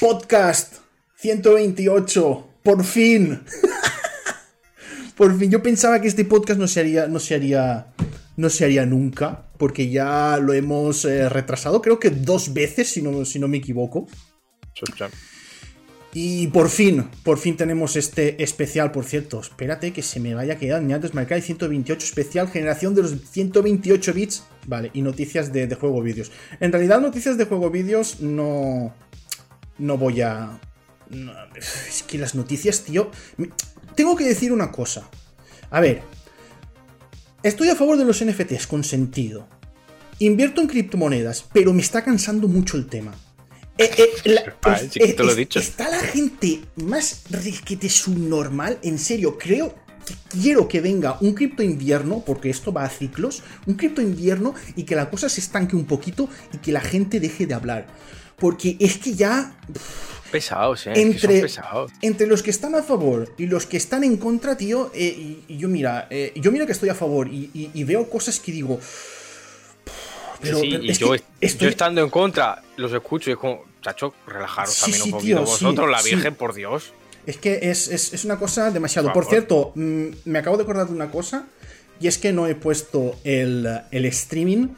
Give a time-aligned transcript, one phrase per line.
[0.00, 0.74] Podcast
[1.16, 2.48] 128.
[2.62, 3.40] Por fin.
[5.16, 5.50] Por fin.
[5.50, 7.08] Yo pensaba que este podcast no se haría.
[7.08, 7.88] No se haría.
[8.36, 9.46] No se haría nunca.
[9.56, 11.82] Porque ya lo hemos eh, retrasado.
[11.82, 14.06] Creo que dos veces, si no, si no me equivoco.
[16.14, 19.40] Y por fin, por fin tenemos este especial, por cierto.
[19.40, 20.80] Espérate que se me vaya a quedar.
[20.80, 24.44] Antes marcar 128 especial, generación de los 128 bits.
[24.66, 26.30] Vale, y noticias de, de juego vídeos.
[26.60, 28.94] En realidad, noticias de juego vídeos no.
[29.78, 30.60] No voy a.
[31.56, 33.10] es que las noticias, tío.
[33.94, 35.08] Tengo que decir una cosa.
[35.70, 36.02] A ver.
[37.42, 39.48] Estoy a favor de los NFTs con sentido.
[40.18, 43.14] Invierto en criptomonedas, pero me está cansando mucho el tema.
[43.78, 43.90] Eh,
[44.24, 45.60] eh, te lo he dicho.
[45.60, 48.78] Está la gente más riquete subnormal.
[48.82, 53.44] En serio, creo que quiero que venga un cripto invierno, porque esto va a ciclos,
[53.66, 57.20] un cripto invierno y que la cosa se estanque un poquito y que la gente
[57.20, 57.86] deje de hablar.
[58.38, 59.52] Porque es que ya.
[60.30, 60.92] Pesados, ¿eh?
[60.94, 61.46] Entre,
[62.02, 65.56] entre los que están a favor y los que están en contra, tío, eh, y,
[65.56, 68.78] yo mira, yo mira que estoy a favor y veo cosas que digo
[70.42, 71.14] sí, y yo,
[71.68, 76.02] estando en contra, los escucho y es como, chacho, relajaros también un poquito vosotros, la
[76.02, 76.92] Virgen, por Dios.
[77.26, 79.12] Es que es, una cosa demasiado.
[79.12, 81.46] Por, cierto, mm, me acabo de acordar de una cosa,
[82.00, 84.68] y es que no he puesto el, el streaming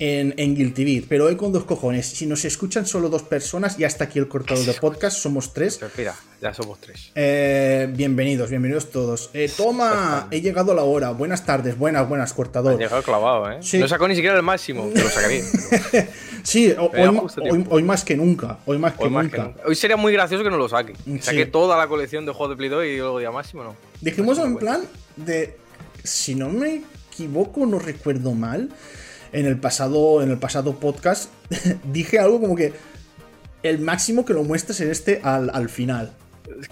[0.00, 2.06] en, en Guilty Beat, pero hoy con dos cojones.
[2.06, 5.78] Si nos escuchan solo dos personas, y hasta aquí el cortador de podcast, somos tres.
[5.96, 7.12] Mira, ya somos tres.
[7.14, 9.28] Eh, bienvenidos, bienvenidos todos.
[9.34, 11.10] Eh, toma, he llegado a la hora.
[11.10, 12.72] Buenas tardes, buenas, buenas, cortador.
[12.74, 13.60] He llegado clavado, ¿eh?
[13.74, 15.44] No sacó ni siquiera el máximo, pero sacaría.
[16.42, 16.74] sí,
[17.68, 18.58] hoy, más que nunca.
[18.64, 19.52] Hoy más que, nunca.
[19.66, 20.94] Hoy sería muy gracioso que no lo saque.
[21.20, 23.76] Saque toda la colección de juegos de Play 2 y luego día máximo, ¿no?
[24.00, 24.80] Dijimos en plan
[25.16, 25.58] de.
[26.02, 28.70] Si no me equivoco, no recuerdo mal
[29.32, 31.30] en el pasado, en el pasado podcast
[31.92, 32.72] dije algo como que
[33.62, 36.12] el máximo que lo muestres en este al, final.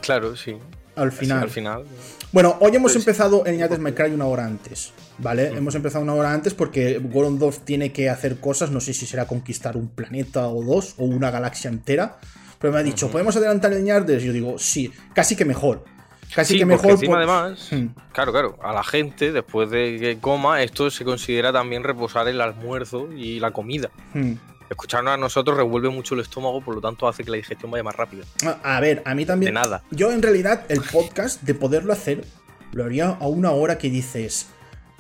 [0.01, 0.57] Claro, sí.
[0.97, 1.43] Al final.
[1.43, 1.85] al final.
[2.33, 4.93] Bueno, hoy hemos pues empezado en Yates My Cry una hora antes.
[5.19, 5.49] ¿Vale?
[5.49, 8.71] Hemos empezado una hora antes porque Gorondorf tiene que hacer cosas.
[8.71, 12.19] No sé si será conquistar un planeta o dos o una galaxia entera.
[12.59, 14.23] Pero me ha dicho, ¿podemos adelantar el Yardes?
[14.23, 15.85] Yo digo, sí, casi que mejor.
[16.35, 16.93] Casi que mejor.
[16.93, 17.87] Encima, además, hmm.
[18.13, 22.41] claro, claro, a la gente, después de que coma, esto se considera también reposar el
[22.41, 23.91] almuerzo y la comida.
[24.15, 24.35] Hmm.
[24.71, 27.83] Escucharnos a nosotros revuelve mucho el estómago, por lo tanto hace que la digestión vaya
[27.83, 28.25] más rápida.
[28.63, 29.55] A ver, a mí también.
[29.55, 29.83] De nada.
[29.91, 32.25] Yo, en realidad, el podcast, de poderlo hacer,
[32.73, 34.49] lo haría a una hora que dices.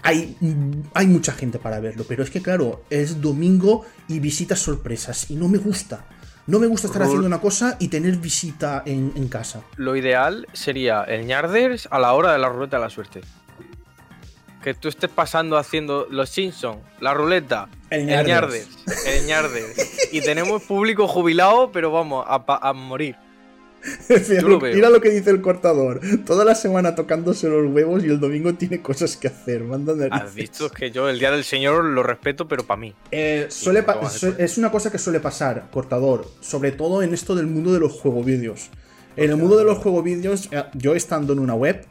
[0.02, 0.36] Hay,
[0.94, 5.34] hay mucha gente para verlo, pero es que, claro, es domingo y visitas sorpresas, y
[5.34, 6.06] no me gusta.
[6.48, 9.60] No me gusta estar haciendo una cosa y tener visita en, casa.
[9.76, 13.20] Lo ideal sería el ñarders a la hora de la ruleta de la suerte.
[14.62, 18.66] Que tú estés pasando haciendo los Simpsons, la ruleta, el ñarders,
[19.06, 20.08] el ñarders.
[20.10, 23.16] y tenemos público jubilado, pero vamos, a morir.
[24.74, 26.00] Mira lo que dice el cortador.
[26.24, 29.64] Toda la semana tocándose los huevos y el domingo tiene cosas que hacer.
[30.10, 32.94] Has visto que yo el día del Señor lo respeto, pero para mí.
[33.10, 36.26] Eh, es una cosa que suele pasar, cortador.
[36.40, 38.70] Sobre todo en esto del mundo de los juegos vídeos.
[39.16, 41.84] En el mundo de los juegos vídeos, eh, yo estando en una web,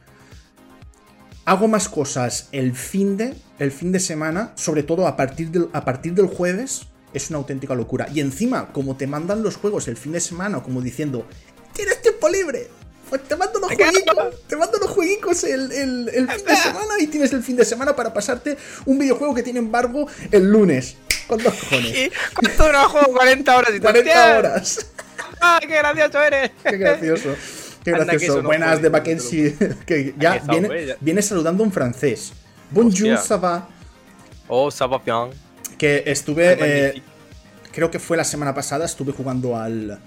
[1.44, 5.68] hago más cosas el fin de, el fin de semana, sobre todo a partir del,
[5.74, 8.08] a partir del jueves, es una auténtica locura.
[8.14, 11.26] Y encima, como te mandan los juegos el fin de semana, como diciendo,
[11.74, 12.70] tienes tiempo libre.
[13.10, 17.08] Pues te mando los jueguitos, te mando los jueguitos el, el, fin de semana y
[17.08, 20.98] tienes el fin de semana para pasarte un videojuego que tiene embargo el lunes.
[21.26, 22.12] ¿Cuántos cojones?
[22.34, 23.14] ¿Cuánto dura el juego?
[23.14, 24.86] 40 horas y 40 horas.
[25.42, 26.52] ¡Ah, qué gracioso eres!
[26.64, 27.36] ¡Qué gracioso!
[27.84, 28.44] Qué gracioso.
[28.44, 29.56] Buenas de Mackenzie.
[29.86, 32.34] Que ya viene, viene, saludando en francés.
[32.72, 33.70] Bonjour, ça va.
[34.50, 35.30] Oh, ça va bien.
[35.78, 36.58] Que estuve.
[36.60, 37.02] Eh,
[37.72, 40.00] creo que fue la semana pasada, estuve jugando al.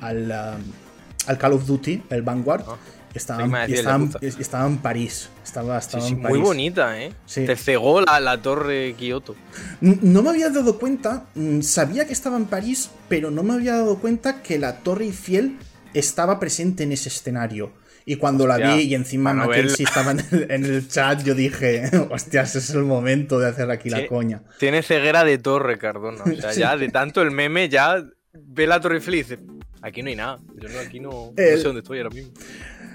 [0.00, 0.30] al.
[0.30, 0.85] Um,
[1.26, 2.64] al Call of Duty, el Vanguard.
[2.66, 2.76] Ah,
[3.16, 5.30] estaba, estaba, en París.
[5.42, 5.80] Estaba,
[6.28, 7.12] Muy bonita, ¿eh?
[7.32, 9.34] Te cegó la, torre Kioto.
[9.80, 13.72] No me había dado cuenta, mm, sabía que estaba en París, pero no me había
[13.72, 15.56] dado cuenta que la torre Eiffel
[15.94, 17.72] estaba presente en ese escenario.
[18.08, 22.70] Y cuando la vi y encima Mackenzie estaba en el, chat, yo dije, hostias, es
[22.70, 24.42] el momento de hacer aquí la coña.
[24.58, 26.22] Tiene ceguera de torre, Cardona.
[26.22, 29.38] O sea, ya de tanto el meme, ya ve la torre y dice,
[29.86, 30.40] Aquí no hay nada.
[30.56, 32.32] Yo no, aquí no, sé dónde estoy ahora mismo.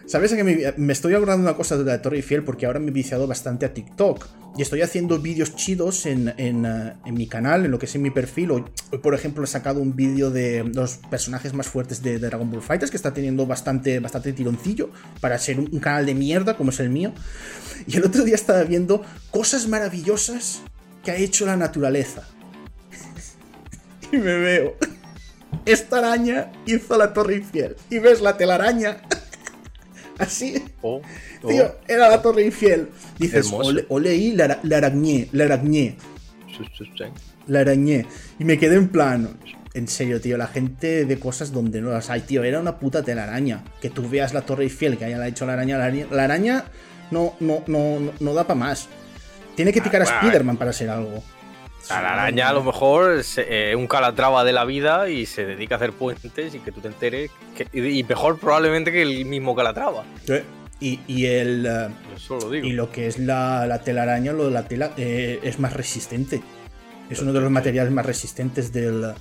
[0.07, 2.43] ¿Sabes que me, estoy acordando una cosa de la Torre Eiffel?
[2.43, 4.27] Porque ahora me he viciado bastante a TikTok.
[4.57, 7.95] Y estoy haciendo vídeos chidos en, en, eh, en, mi canal, en lo que es
[7.95, 8.51] en mi perfil.
[8.51, 8.65] Hoy,
[9.01, 12.91] por ejemplo, he sacado un vídeo de los personajes más fuertes de, Dragon Ball Fighters,
[12.91, 14.89] que está teniendo bastante, bastante tironcillo
[15.21, 17.13] para ser un, un canal de mierda como es el mío.
[17.87, 19.01] Y el otro día estaba viendo
[19.31, 20.61] cosas maravillosas
[21.05, 22.27] que ha hecho la naturaleza.
[24.11, 24.75] y me veo
[25.65, 27.75] esta araña hizo la Torre Infiel.
[27.89, 29.01] Y ves la telaraña.
[30.17, 30.63] Así.
[30.81, 31.01] Oh,
[31.47, 31.75] Tío, oh.
[31.87, 32.89] era la Torre Infiel.
[33.17, 35.97] Dices, o, leí la, la arañé, la arañé.
[37.47, 38.05] La arañé.
[38.39, 39.37] Y me quedé en plan.
[39.73, 42.43] En serio, tío, la gente de cosas donde no las hay, tío.
[42.43, 43.63] Era una puta telaraña.
[43.81, 45.77] Que tú veas la Torre Eiffel que haya hecho la araña.
[46.11, 46.65] La araña,
[47.09, 48.89] no, no, no, no da para más.
[49.55, 51.23] Tiene que ah, picar a Spider-Man para ser algo.
[51.89, 55.75] La araña a lo mejor es eh, un calatrava de la vida y se dedica
[55.75, 57.31] a hacer puentes y que tú te enteres.
[57.73, 60.03] y mejor probablemente que el mismo calatrava.
[60.79, 61.67] Y, y, el.
[61.67, 66.41] Eh, y lo que es la, telaraña, lo de la tela, eh, es más resistente.
[67.09, 69.13] Es uno de los materiales más resistentes del,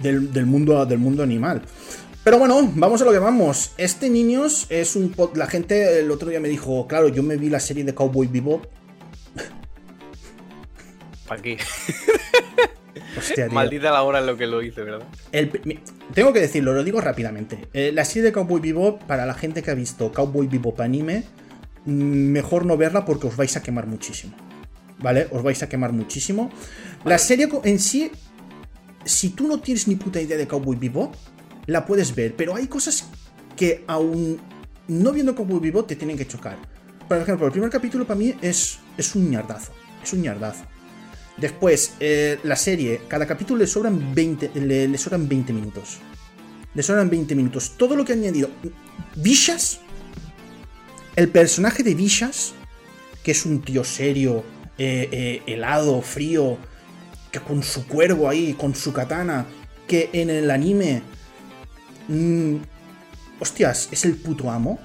[0.00, 1.62] del, mundo, del mundo animal.
[2.22, 3.72] Pero bueno, vamos a lo que vamos.
[3.78, 5.14] Este Niños es un...
[5.34, 8.26] La gente el otro día me dijo, claro, yo me vi la serie de Cowboy
[8.26, 8.66] Bebop.
[11.28, 11.58] ¿Para qué?
[13.16, 15.06] Hostia, Maldita la hora en lo que lo hice, ¿verdad?
[16.14, 17.68] tengo que decirlo, lo digo rápidamente.
[17.72, 21.24] Eh, la serie de Cowboy Bebop, para la gente que ha visto Cowboy Bebop anime,
[21.84, 24.34] mm, mejor no verla porque os vais a quemar muchísimo.
[24.98, 25.28] ¿Vale?
[25.30, 26.50] Os vais a quemar muchísimo.
[27.04, 28.10] La serie en sí
[29.08, 31.14] si tú no tienes ni puta idea de Cowboy Bebop,
[31.66, 33.08] la puedes ver, pero hay cosas
[33.56, 34.40] que aún
[34.86, 36.58] no viendo Cowboy Bebop te tienen que chocar.
[37.08, 39.72] Por ejemplo, el primer capítulo para mí es, es un ñardazo,
[40.02, 40.64] es un ñardazo.
[41.40, 45.98] Después, eh, la serie, cada capítulo le sobran 20, le, sobran 20 minutos.
[46.74, 47.74] Le sobran 20 minutos.
[47.76, 48.50] Todo lo que ha añadido.
[49.16, 49.80] Vishas,
[51.14, 52.54] el personaje de Vishas,
[53.22, 54.44] que es un tío serio,
[54.78, 56.58] eh, eh, helado, frío,
[57.30, 59.46] que con su cuervo ahí, con su katana,
[59.86, 61.02] que en el anime...
[62.08, 62.56] Mmm,
[63.38, 64.80] hostias, es el puto amo.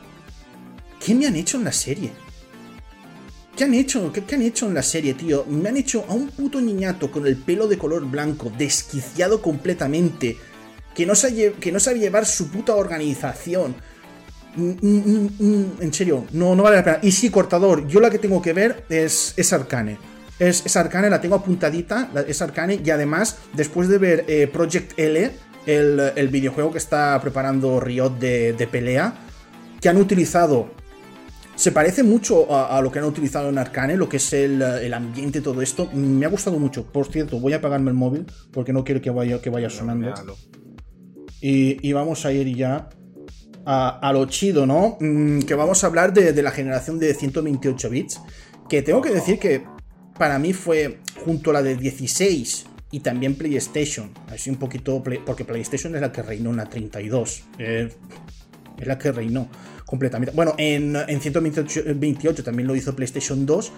[1.04, 2.12] ¿Qué me han hecho en la serie?
[3.56, 4.12] ¿Qué han hecho?
[4.12, 5.46] ¿Qué, han hecho en la serie, tío?
[5.46, 10.38] Me han hecho a un puto niñato con el pelo de color blanco, desquiciado completamente,
[10.96, 13.76] que no sabe, que no llevar su puta organización.
[14.56, 17.00] Mm, mm, mm, en serio, no, no vale la pena.
[17.02, 19.98] Y sí, cortador, yo la que tengo que ver es, es Arcane.
[20.40, 25.32] Es, Arcane, la tengo apuntadita, es Arcane, y además, después de ver eh, Project L,
[25.66, 29.14] el, videojuego que está preparando Riot de, pelea,
[29.80, 30.72] que han utilizado
[31.56, 35.42] se parece mucho a, lo que han utilizado en Arcane, lo que es el, ambiente,
[35.42, 35.90] todo esto.
[35.94, 36.86] Me ha gustado mucho.
[36.86, 40.14] Por cierto, voy a apagarme el móvil porque no quiero que vaya, que vaya sonando.
[41.42, 42.90] Y, vamos a ir ya
[43.66, 44.98] a, lo chido, ¿no?
[45.00, 48.22] Mm, que vamos a hablar de, de, la generación de 128 bits.
[48.68, 49.64] Que tengo que decir que
[50.18, 54.12] para mí fue junto a la de 16 y también PlayStation.
[54.28, 57.44] Así un poquito, porque PlayStation es la que reinó en la 32.
[58.78, 59.48] Es la que reinó
[59.86, 60.36] completamente.
[60.36, 63.72] Bueno, en, en 128 también lo hizo PlayStation 2.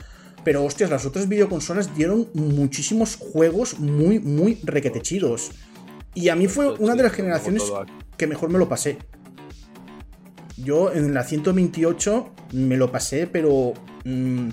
[0.46, 5.50] Pero hostias, las otras videoconsolas dieron muchísimos juegos muy, muy requetechidos.
[6.14, 7.64] Y a mí fue una de las generaciones
[8.16, 9.00] que mejor me lo pasé.
[10.56, 13.74] Yo en la 128 me lo pasé, pero
[14.06, 14.50] mm,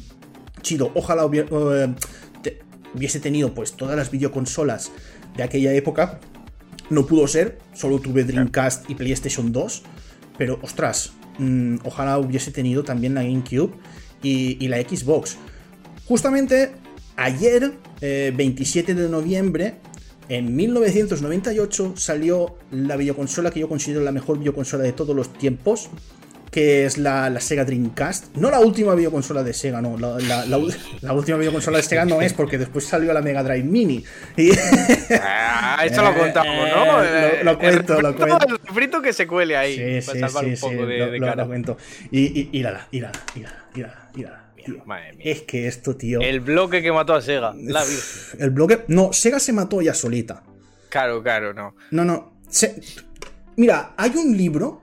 [0.63, 0.91] chido.
[0.95, 1.95] Ojalá eh,
[2.95, 4.93] hubiese tenido pues todas las videoconsolas
[5.37, 6.21] de aquella época.
[6.89, 9.83] No pudo ser, solo tuve Dreamcast y PlayStation 2.
[10.39, 13.73] Pero ostras, mm, ojalá hubiese tenido también la GameCube
[14.23, 15.37] y, la Xbox.
[16.07, 16.73] Justamente
[17.17, 19.75] ayer, 27 eh, de noviembre,
[20.29, 25.91] en 1998 salió la videoconsola que yo considero la mejor videoconsola de todos los tiempos,
[26.53, 28.37] que es la, Sega Dreamcast.
[28.37, 29.97] No la última videoconsola de Sega, no.
[29.99, 34.05] La, última videoconsola de Sega no es porque después salió la Mega Drive Mini.
[34.37, 34.51] Y...
[35.19, 37.03] Ah, esto lo contamos, ¿no?
[37.03, 38.47] Eh, lo, cuento, lo cuento.
[38.49, 40.03] El frito que se cuele ahí.
[40.03, 41.37] Sí, para salvar un poco de, de cara.
[41.37, 41.79] Lo, cuento.
[42.11, 43.13] Y, y, la, y la,
[45.19, 46.21] Es que esto, tío.
[46.21, 47.55] El bloque que mató a Sega.
[47.57, 47.83] La
[48.39, 48.85] el bloque.
[48.89, 50.43] No, Sega se mató ya solita.
[50.91, 51.75] Claro, claro, no.
[51.91, 52.35] No, no.
[53.57, 54.82] Mira, hay un libro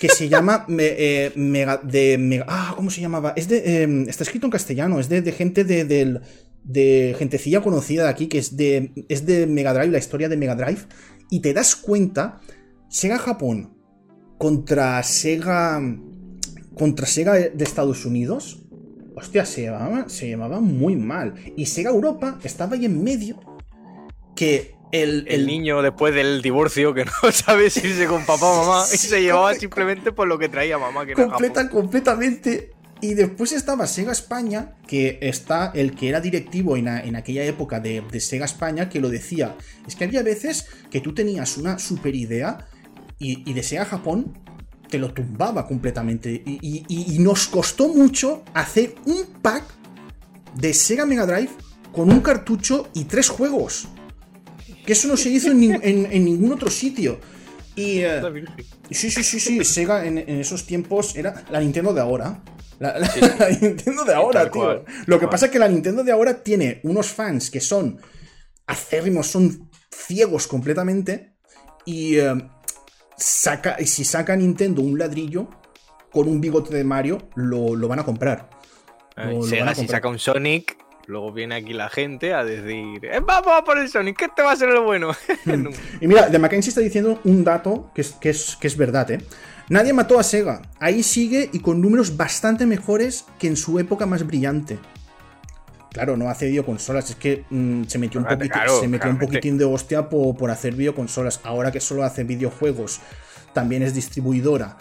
[0.00, 3.32] que se llama eh, mega, de ah, ¿cómo se llamaba?
[3.36, 5.84] Es de, em, está escrito en castellano, es de, gente de,
[6.64, 10.36] de, gentecilla conocida de aquí, que es de, es de Mega Drive, la historia de
[10.36, 10.82] Mega Drive,
[11.30, 12.40] y te das cuenta,
[12.88, 13.74] Sega Japón
[14.38, 15.80] contra Sega,
[16.74, 18.62] contra Sega de Estados Unidos,
[19.16, 23.40] hostia, se llamaba, se llamaba muy mal, y Sega Europa estaba ahí en medio,
[24.34, 28.84] que el, niño después del divorcio que no sabe si irse con papá o mamá
[28.92, 31.04] y se llevaba simplemente por lo que traía mamá.
[31.04, 32.72] Que Completa, completamente.
[33.00, 38.02] Y después estaba Sega España, que está el que era directivo en, aquella época de,
[38.20, 39.56] Sega España, que lo decía.
[39.86, 42.66] Es que había veces que tú tenías una super idea
[43.18, 44.38] y, de Sega Japón
[44.88, 46.42] te lo tumbaba completamente.
[46.46, 49.64] y nos costó mucho hacer un pack
[50.54, 51.50] de Sega Mega Drive
[51.92, 53.88] con un cartucho y tres juegos.
[54.84, 57.18] Que eso no se hizo en, ningún otro sitio.
[57.74, 58.00] Y.
[58.00, 58.22] Eh,
[58.90, 59.64] sí, sí, sí, sí.
[59.64, 62.42] Sega en, esos tiempos era la Nintendo de ahora.
[62.78, 62.98] La,
[63.60, 64.84] Nintendo de ahora, tío.
[65.06, 68.00] Lo que pasa es que la Nintendo de ahora tiene unos fans que son
[68.66, 71.34] acérrimos, son ciegos completamente.
[71.86, 72.34] Y, eh,
[73.16, 75.48] saca, si saca Nintendo un ladrillo
[76.12, 78.50] con un bigote de Mario, lo, van a comprar.
[79.76, 80.76] si saca un Sonic,
[81.06, 84.42] luego viene aquí la gente a decir, eh, vamos a por el Sonic, ¿qué te
[84.42, 85.12] va a ser lo bueno?
[85.44, 85.68] Hmm.
[86.00, 89.10] y mira, de Mackenzie está diciendo un dato que es, que es, que es verdad,
[89.10, 89.18] ¿eh?
[89.68, 90.62] Nadie mató a Sega.
[90.78, 94.78] Ahí sigue y con números bastante mejores que en su época más brillante.
[95.90, 99.56] Claro, no hace videoconsolas, es que mm, se metió, un, poquito, se metió un poquitín
[99.56, 101.40] de hostia por, hacer videoconsolas.
[101.44, 103.00] Ahora que solo hace videojuegos,
[103.52, 104.76] también es distribuidora.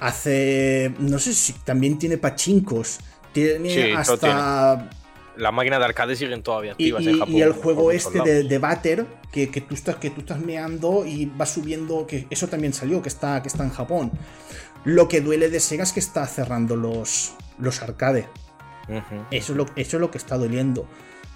[0.00, 0.94] Hace.
[0.98, 3.00] No sé si también tiene pachincos.
[3.32, 4.88] Tiene hasta.
[5.36, 7.34] Las máquinas de arcade siguen todavía activas y, en Japón.
[7.34, 11.26] Y el juego este de, de Batter, que, tú estás, que tú estás meando y
[11.26, 12.06] va subiendo.
[12.06, 14.12] que Eso también salió, que está, que está en Japón.
[14.84, 18.28] Lo que duele de Sega es que está cerrando los, los arcade.
[19.30, 20.86] eso, es lo, eso es lo que está doliendo.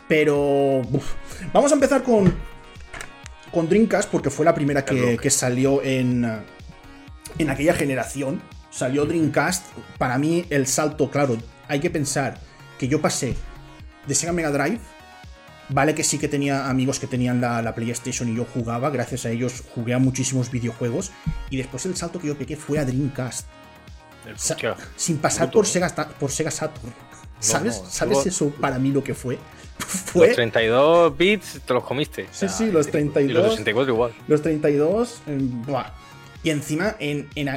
[0.07, 0.83] Pero.
[1.52, 2.33] Vamos a empezar con.
[3.52, 6.25] Con Dreamcast, porque fue la primera que, que salió en.
[7.38, 8.40] En aquella generación.
[8.71, 9.67] Salió Dreamcast.
[9.97, 11.37] Para mí, el salto, claro,
[11.67, 12.38] hay que pensar
[12.78, 13.35] que yo pasé
[14.08, 14.80] de Sega Mega Drive.
[15.70, 19.30] Vale que sí que tenía amigos que tenían la, PlayStation y yo jugaba, gracias a
[19.30, 21.12] ellos jugué a muchísimos videojuegos.
[21.50, 23.46] Y después el salto que yo pegué fue a Dreamcast.
[24.96, 26.92] sin pasar por Sega, por Sega Saturn.
[27.38, 27.82] ¿Sabes?
[27.88, 29.38] ¿Sabes eso para mí lo que fue?
[29.78, 30.28] fue...
[30.28, 32.26] Los 32 bits te los comiste.
[32.32, 33.30] Sí, sí, los 32.
[33.30, 34.12] Y los 64 igual.
[34.26, 35.22] Los 32.
[36.42, 37.48] Y encima en, en,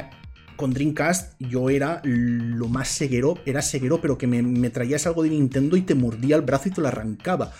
[0.56, 5.30] con Dreamcast yo era lo más ceguero, era ceguero, pero que me, traías algo de
[5.30, 7.52] Nintendo y te mordía el brazo y te lo arrancaba.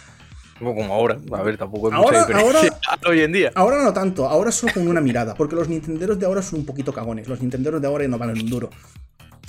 [0.59, 2.61] Como ahora, a ver, tampoco es ahora, mucha ahora,
[3.09, 3.51] hoy en día.
[3.55, 6.67] Ahora no tanto, ahora solo con una mirada, porque los Nintenderos de ahora son un
[6.67, 8.71] poquito cagones, los Nintenderos de ahora no valen un duro.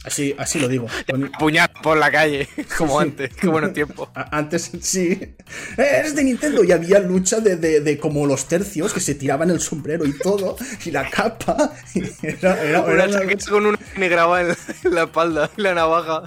[0.04, 0.88] Así, así lo digo.
[1.40, 4.10] Puñal por la calle, como antes, qué buenos tiempos.
[4.32, 5.12] Antes, sí.
[5.12, 5.36] Eh,
[5.78, 9.60] eres de Nintendo y había lucha de, de, como los tercios que se tiraban el
[9.60, 11.74] sombrero y todo, y la capa.
[12.22, 16.24] era, era, una, chaqueta con una grabada en la espalda, la navaja.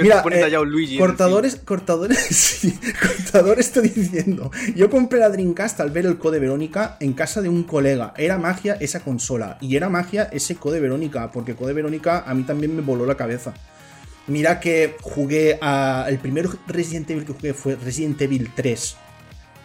[0.00, 4.50] Mira, eh, Luigi cortadores, cortadores, sí, cortadores estoy diciendo.
[4.74, 8.14] Yo compré la Dreamcast al ver el Code Verónica en casa de un colega.
[8.16, 12.44] Era magia esa consola y era magia ese Code Verónica, porque Code Verónica a mí
[12.44, 13.54] también me voló la cabeza.
[14.26, 16.06] Mira que jugué a.
[16.08, 18.96] El primer Resident Evil que jugué fue Resident Evil 3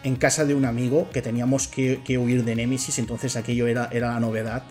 [0.04, 4.12] en casa de un amigo que teníamos que, huir de Nemesis, entonces aquello era, era
[4.12, 4.62] la novedad.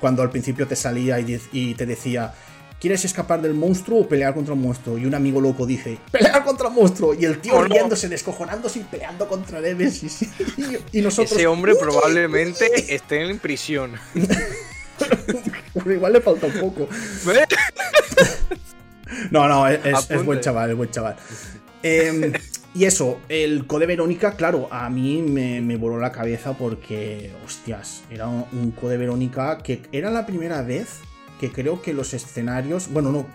[0.00, 2.34] Cuando al principio te salía y te decía
[2.78, 4.98] ¿Quieres escapar del monstruo o pelear contra un monstruo?
[4.98, 7.14] Y un amigo loco dice, ¡pelear contra un monstruo!
[7.14, 10.28] Y el tío oh, riéndose, descojonándose y peleando contra Nemesis.
[10.92, 11.32] Y, nosotros.
[11.32, 13.92] Ese hombre probablemente esté en prisión.
[15.86, 16.86] igual le falta un poco.
[19.30, 21.16] no, no, es, buen chaval, es buen chaval.
[21.82, 22.32] Em,
[22.74, 28.02] y eso, el Code Verónica, claro, a mí me, me, voló la cabeza porque, hostias,
[28.10, 31.00] era un Code Verónica que era la primera vez
[31.40, 33.26] que creo que los escenarios, bueno, no,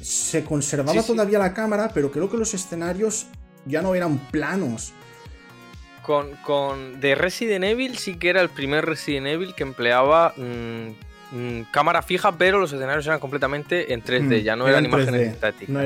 [0.00, 3.26] se conservaba todavía la cámara, pero creo que los escenarios
[3.66, 4.92] ya no eran planos.
[6.02, 11.36] Con, con de Resident Evil sí que era el primer Resident Evil que empleaba mm,
[11.36, 15.32] mm, cámara fija, pero los escenarios eran completamente en 3D, mm, ya no eran, imágenes
[15.32, 15.76] estáticas.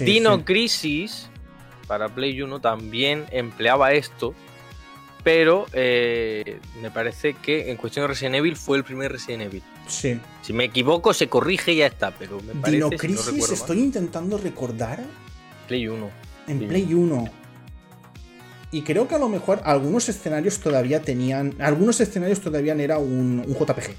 [0.00, 1.30] Dino Crisis
[1.86, 4.34] para Play 1 también empleaba esto,
[5.22, 9.62] pero eh, me parece que en cuestión de Resident Evil fue el primer Resident Evil.
[9.86, 10.20] Sí.
[10.44, 14.36] Si me equivoco, se corrige y ya está, pero me parece Dino Crisis, estoy intentando
[14.36, 15.02] recordar.
[15.66, 16.10] Play 1.
[16.48, 17.24] En Play 1.
[18.70, 21.54] Y creo que a lo mejor algunos escenarios todavía tenían.
[21.60, 23.94] Algunos escenarios todavía era un, JPG.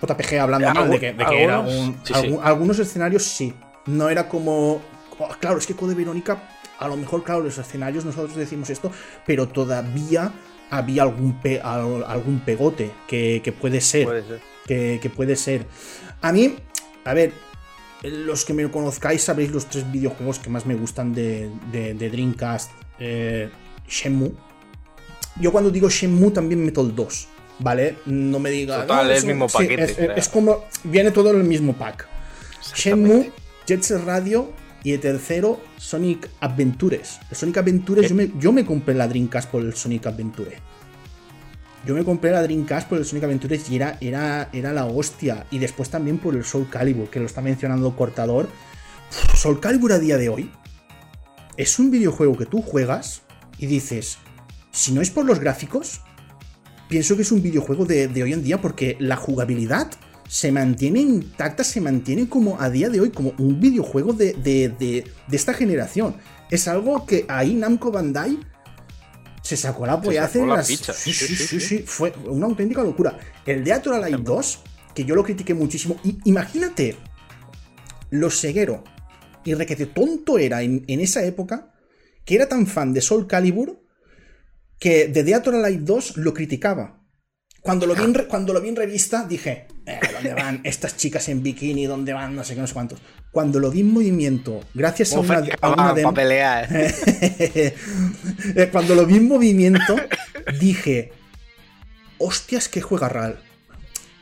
[0.00, 1.98] JPG hablando mal de que, era un.
[2.40, 3.54] Algunos escenarios sí.
[3.86, 4.82] No era como.
[5.18, 6.48] Oh, claro, es que Code Verónica
[6.78, 8.90] a lo mejor, claro, los escenarios nosotros decimos esto,
[9.26, 10.32] pero todavía
[10.70, 14.40] había algún, algún pegote que, puede ser.
[14.66, 15.66] Que, puede ser.
[16.22, 16.56] A mí,
[17.04, 17.32] a ver,
[18.02, 22.70] los que me conozcáis sabréis los tres videojuegos que más me gustan de, Dreamcast.
[22.98, 23.50] Eh,
[23.88, 24.32] Shenmue.
[25.40, 27.28] Yo cuando digo Shenmue también meto el 2.
[27.60, 27.98] ¿Vale?
[28.06, 28.82] No me diga.
[28.82, 30.12] Total, es el mismo paquete.
[30.16, 30.64] es, como.
[30.82, 32.08] Viene todo en el mismo pack.
[32.74, 33.30] Shenmue,
[33.66, 34.52] Jet Set Radio
[34.82, 37.20] y el tercero, Sonic Adventures.
[37.30, 40.58] El Sonic Adventures, yo me, yo me, compré la Dreamcast por el Sonic Adventure.
[41.86, 45.46] Yo me compré la Dreamcast por el Sonic Adventures y era, era, era la hostia.
[45.50, 48.48] Y después también por el Soul Calibur, que lo está mencionando Cortador.
[49.34, 50.50] Soul Calibur a día de hoy
[51.56, 53.22] es un videojuego que tú juegas
[53.58, 54.18] y dices,
[54.70, 56.00] si no es por los gráficos,
[56.88, 59.90] pienso que es un videojuego de, hoy en día porque la jugabilidad
[60.28, 65.04] se mantiene intacta, se mantiene como a día de hoy, como un videojuego de, de,
[65.30, 66.16] esta generación.
[66.50, 68.38] Es algo que ahí Namco Bandai
[69.44, 70.66] se sacó la polla hace las...
[70.66, 70.78] Sí
[71.12, 73.18] sí, sí, sí, fue una auténtica locura.
[73.44, 74.58] El de Light 2,
[74.94, 76.96] que yo lo critiqué muchísimo, y imagínate
[78.08, 78.82] lo ceguero
[79.44, 81.74] y requete tonto era en, esa época,
[82.24, 83.84] que era tan fan de Soul Calibur,
[84.78, 87.04] que de Dead Light 2 lo criticaba.
[87.60, 91.28] Cuando lo vi en, cuando lo vi en revista dije, eh, ¿dónde van estas chicas
[91.28, 91.86] en bikini?
[91.86, 92.34] ¿Dónde van?
[92.34, 93.00] No sé qué, no sé cuántos.
[93.30, 97.74] Cuando lo vi en movimiento, gracias a una, a demo, eh,
[98.72, 99.96] cuando lo vi en movimiento,
[100.58, 101.12] dije,
[102.18, 103.40] hostias, que juega RAL.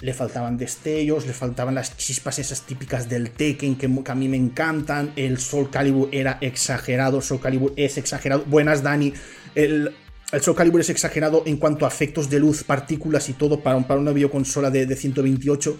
[0.00, 4.28] Le faltaban destellos, le faltaban las chispas esas típicas del Tekken que, que a mí
[4.28, 5.12] me encantan.
[5.14, 8.44] El Soul Calibur era exagerado, Soul Calibur es exagerado.
[8.46, 9.12] Buenas, Dani.
[9.54, 9.94] El,
[10.32, 13.78] el Soul Calibur es exagerado en cuanto a efectos de luz, partículas y todo para,
[13.86, 15.78] para una videoconsola de, de 128.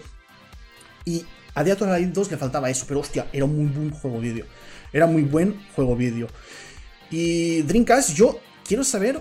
[1.05, 4.19] Y a Dead Light 2 le faltaba eso, pero hostia, era un muy buen juego
[4.19, 4.45] vídeo.
[4.91, 6.27] Era muy buen juego vídeo.
[7.09, 9.19] Y Dreamcast, yo quiero saber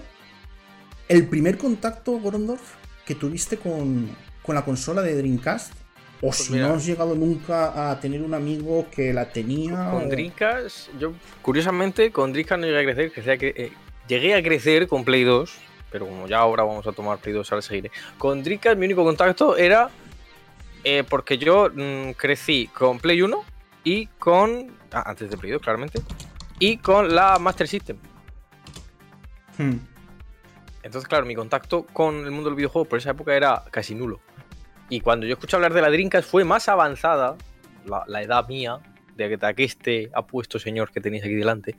[1.09, 2.75] el primer contacto, Gorondorf,
[3.07, 4.11] que tuviste con,
[4.43, 5.73] con la consola de Dreamcast.
[6.19, 9.91] O pues si no has llegado nunca a tener un amigo que la tenía.
[9.91, 13.73] Con Dreamcast, yo curiosamente con Dreamcast no llegué a crecer, que sea que eh,
[14.12, 15.59] Llegué a crecer con Play 2,
[15.90, 17.90] pero como ya ahora vamos a tomar Play 2, ahora seguiré.
[18.19, 19.88] Con Dreamcast mi único contacto era
[20.85, 23.42] eh, porque yo mm, crecí con Play 1
[23.85, 24.71] y con...
[24.92, 26.02] Ah, antes de Play 2, claramente.
[26.59, 27.97] Y con la Master System.
[29.57, 29.78] Hmm.
[30.83, 34.21] Entonces, claro, mi contacto con el mundo del videojuego por esa época era casi nulo.
[34.90, 37.38] Y cuando yo escuché hablar de la Dreamcast fue más avanzada,
[37.87, 38.78] la edad mía,
[39.16, 41.76] de que este apuesto señor que tenéis aquí delante.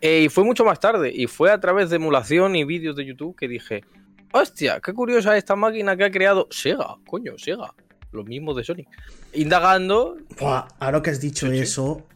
[0.00, 3.04] Eh, y fue mucho más tarde, y fue a través de emulación y vídeos de
[3.04, 3.84] YouTube que dije,
[4.32, 7.74] hostia, qué curiosa esta máquina que ha creado Sega, coño, Sega,
[8.12, 8.88] lo mismo de Sonic.
[9.34, 10.16] Indagando...
[10.40, 12.06] ahora que has dicho eso,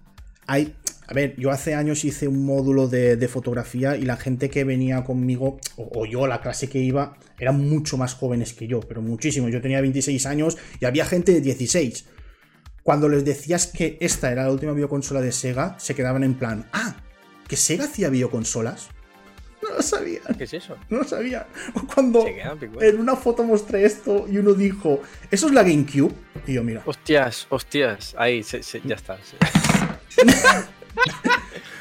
[0.46, 0.75] hay...
[1.09, 5.05] A ver, yo hace años hice un módulo de, fotografía y la gente que venía
[5.05, 9.03] conmigo, o, o, yo, la clase que iba, eran mucho más jóvenes que yo, pero
[9.03, 9.51] muchísimo.
[9.51, 12.07] Yo tenía 26 años y había gente de 16
[12.83, 16.68] cuando les decías que esta era la última videoconsola de Sega, se quedaban en plan,
[16.73, 16.97] ah,
[17.47, 18.88] ¿que Sega hacía videoconsolas?
[19.62, 20.21] No lo sabía.
[20.37, 20.77] ¿Qué es eso?
[20.90, 21.47] No lo sabía.
[21.95, 22.27] Cuando
[22.81, 26.12] en una foto mostré esto y uno dijo, ¿eso es la GameCube?
[26.47, 26.83] Y yo, mira.
[26.85, 28.16] Hostias, hostias.
[28.18, 29.18] Ahí, ya está.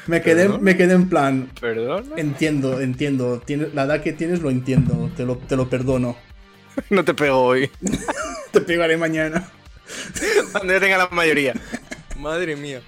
[0.06, 1.50] me, quedé, me quedé en plan.
[1.60, 2.12] ¿Perdón?
[2.16, 3.42] Entiendo, entiendo.
[3.74, 5.10] la edad que tienes lo entiendo.
[5.16, 6.16] Te lo, te lo perdono.
[6.90, 7.68] no te pego hoy.
[8.52, 9.50] te pegaré mañana.
[10.52, 11.54] Cuando yo tenga la mayoría.
[12.18, 12.80] Madre mía.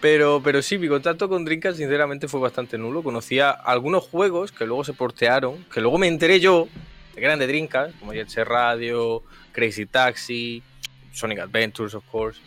[0.00, 3.02] Pero, pero sí, mi contacto con Dreamcast sinceramente fue bastante nulo.
[3.02, 6.68] Conocía algunos juegos que luego se portearon, que luego me enteré yo
[7.14, 10.62] de que eran de Dreamcast, como Jet Set Radio, Crazy Taxi,
[11.12, 12.40] Sonic Adventures, of course.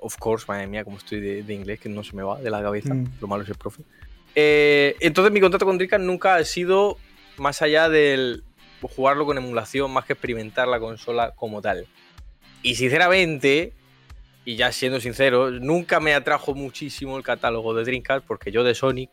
[0.00, 2.62] Of course, madre mía, como estoy de, inglés, que no se me va de la
[2.62, 2.94] cabeza.
[2.94, 3.12] Mm.
[3.20, 3.82] Lo malo es el profe.
[4.34, 6.96] Eh, entonces mi contacto con Dreamcast nunca ha sido
[7.36, 8.42] más allá del
[8.82, 11.86] jugarlo con emulación, más que experimentar la consola como tal.
[12.64, 13.74] Y sinceramente,
[14.46, 18.74] y ya siendo sincero, nunca me atrajo muchísimo el catálogo de Dreamcast porque yo de
[18.74, 19.10] Sonic.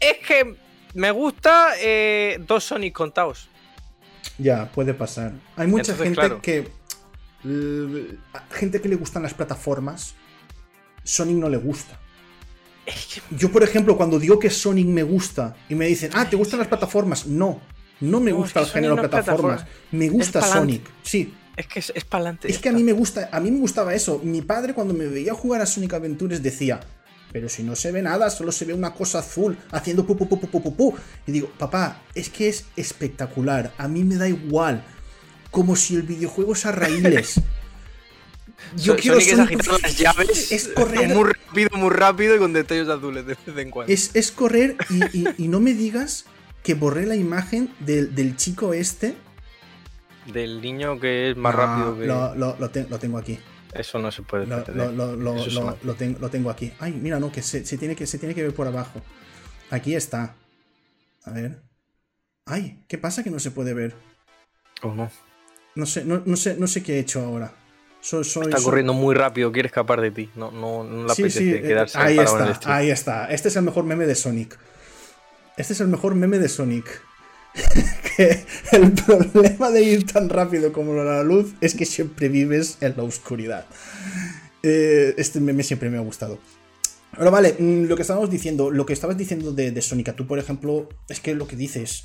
[0.00, 0.56] Es que
[0.94, 3.50] me gusta eh, dos Sonic contados.
[4.38, 5.32] Ya, puede pasar.
[5.54, 6.68] Hay mucha gente que.
[8.52, 10.14] Gente que le gustan las plataformas.
[11.04, 12.00] Sonic no le gusta.
[13.30, 16.58] Yo, por ejemplo, cuando digo que Sonic me gusta y me dicen, ah, ¿te gustan
[16.58, 17.26] las plataformas?
[17.26, 17.60] No,
[18.00, 19.66] no me gusta el género de plataformas.
[19.90, 20.88] Me gusta Sonic.
[21.02, 22.50] Sí, es que es, para adelante.
[22.50, 24.20] Es que a mí me gusta, a mí me gustaba eso.
[24.22, 26.80] Mi padre cuando me veía jugar a Sonic Adventures decía,
[27.32, 30.28] pero si no se ve nada, solo se ve una cosa azul haciendo pu pu
[30.28, 30.94] pu pu pu.
[31.26, 33.72] Y digo, papá, es que es espectacular.
[33.78, 34.84] A mí me da igual.
[35.50, 37.40] Como si el videojuego es a raíles.
[38.76, 40.52] Yo quiero Sonic las llaves.
[40.52, 41.14] Es correr.
[41.14, 43.92] Muy rápido, muy rápido y con detalles azules de vez en cuando.
[43.92, 44.76] Es, correr
[45.36, 46.24] y, no me digas
[46.62, 49.16] que borré la imagen del, del chico este
[50.26, 52.06] del niño que es más rápido que.
[52.06, 53.38] Lo, lo, tengo aquí.
[53.72, 54.58] Eso no se puede lo,
[55.16, 56.72] lo, tengo, aquí.
[56.78, 59.00] Ay, mira, no, que se, tiene que se tiene que ver por abajo.
[59.70, 60.34] Aquí está.
[61.24, 61.62] A ver.
[62.44, 63.94] Ay, ¿qué pasa que no se puede ver?
[64.82, 65.10] ¿O no?
[65.86, 67.54] Sé, no, sé, no sé qué he hecho ahora.
[68.02, 70.30] está corriendo muy rápido, quiere escapar de ti.
[70.34, 73.26] No, no, no la apetece eh, quedarse ahí está, ahí está.
[73.30, 74.58] Este es el mejor meme de Sonic.
[75.56, 77.02] Este es el mejor meme de Sonic.
[78.16, 82.94] que el problema de ir tan rápido como la luz es que siempre vives en
[82.96, 83.66] la oscuridad.
[84.62, 86.38] Eh, este meme siempre me ha gustado.
[87.12, 90.38] Ahora vale, mm, lo que estábamos diciendo, lo que estabas diciendo de, Sonic, tú por
[90.38, 92.04] ejemplo, es que lo que dices,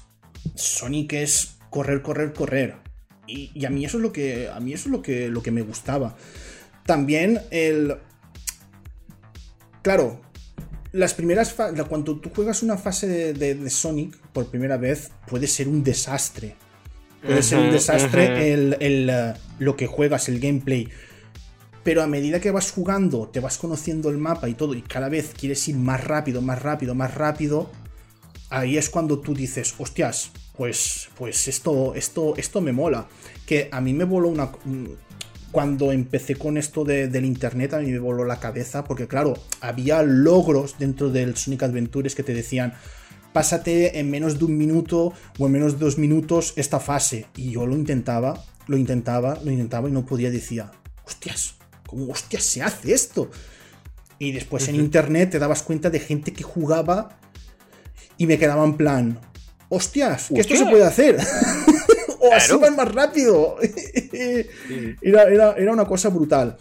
[0.56, 2.76] Sonic es correr, correr, correr.
[3.26, 4.50] Y, a mí eso es lo que.
[4.50, 6.16] A mí eso es lo que, lo que me gustaba.
[6.86, 7.98] También el.
[9.82, 10.22] Claro,
[10.92, 11.56] las primeras
[11.88, 16.56] cuando tú juegas una fase de, Sonic por primera vez, puede ser un desastre.
[17.22, 20.90] Puede ser un desastre el, uh, lo que juegas, el gameplay.
[21.84, 25.10] Pero a medida que vas jugando, te vas conociendo el mapa y todo, y cada
[25.10, 27.70] vez quieres ir más rápido, más rápido, más rápido,
[28.50, 33.08] ahí es cuando tú dices, hostias, pues, pues esto, esto, esto me mola.
[33.46, 34.52] Que a mí me voló una,
[35.52, 40.04] cuando empecé con esto del internet a mí me voló la cabeza porque claro, había
[40.04, 42.74] logros dentro del Sonic Adventures que te decían
[43.34, 47.52] pásate en menos de un minuto o en menos de dos minutos esta fase y
[47.52, 50.72] yo lo intentaba, lo intentaba, lo intentaba y no podía decía,
[51.06, 51.56] hostias,
[51.86, 53.30] ¿cómo hostias se hace esto?
[54.20, 57.20] Y después en internet te dabas cuenta de gente que jugaba
[58.18, 59.20] y me quedaba en plan,
[59.70, 61.18] hostias, que esto se puede hacer.
[62.30, 63.58] o así van más rápido.
[65.02, 66.58] era, una cosa brutal.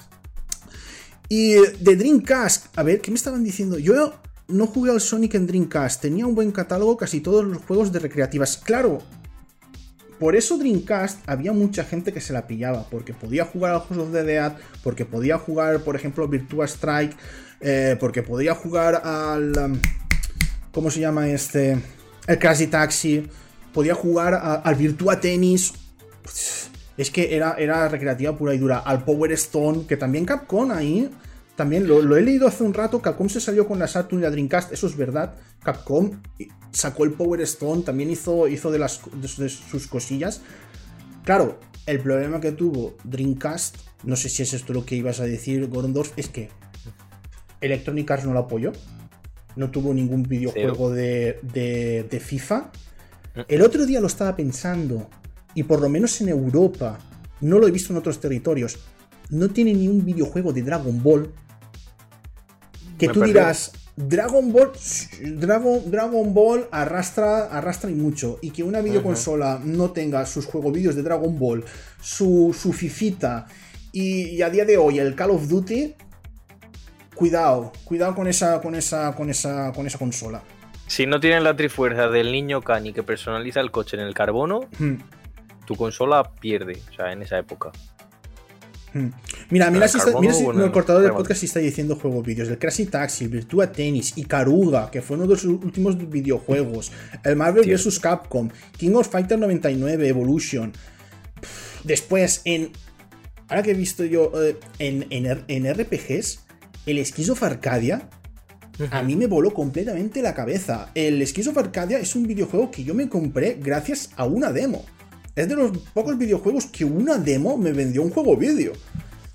[1.29, 3.79] Y de Dreamcast, a ver, ¿qué me estaban diciendo?
[3.79, 4.15] Yo
[4.49, 7.99] no jugué al Sonic en Dreamcast, tenía un buen catálogo, casi todos los juegos de
[7.99, 8.57] recreativas.
[8.57, 9.01] Claro,
[10.19, 14.13] por eso Dreamcast había mucha gente que se la pillaba, porque podía jugar al juegos
[14.13, 14.53] de Dead,
[14.83, 17.17] porque podía jugar, por ejemplo, Virtua Strike,
[17.61, 19.59] eh, porque podía jugar al.
[19.59, 19.79] Um,
[20.73, 21.79] ¿Cómo se llama este?
[22.27, 23.29] El Crazy Taxi
[23.77, 24.33] podía jugar
[24.65, 25.75] al Virtua Tennis.
[26.97, 28.79] Es que era, era recreativa pura y dura.
[28.79, 31.11] Al Power Stone, que también Capcom ahí.
[31.57, 33.03] También lo, he leído hace un rato.
[33.03, 34.73] Capcom se salió con la Saturn y la Dreamcast.
[34.73, 35.35] Eso es verdad.
[35.63, 36.23] Capcom
[36.71, 37.83] sacó el Power Stone.
[37.83, 40.41] También hizo, hizo de, las, de sus cosillas.
[41.23, 43.77] Claro, el problema que tuvo Dreamcast.
[44.05, 46.15] No sé si es esto lo que ibas a decir, Gorondorf.
[46.17, 46.49] Es que
[47.61, 48.73] Electronic Arts no lo apoyó.
[49.55, 52.71] No tuvo ningún videojuego de, de, de FIFA
[53.49, 55.09] el otro día lo estaba pensando,
[55.55, 56.99] y por lo menos en Europa,
[57.41, 58.79] no lo he visto en otros territorios,
[59.31, 61.33] no tiene ni un videojuego de Dragon Ball.
[62.99, 64.73] Que tú dirás, Dragon Ball,
[65.39, 68.39] Dragon, Dragon Ball arrastra, arrastra y mucho.
[68.43, 71.65] Y que una videoconsola no tenga sus juegos vídeos de Dragon Ball,
[72.01, 73.47] su, su Fifita
[73.93, 75.95] y, a día de hoy el Call of Duty,
[77.15, 80.43] cuidado, cuidado con esa, con esa, con esa, con esa consola.
[80.87, 84.69] Si no tienen la trifuerza del niño Cani que personaliza el coche en el carbono,
[84.79, 84.95] hmm.
[85.67, 87.73] tu consola pierde, o sea, en esa época.
[88.95, 89.11] Hmm.
[89.51, 92.49] Mira, mira, si, mira si el cortador del podcast está diciendo juegos vídeos.
[92.49, 96.93] El Crazy Taxi, Virtua Tennis, Caruga, que fue uno de sus últimos videojuegos.
[97.25, 97.99] El Marvel vs.
[97.99, 100.73] Capcom, King of Fighter 99, Evolution.
[101.85, 102.71] Después, en.
[103.49, 106.41] Ahora que he visto yo eh, en, en, RPGs,
[106.87, 108.09] el Esquizo Arcadia
[108.91, 110.91] a mí me voló completamente la cabeza.
[110.95, 114.85] El Skies of Arcadia es un videojuego que yo me compré gracias a una demo.
[115.35, 118.73] Es de los pocos videojuegos que una demo me vendió un juego vídeo.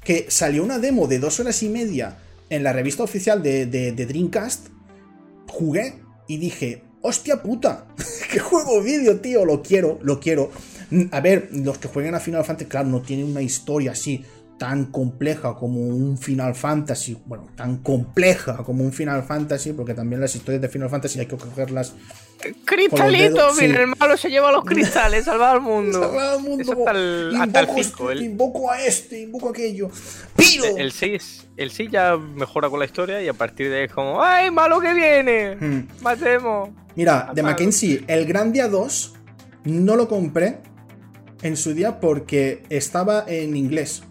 [0.04, 2.18] Que salió una demo de dos horas y media
[2.50, 4.68] en la revista oficial de, Dreamcast.
[5.48, 5.96] Jugué
[6.28, 7.88] y dije, hostia puta,
[8.32, 10.52] qué juego vídeo, tío, lo quiero, lo quiero.
[11.12, 14.26] A ver, los que jueguen a Final Fantasy, claro, no tienen una historia así
[14.62, 20.22] tan compleja como un Final Fantasy, bueno, tan compleja como un Final Fantasy, porque también
[20.22, 21.96] las historias de Final Fantasy hay que cogerlas.
[22.64, 26.00] Cristalitos, mira, el malo se lleva los cristales, salva al mundo.
[26.04, 26.74] salva al mundo.
[26.74, 29.90] hasta el, invoco, invoco a este, invoco a aquello.
[30.36, 30.78] ¡Piro!
[30.78, 33.92] El 6, el 6 ya mejora con la historia y a partir de ahí es
[33.92, 35.56] como, ¡ay, malo que viene!
[35.56, 35.88] Hmm.
[36.02, 36.70] ¡Matemos!
[36.96, 39.14] Mira, de Mackenzie, el Grandia 2
[39.64, 40.60] no lo compré
[41.42, 44.04] en su día porque estaba en inglés.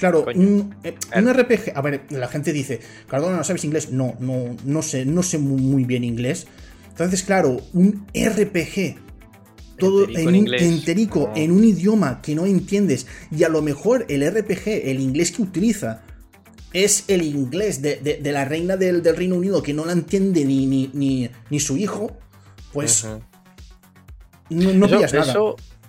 [0.00, 1.72] Claro, un, eh, RPG.
[1.74, 3.90] A ver, la gente dice, Cardona, ¿no sabes inglés?
[3.92, 6.46] No, no, no sé, no sé muy, bien inglés.
[6.88, 8.96] Entonces, claro, un RPG.
[9.76, 13.06] Todo en, un enterico, en un idioma que no entiendes.
[13.30, 16.02] Y a lo mejor el RPG, el inglés que utiliza,
[16.72, 21.30] es el inglés de, la reina del, Reino Unido que no la entiende ni, ni,
[21.50, 22.16] ni, su hijo.
[22.72, 23.04] Pues.
[24.48, 25.34] No, no pillas nada.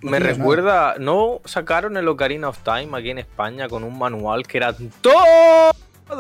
[0.02, 4.58] Me recuerda, ¿no sacaron el Ocarina of Time aquí en España con un manual que
[4.58, 5.76] eran todos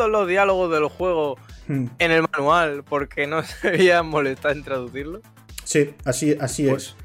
[0.09, 1.85] los diálogos del juego hmm.
[1.99, 5.21] en el manual porque no se había molestado en traducirlo?
[5.63, 6.95] Sí, así, así pues, es.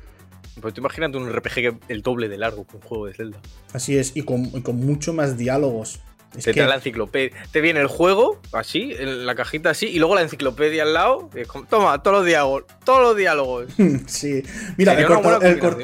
[0.60, 3.38] Pues tú imagínate un RPG que el doble de largo que un juego de Zelda.
[3.72, 6.00] Así es, y con, y con mucho más diálogos
[6.32, 7.36] te trae la enciclopedia.
[7.50, 11.30] Te viene el juego, así, en la cajita así, y luego la enciclopedia al lado.
[11.68, 12.64] toma, todos los diálogos.
[12.84, 13.66] Todos los diálogos.
[14.06, 14.42] sí.
[14.76, 15.00] Mira, el,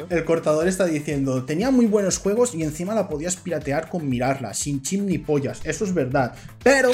[0.09, 4.53] el, cortador está diciendo: tenía muy buenos juegos y encima la podías piratear con mirarla,
[4.53, 5.61] sin chim ni pollas.
[5.63, 6.35] Eso es verdad.
[6.63, 6.91] Pero,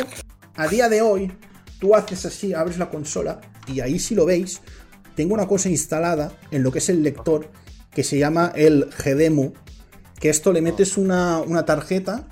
[0.55, 1.31] a día de hoy,
[1.79, 4.62] tú haces así, abres la consola, y ahí si lo veis,
[5.15, 7.49] tengo una cosa instalada en lo que es el lector
[7.91, 9.53] que se llama el GDEMU,
[10.19, 12.27] que esto le metes una, tarjeta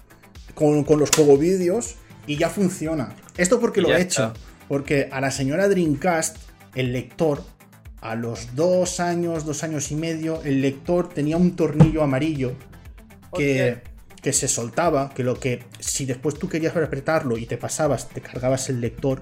[0.57, 3.15] con, los juegos vídeos y ya funciona.
[3.37, 4.33] Esto porque lo he hecho,
[4.67, 6.37] porque a la señora Dreamcast,
[6.73, 7.43] el lector,
[8.01, 12.53] a los dos años, dos años y medio, el lector tenía un tornillo amarillo
[13.35, 13.83] que,
[14.21, 18.21] que se soltaba, que lo que si después tú querías apretarlo y te pasabas, te
[18.21, 19.21] cargabas el lector,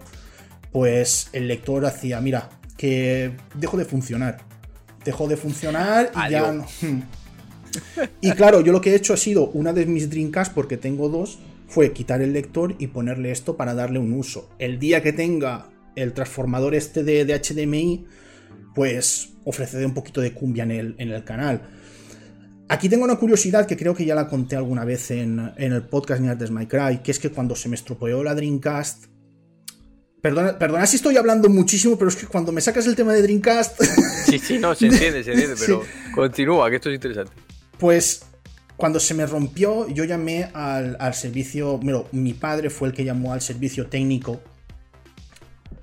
[0.71, 4.37] pues el lector hacía, mira, que dejó de funcionar.
[5.03, 6.65] Dejó de funcionar y ya no.
[8.21, 11.09] Y claro, yo lo que he hecho ha sido una de mis Dreamcast, porque tengo
[11.09, 14.49] dos, fue quitar el lector y ponerle esto para darle un uso.
[14.59, 18.05] El día que tenga el transformador este de, HDMI,
[18.73, 21.61] pues ofreceré un poquito de cumbia en el, en el canal.
[22.67, 26.21] Aquí tengo una curiosidad que creo que ya la conté alguna vez en, el podcast
[26.21, 29.05] Nerds My Cry, que es que cuando se me estropeó la Dreamcast.
[30.19, 33.21] Perdona, perdona si estoy hablando muchísimo, pero es que cuando me sacas el tema de
[33.21, 33.79] Dreamcast.
[34.25, 35.83] Sí, sí, no, se entiende, se entiende, pero
[36.15, 37.44] continúa, que esto es interesante.
[37.79, 38.23] Pues
[38.77, 41.77] cuando se me rompió, yo llamé al, al servicio.
[41.77, 44.41] Bueno, mi padre fue el que llamó al servicio técnico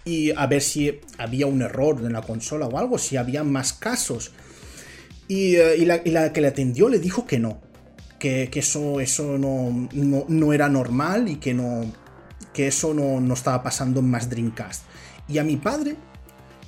[0.04, 3.72] y a ver si había un error en la consola o algo, si había más
[3.72, 4.32] casos.
[5.28, 7.60] Eh, y, la, que le atendió le dijo que no,
[8.18, 11.90] que, eso, eso no, no, era normal y que, no,
[12.52, 14.82] que eso no, estaba pasando en más Dreamcast.
[15.28, 15.96] Y a mi padre,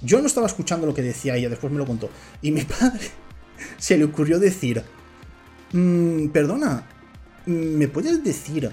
[0.02, 2.08] yo no estaba escuchando lo que decía ella, después me lo contó.
[2.40, 3.10] Y mi padre
[3.78, 4.82] se le ocurrió decir,
[5.74, 6.86] mm, perdona,
[7.46, 8.70] ¿me puedes decir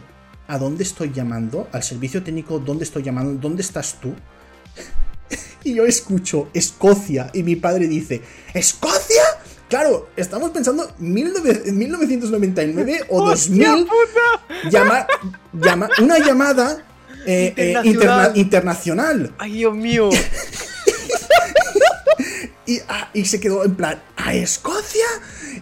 [0.48, 1.68] a dónde estoy llamando?
[1.72, 3.40] Al servicio técnico, ¿dónde estoy llamando?
[3.40, 4.14] ¿Dónde estás tú?
[5.64, 8.22] y yo escucho Escocia y mi padre dice,
[8.54, 9.24] ¿Escocia?
[9.68, 13.88] Claro, estamos pensando en 1999 o 2000.
[14.70, 15.08] Llama,
[15.54, 16.86] llama, una llamada
[17.26, 17.76] eh, eh,
[18.36, 19.34] internacional.
[19.38, 20.10] Ay, Dios mío.
[22.88, 25.06] Ah, y, se quedó en plan, ¿a Escocia?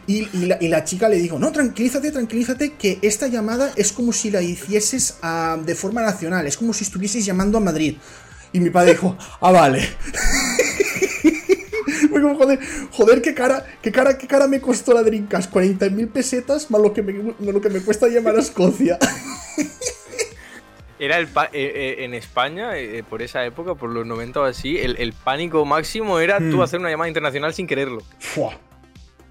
[0.09, 0.27] Y,
[0.69, 5.19] la, chica le dijo, no, tranquilízate, tranquilízate, que esta llamada es como si la hicieses
[5.21, 7.95] ah, de forma nacional, es como si estuvieses llamando a Madrid.
[8.51, 9.87] Y mi padre dijo, ah, vale.
[12.09, 12.59] Como, joder,
[12.91, 15.53] joder, qué cara, qué cara, qué cara me costó la Dreamcast.
[15.53, 18.97] 40.000 pesetas más lo que, me, lo que me cuesta llamar a Escocia.
[20.99, 24.77] Era el eh, eh, en España, eh, por esa época, por los 90 o así,
[24.77, 26.61] el, pánico máximo era tú hmm.
[26.61, 28.01] hacer una llamada internacional sin quererlo.
[28.19, 28.59] Fua.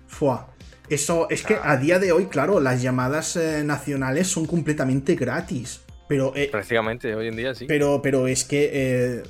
[0.06, 0.48] Fua.
[0.90, 5.82] Eso es que a día de hoy, claro, las llamadas nacionales son completamente gratis.
[6.08, 7.66] Pero, Prácticamente, hoy en día sí.
[7.66, 9.22] Pero, pero es que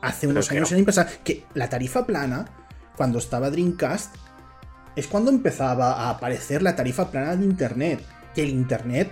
[0.00, 1.12] hace unos años era impensable.
[1.22, 2.46] Que la tarifa plana
[2.98, 4.16] cuando estaba Dreamcast,
[4.96, 8.00] es cuando empezaba a aparecer la tarifa plana de Internet.
[8.34, 9.10] Que el Internet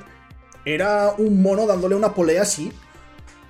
[0.64, 2.72] era un mono dándole una polea así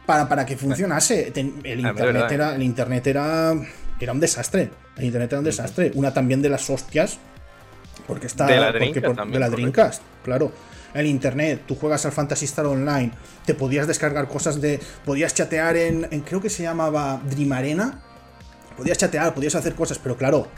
[0.04, 1.32] para, para que funcionase.
[1.34, 3.54] El ah, Internet, era, el Internet era,
[3.98, 4.70] era un desastre.
[4.96, 5.90] El Internet era un desastre.
[5.94, 7.18] Una también de las hostias.
[8.06, 8.46] Porque está.
[8.46, 9.20] De la Dreamcast.
[9.20, 10.52] de la Dreamcast, claro.
[10.94, 13.10] El internet, tú juegas al Fantasy Star Online,
[13.44, 14.80] te podías descargar cosas de.
[15.04, 16.08] Podías chatear en.
[16.10, 18.02] en creo que se llamaba Dream Arena
[18.76, 20.48] Podías chatear, podías hacer cosas, pero claro,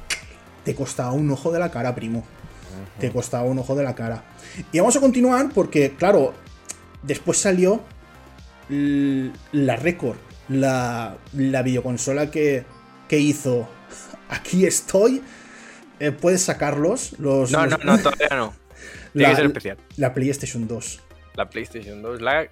[0.64, 2.24] te costaba un ojo de la cara, primo.
[2.98, 4.24] Te costaba un ojo de la cara.
[4.72, 6.34] Y vamos a continuar porque, claro,
[7.02, 7.80] después salió
[8.68, 10.16] la Record,
[10.48, 12.64] la, la videoconsola que,
[13.08, 13.68] que hizo.
[14.28, 15.22] Aquí estoy.
[16.00, 17.18] Eh, puedes sacarlos.
[17.18, 18.54] Los, no, no, no, todavía no.
[19.12, 19.78] Tiene que ser especial.
[19.96, 21.00] La PlayStation 2.
[21.34, 22.20] La PlayStation 2.
[22.20, 22.48] La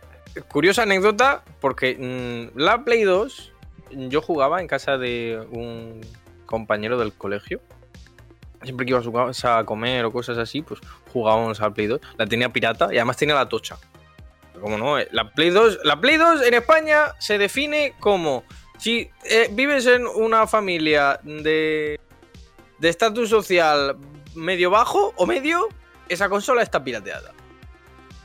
[0.49, 1.97] curiosa anécdota, porque
[2.55, 3.53] mm, la Play 2
[4.09, 6.01] yo jugaba en casa de un
[6.47, 7.61] compañero del colegio.
[8.63, 10.81] Siempre que iba a su casa a comer o cosas así, pues
[11.13, 12.01] jugábamos al Play 2.
[12.17, 13.77] La tenía pirata y además tenía la tocha.
[14.61, 18.45] Como no, eh, la Play 2, la Play 2 en España se define como
[18.79, 22.01] si eh, vives en una familia de
[22.79, 23.97] de estatus social
[24.35, 25.69] medio bajo o medio,
[26.09, 27.33] esa consola está pirateada.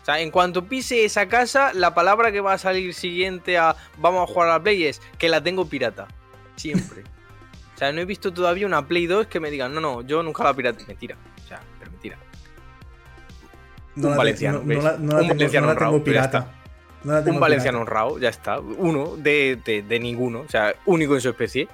[0.01, 3.75] O sea, en cuanto pise esa casa, la palabra que va a salir siguiente a
[3.97, 6.07] vamos a jugar a la Play es que la tengo pirata.
[6.55, 7.03] Siempre.
[7.75, 10.23] o sea, no he visto todavía una Play 2 que me digan, no, no, yo
[10.23, 10.83] nunca la pirata.
[10.87, 11.15] Mentira.
[11.43, 12.17] O sea, pero mentira.
[13.95, 14.63] un valenciano.
[14.63, 16.51] No, un valenciano honrado, pirata.
[17.03, 18.59] un valenciano honrado, ya está.
[18.59, 20.41] Uno de, de ninguno.
[20.41, 21.67] O sea, único en su especie.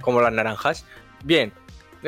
[0.00, 0.86] Como las naranjas.
[1.22, 1.52] Bien,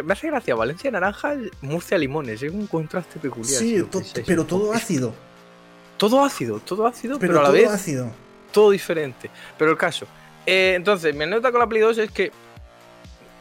[0.02, 3.58] me hace gracia Valencia naranja, Murcia limones, es un contraste peculiar.
[3.58, 3.84] Sí,
[4.26, 5.14] pero todo ácido.
[5.96, 8.10] Todo ácido, todo ácido, pero, a la vez ácido.
[8.52, 9.30] todo diferente.
[9.56, 10.06] Pero el caso.
[10.44, 12.32] Eh, entonces, mi anécdota con la Play 2 es que.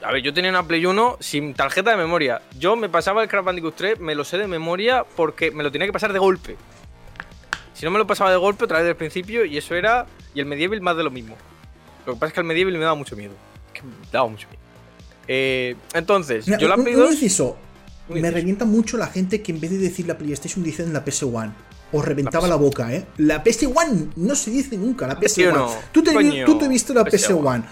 [0.02, 2.42] A ver, yo tenía una Play 1 sin tarjeta de memoria.
[2.58, 5.72] Yo me pasaba el Crash Bandicoot 3, me lo sé de memoria porque me lo
[5.72, 6.56] tenía que pasar de golpe.
[7.74, 10.06] Si no me lo pasaba de golpe, otra vez del principio, y eso era.
[10.34, 11.36] Y el Medieval más de lo mismo.
[12.06, 13.34] Lo que pasa es que el Medieval me daba mucho miedo.
[13.74, 14.65] que me daba mucho miedo.
[15.28, 17.14] Eh, entonces, Mira, yo la un- Play un 2.
[17.14, 17.58] inciso.
[18.10, 21.04] Un Me revienta mucho la gente que en vez de decir la PlayStation dicen la
[21.04, 21.52] PS1.
[21.92, 23.06] Os reventaba La la, boca, ¿eh?
[23.18, 25.30] La PS1 no se dice nunca, la PS1.
[25.30, 25.72] ¿Sí o no?
[25.92, 27.42] Tú, te, Coño, tú te viste la PS1.
[27.42, 27.64] PS1.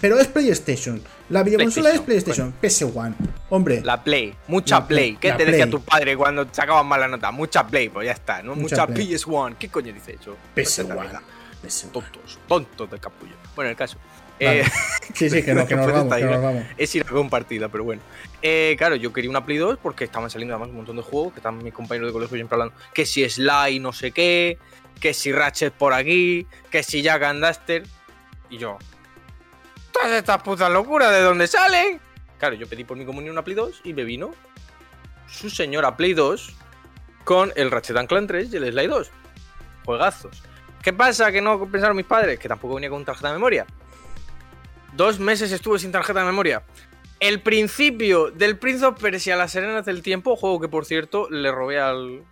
[0.00, 1.00] Pero es PlayStation.
[1.28, 2.92] La videoconsola es PlayStation, PlayStation.
[2.92, 3.14] PS1.
[3.50, 5.16] Hombre, La Play, mucha La Play.
[5.20, 7.30] ¿Qué te decía tu padre cuando sacabas mala nota?
[7.30, 8.56] Mucha Play, pues ya está, ¿no?
[8.56, 9.06] Mucha Mucha, Play.
[9.14, 9.56] PS1.
[9.58, 10.36] ¿Qué coño dice eso?
[10.54, 10.94] Pues en PS1.
[10.94, 11.20] realidad,
[11.64, 11.90] PS1.
[11.92, 13.34] Tontos, tontos de capullo.
[13.54, 13.96] Bueno, el caso.
[14.44, 14.60] Vale.
[14.60, 14.64] Eh,
[15.14, 16.42] Sí, sí, que no, que nos vamos, que nos ¿no?
[16.42, 16.64] vamos.
[16.78, 18.00] es ir a compartida, pero bueno.
[18.40, 21.34] Eh, claro, yo quería una Play 2 porque estaban saliendo además un montón de juegos
[21.34, 22.74] que están mis compañeros de colegio siempre hablando.
[22.94, 24.58] Que si Sly no sé qué,
[25.00, 27.82] que si Ratchet por aquí, que si Jack and Duster.
[28.48, 28.78] Y yo,
[29.92, 32.00] todas estas putas locuras, ¿de dónde salen?
[32.38, 34.30] Claro, yo pedí por mi comunión una Play 2 y me vino
[35.28, 36.54] su señora Play 2
[37.24, 39.10] con el Ratchet and Clank 3 y el Sly 2.
[39.84, 40.42] Juegazos.
[40.82, 42.38] ¿Qué pasa que no pensaron mis padres?
[42.38, 43.66] Que tampoco venía con tarjeta de memoria.
[44.92, 46.62] Dos meses estuve sin tarjeta de memoria.
[47.20, 51.50] El principio del Prince of Persia, Las Serenas del Tiempo, juego que por cierto le
[51.52, 52.22] robé al,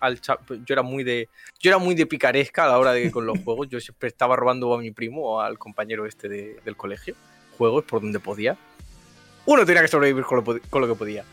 [0.00, 1.28] al Yo era muy de.
[1.60, 3.68] Yo era muy de picaresca a la hora de con los juegos.
[3.68, 7.14] Yo siempre estaba robando a mi primo o al compañero este de- del colegio.
[7.56, 8.56] Juegos por donde podía.
[9.46, 11.24] Uno tenía que sobrevivir con lo, con lo que podía.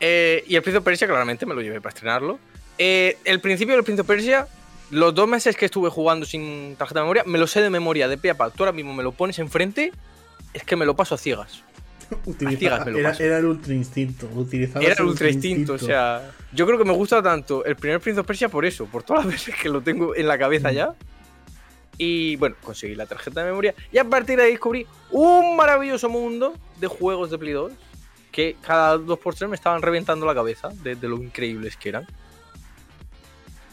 [0.00, 2.38] Eh, y el Prince of Persia, claramente, me lo llevé para estrenarlo.
[2.76, 4.48] Eh, el principio del Prince of Persia,
[4.90, 8.08] los dos meses que estuve jugando sin tarjeta de memoria, me lo sé de memoria,
[8.08, 8.50] de pie a pa.
[8.50, 9.92] Tú ahora mismo me lo pones enfrente,
[10.54, 11.62] es que me lo paso a ciegas.
[12.24, 13.22] Utiliza- Artigas me lo era, paso.
[13.22, 14.28] era el ultra instinto.
[14.80, 16.30] Era el ultra instinto, o sea.
[16.52, 19.24] Yo creo que me gusta tanto el primer Prince of Persia por eso, por todas
[19.26, 20.94] las veces que lo tengo en la cabeza ya.
[21.98, 23.74] Y bueno, conseguí la tarjeta de memoria.
[23.92, 27.72] Y a partir de ahí descubrí un maravilloso mundo de juegos de Play 2
[28.32, 32.06] que cada 2x3 me estaban reventando la cabeza de, de lo increíbles que eran.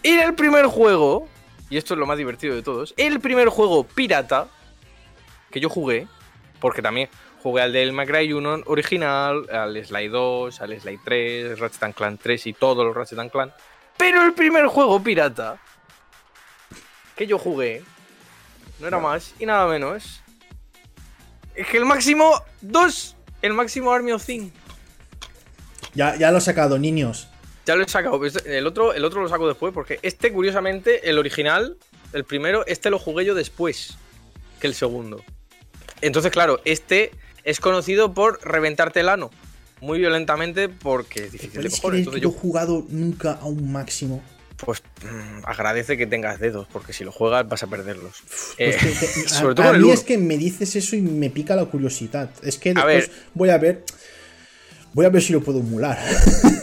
[0.04, 1.28] Y el primer juego,
[1.70, 4.48] y esto es lo más divertido de todos, el primer juego pirata
[5.50, 6.08] que yo jugué,
[6.62, 7.10] porque también
[7.44, 12.22] jugué al del McRae 1 original, al Sly 2, al Sly 3, Ratchet and Clank
[12.22, 13.52] 3 y todos los Ratchet and Clank.
[13.98, 15.60] Pero el primer juego pirata
[17.16, 17.84] que yo jugué
[18.80, 20.22] no era más y nada menos.
[21.56, 24.54] Es que el máximo 2, el máximo Army of Things.
[25.94, 27.28] Ya, ya lo he sacado, niños.
[27.66, 28.24] Ya lo he sacado.
[28.26, 31.78] este- El otro, el otro lo saco después porque este, curiosamente, el original,
[32.14, 33.98] el primero, este lo jugué yo después
[34.60, 35.24] que el segundo.
[36.02, 37.12] Entonces, claro, este
[37.44, 39.32] es conocido por reventarte el ano
[39.80, 41.82] muy violentamente porque es difícil de ¿Puedes cojones.
[41.82, 44.22] creer que Entonces yo he jugado nunca a un máximo?
[44.64, 48.22] pues, mm, agradece que tengas dedos porque si lo juegas vas a perderlos.
[48.28, 51.32] Pues Eh, que- que- sobre a, todo mí es que me dices eso y me
[51.32, 52.30] pica la curiosidad.
[52.44, 53.12] Es que A después ver.
[53.34, 53.84] voy a ver.
[54.94, 55.98] Voy a ver si lo puedo emular.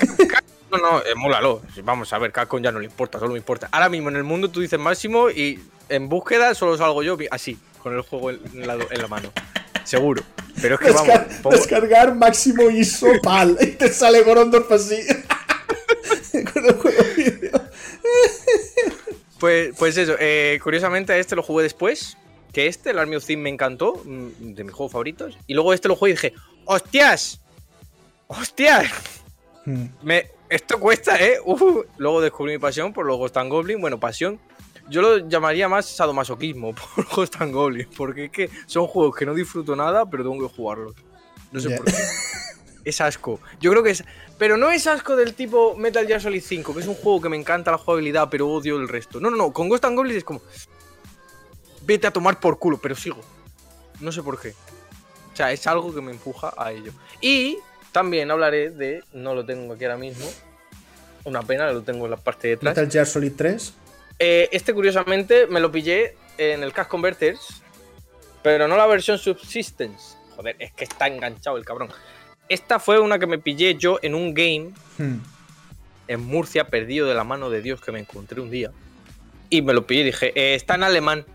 [0.70, 1.62] No, no, emúlalo.
[1.82, 3.70] Vamos a ver, Capcom ya no le importa, solo me importa.
[3.72, 7.56] Ahora mismo en el mundo tú dices máximo y en búsqueda solo salgo yo así,
[7.82, 9.32] con el juego en la, en la mano.
[9.84, 10.22] Seguro.
[10.60, 13.56] Pero es que vamos, pongo- Descargar máximo ISO PAL.
[13.62, 14.96] Y te sale Gorondorf así.
[16.52, 17.02] Con el juego.
[19.38, 22.16] Pues, pues eso, eh, curiosamente a este lo jugué después.
[22.52, 25.36] Que este, el Army of Thieves, me encantó, mm, de mis juegos favoritos.
[25.46, 26.32] Y luego este lo jugué y dije,
[26.64, 27.40] ¡hostias!
[28.26, 28.90] ¡Hostias!
[29.64, 29.84] Hmm.
[30.02, 31.38] Me, esto cuesta, ¿eh?
[31.44, 33.80] Uh, luego descubrí mi pasión por los Ghost and Goblin.
[33.80, 34.40] Bueno, pasión.
[34.88, 37.88] Yo lo llamaría más sadomasoquismo por Ghost and Goblin.
[37.96, 40.94] Porque es que son juegos que no disfruto nada, pero tengo que jugarlos.
[41.52, 41.94] No sé por qué.
[42.84, 43.40] Es asco.
[43.60, 44.04] Yo creo que es.
[44.38, 47.28] Pero no es asco del tipo Metal Gear Solid 5, que es un juego que
[47.28, 49.20] me encanta la jugabilidad, pero odio el resto.
[49.20, 49.52] No, no, no.
[49.52, 50.40] Con Ghost and Goblin es como.
[51.82, 53.20] Vete a tomar por culo, pero sigo.
[54.00, 54.54] No sé por qué.
[55.32, 56.92] O sea, es algo que me empuja a ello.
[57.20, 57.58] Y
[57.92, 59.02] también hablaré de.
[59.12, 60.26] No lo tengo aquí ahora mismo.
[61.24, 62.76] Una pena, lo tengo en la parte de atrás.
[62.76, 63.74] Metal Gear Solid 3.
[64.18, 67.62] Eh, este, curiosamente, me lo pillé en el Cash Converters,
[68.42, 70.16] pero no la versión Subsistence.
[70.36, 71.88] Joder, es que está enganchado el cabrón.
[72.48, 75.18] Esta fue una que me pillé yo en un game Hmm.
[76.08, 78.70] en Murcia, perdido de la mano de Dios que me encontré un día.
[79.50, 81.26] Y me lo pillé y dije, "Eh, está en alemán.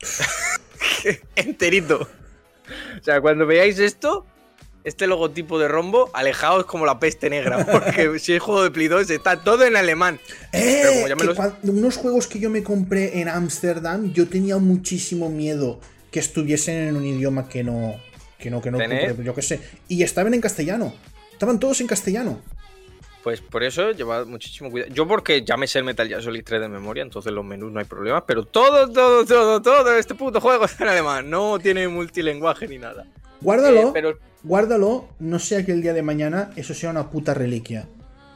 [1.36, 2.08] Enterito.
[3.00, 4.26] O sea, cuando veáis esto,
[4.86, 7.66] este logotipo de rombo, alejaos como la peste negra.
[7.70, 10.18] Porque si es juego de Play 2, está todo en alemán.
[10.52, 10.92] Pero ¡Eh!
[10.94, 14.28] como ya me que los- cuan- unos juegos que yo me compré en Ámsterdam, yo
[14.28, 17.96] tenía muchísimo miedo que estuviesen en un idioma que no.
[18.38, 18.78] Que no, que no.
[18.78, 19.22] ¿Tener?
[19.22, 19.60] Yo qué sé.
[19.88, 20.94] Y estaban en castellano.
[21.32, 22.40] Estaban todos en castellano.
[23.24, 24.92] Pues por eso llevad muchísimo cuidado.
[24.94, 27.72] Yo porque ya me sé el Metal Gear Solid 3 de memoria, entonces los menús
[27.72, 31.28] no hay problema, pero todo, todo, todo, todo este puto juego está en alemán.
[31.28, 33.04] No tiene multilenguaje ni nada.
[33.40, 33.88] Guárdalo.
[33.88, 35.08] Eh, pero Guárdalo.
[35.18, 37.88] No sea que el día de mañana eso sea una puta reliquia.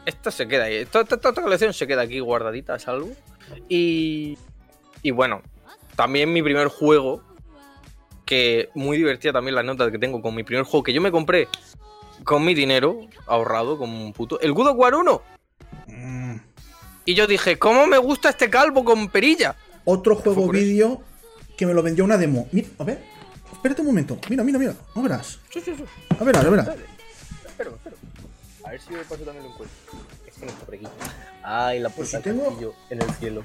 [0.07, 0.84] esta se queda ahí.
[0.86, 3.11] Toda, esta colección se queda aquí guardadita a salvo.
[3.68, 4.36] Y,
[5.03, 5.42] y bueno,
[5.96, 7.22] también mi primer juego
[8.24, 11.11] que muy divertida también la nota que tengo con mi primer juego que yo me
[11.11, 11.48] compré
[12.24, 14.40] con mi dinero ahorrado como un puto.
[14.40, 15.22] El God of War 1.
[15.86, 16.36] Mm.
[17.05, 19.57] Y yo dije, ¿cómo me gusta este calvo con perilla?
[19.84, 21.03] Otro juego vídeo
[21.57, 22.48] que me lo vendió una demo.
[22.53, 23.03] Mira, a ver,
[23.53, 24.18] espérate un momento.
[24.28, 24.74] Mira, mira, mira.
[24.94, 25.38] No verás.
[25.53, 25.84] Sí, sí, sí.
[26.18, 26.61] A ver, a ver.
[27.46, 27.96] Espero, espero.
[28.64, 29.76] A ver si de paso también lo encuentro.
[30.26, 30.86] Es que no está por aquí.
[31.42, 32.74] Ay, la puerta si tengo...
[32.90, 33.42] en el cielo.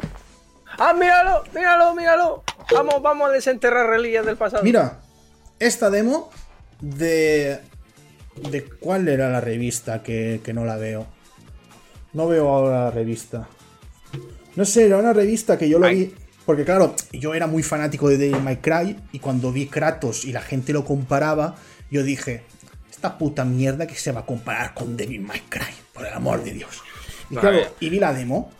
[0.77, 1.43] ¡Ah, míralo!
[1.53, 2.43] ¡Míralo, míralo!
[2.71, 4.63] Vamos, vamos a desenterrar reliquias del pasado.
[4.63, 4.99] Mira,
[5.59, 6.31] esta demo
[6.81, 7.61] de
[8.35, 11.07] ¿De cuál era la revista que, no la veo?
[12.13, 13.47] No veo ahora la revista.
[14.55, 16.13] No sé, era una revista que yo lo vi.
[16.45, 20.31] Porque claro, yo era muy fanático de Devil May Cry y cuando vi Kratos y
[20.31, 21.55] la gente lo comparaba,
[21.89, 22.43] yo dije,
[22.91, 26.43] esta puta mierda que se va a comparar con Devil May Cry, por el amor
[26.43, 26.81] de Dios.
[27.29, 28.51] Y claro, y vi la demo.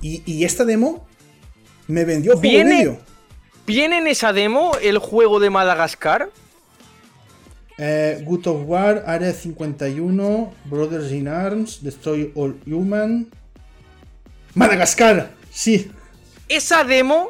[0.00, 1.06] Y, esta demo
[1.88, 2.98] me vendió juego ¿Viene,
[3.66, 6.30] ¿Viene en esa demo el juego de Madagascar?
[7.78, 13.28] Eh, Good of War, Area 51, Brothers in Arms, Destroy All Human.
[14.54, 15.90] Madagascar, sí.
[16.48, 17.28] Esa demo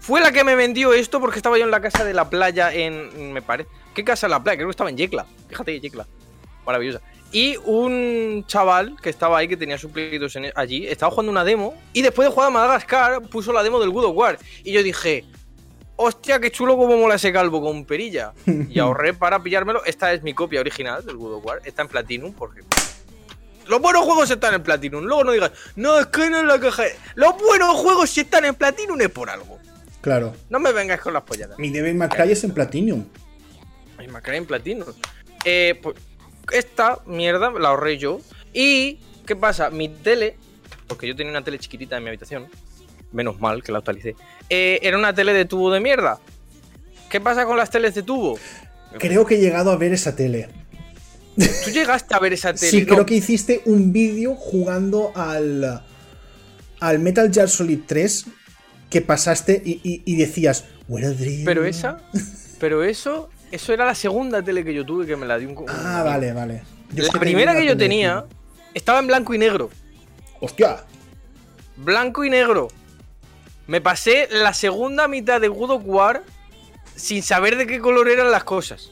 [0.00, 2.72] fue la que me vendió esto porque estaba yo en la casa de la playa
[2.72, 3.32] en.
[3.32, 3.68] Me parece.
[3.94, 4.56] ¿Qué casa de la playa?
[4.56, 5.26] Creo que estaba en Yecla.
[5.48, 6.06] Fíjate, Yecla.
[6.64, 7.00] Maravillosa.
[7.30, 11.74] Y un chaval que estaba ahí, que tenía suplidos allí, estaba jugando una demo.
[11.92, 14.38] Y después de jugar a Madagascar, puso la demo del Good of War.
[14.64, 15.24] Y yo dije,
[15.96, 18.32] hostia, qué chulo como mola ese calvo con perilla.
[18.46, 19.84] Y ahorré para pillármelo.
[19.84, 21.60] Esta es mi copia original del God of War.
[21.64, 22.62] Está en Platinum porque...
[23.68, 25.04] Los buenos juegos están en Platinum.
[25.04, 26.84] Luego no digas, no, es que no es la caja.
[27.14, 29.58] Los buenos juegos si están en Platinum es por algo.
[30.00, 30.34] Claro.
[30.48, 31.58] No me vengas con las polladas.
[31.58, 33.04] Mi Devil May Cry es en Platinum.
[33.98, 34.88] Mi May Cry en Platinum.
[35.44, 35.96] Eh, pues
[36.50, 38.20] esta mierda la ahorré yo.
[38.54, 39.70] Y, ¿qué pasa?
[39.70, 40.36] Mi tele,
[40.86, 42.46] porque yo tenía una tele chiquitita en mi habitación,
[43.12, 44.16] menos mal que la actualicé,
[44.48, 46.18] eh, era una tele de tubo de mierda.
[47.10, 48.38] ¿Qué pasa con las teles de tubo?
[48.98, 50.48] Creo que he llegado a ver esa tele.
[51.64, 52.70] ¿Tú llegaste a ver esa tele?
[52.70, 55.82] Sí, creo que hiciste un vídeo jugando al,
[56.80, 58.26] al Metal Gear Solid 3
[58.90, 60.64] que pasaste y, decías,
[61.44, 62.00] Pero esa,
[62.58, 65.66] pero eso, eso era la segunda tele que yo tuve que me la dio un.
[65.68, 66.62] Ah, vale, vale.
[66.94, 68.24] la primera que yo tenía
[68.74, 69.70] estaba en blanco y negro.
[70.40, 70.84] ¡Hostia!
[71.76, 72.68] Blanco y negro.
[73.66, 76.24] Me pasé la segunda mitad de God of War
[76.96, 78.90] sin saber de qué color eran las cosas.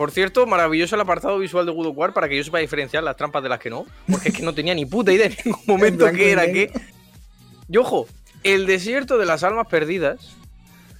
[0.00, 3.04] Por cierto, maravilloso el apartado visual de God of War para que yo sepa diferenciar
[3.04, 3.84] las trampas de las que no.
[4.10, 6.72] Porque es que no tenía ni puta idea en ningún momento qué era qué.
[7.68, 8.06] Y ojo,
[8.42, 10.34] el desierto de las almas perdidas,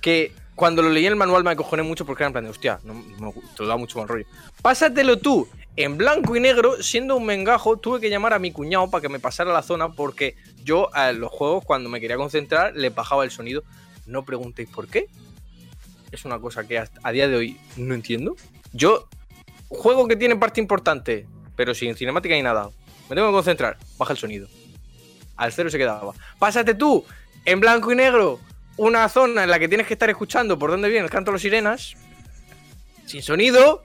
[0.03, 2.51] que cuando lo leí en el manual me acojoné mucho porque era en plan de,
[2.51, 4.27] hostia, no, te da mucho mal rollo.
[4.61, 8.91] Pásatelo tú en blanco y negro, siendo un mengajo, tuve que llamar a mi cuñado
[8.91, 12.77] para que me pasara la zona porque yo a los juegos, cuando me quería concentrar,
[12.77, 13.65] le bajaba el sonido.
[14.05, 15.07] No preguntéis por qué.
[16.13, 18.37] Es una cosa que a día de hoy no entiendo.
[18.73, 19.09] Yo,
[19.69, 22.71] juego que tiene parte importante, pero sin cinemática ni nada.
[23.09, 24.49] Me tengo que concentrar, baja el sonido.
[25.37, 26.13] Al cero se quedaba.
[26.39, 27.05] Pásate tú,
[27.45, 28.39] en blanco y negro,
[28.77, 31.35] una zona en la que tienes que estar escuchando por dónde viene el canto de
[31.35, 31.95] las sirenas,
[33.07, 33.83] sin sonido,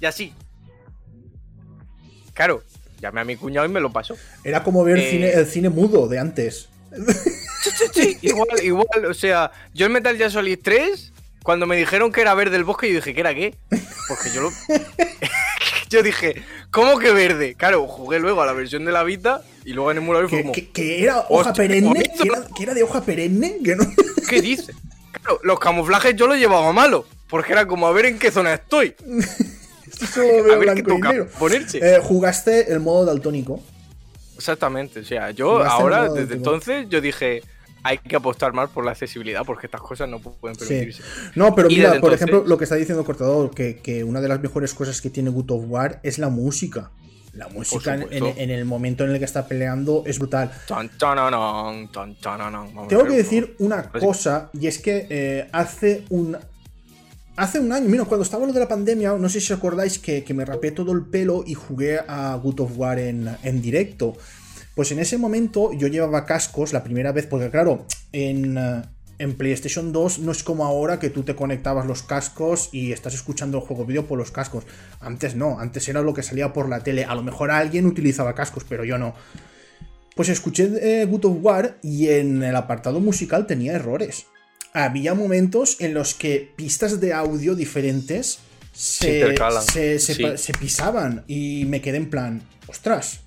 [0.00, 0.32] y así.
[2.34, 2.62] Claro,
[3.00, 4.16] llamé a mi cuñado y me lo pasó.
[4.42, 6.68] Era como ver cine, eh, el cine mudo de antes.
[8.22, 9.06] Igual, igual.
[9.08, 11.13] O sea, yo en Metal Gear Solid 3,
[11.44, 13.54] cuando me dijeron que era verde el bosque, yo dije, ¿qué era qué?
[14.08, 14.50] Porque yo lo.
[15.90, 17.54] yo dije, ¿cómo que verde?
[17.54, 20.54] Claro, jugué luego a la versión de la Vita y luego en emulador fue como.
[20.54, 22.02] ¿Que, era hoja perenne?
[22.56, 23.58] ¿Que era, de hoja perenne?
[24.28, 24.72] ¿Qué dice?
[25.12, 27.06] Claro, los camuflajes yo los llevaba malo.
[27.28, 28.94] Porque era como a ver en qué zona estoy.
[31.74, 33.62] Eh, jugaste el modo daltónico.
[34.34, 37.42] Exactamente, o sea, yo ahora, desde entonces, yo dije,
[37.84, 41.02] hay que apostar más por la accesibilidad porque estas cosas no pueden permitirse.
[41.34, 44.74] No, pero mira, por ejemplo, lo que está diciendo Cortador, que, una de las mejores
[44.74, 46.90] cosas que tiene Good of War es la música.
[47.34, 50.50] La música en, el momento en el que está peleando es brutal.
[52.88, 56.36] Tengo que decir una cosa, y es que eh, hace un
[57.36, 59.98] Hace un año, mira, cuando estaba lo de la pandemia, no sé si os acordáis
[59.98, 64.16] que, me rapé todo el pelo y jugué a Good of War en, directo.
[64.74, 68.58] Pues en ese momento yo llevaba cascos la primera vez, porque claro, en,
[69.18, 73.14] en, PlayStation 2 no es como ahora que tú te conectabas los cascos y estás
[73.14, 74.64] escuchando el juego vídeo por los cascos.
[75.00, 77.04] Antes no, antes era lo que salía por la tele.
[77.04, 79.14] A lo mejor alguien utilizaba cascos, pero yo no.
[80.16, 84.26] Pues escuché eh, Good of War y en el apartado musical tenía errores
[84.74, 88.40] había momentos en los que pistas de audio diferentes
[88.72, 93.20] se, se, pisaban y me quedé en plan, ostras.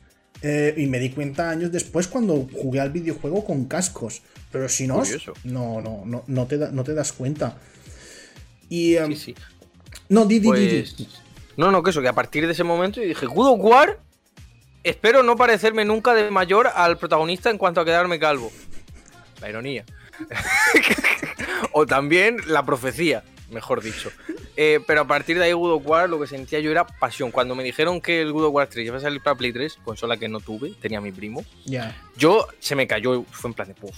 [0.44, 4.22] Eh, y me di cuenta años después cuando jugué al videojuego con cascos.
[4.52, 5.02] Pero si no,
[5.44, 7.58] no, no, no, te no te das cuenta.
[8.70, 8.96] Y.
[9.08, 9.36] Sí, sí.
[10.10, 10.82] No, di, di, di, di.
[10.82, 11.22] Pues,
[11.58, 14.00] no, no, que eso, que a partir de ese momento yo dije, God of War,
[14.84, 18.52] espero no parecerme nunca de mayor al protagonista en cuanto a quedarme calvo.
[19.42, 19.84] La ironía.
[21.74, 24.12] o también la profecía, mejor dicho.
[24.56, 27.32] Eh, pero a partir de ahí God of War lo que sentía yo era pasión.
[27.32, 29.78] Cuando me dijeron que el God of War 3 iba a salir para Play 3,
[29.84, 31.96] consola que no tuve, tenía mi primo, Ya.
[32.18, 33.96] yo se me cayó, fue en plan de puff.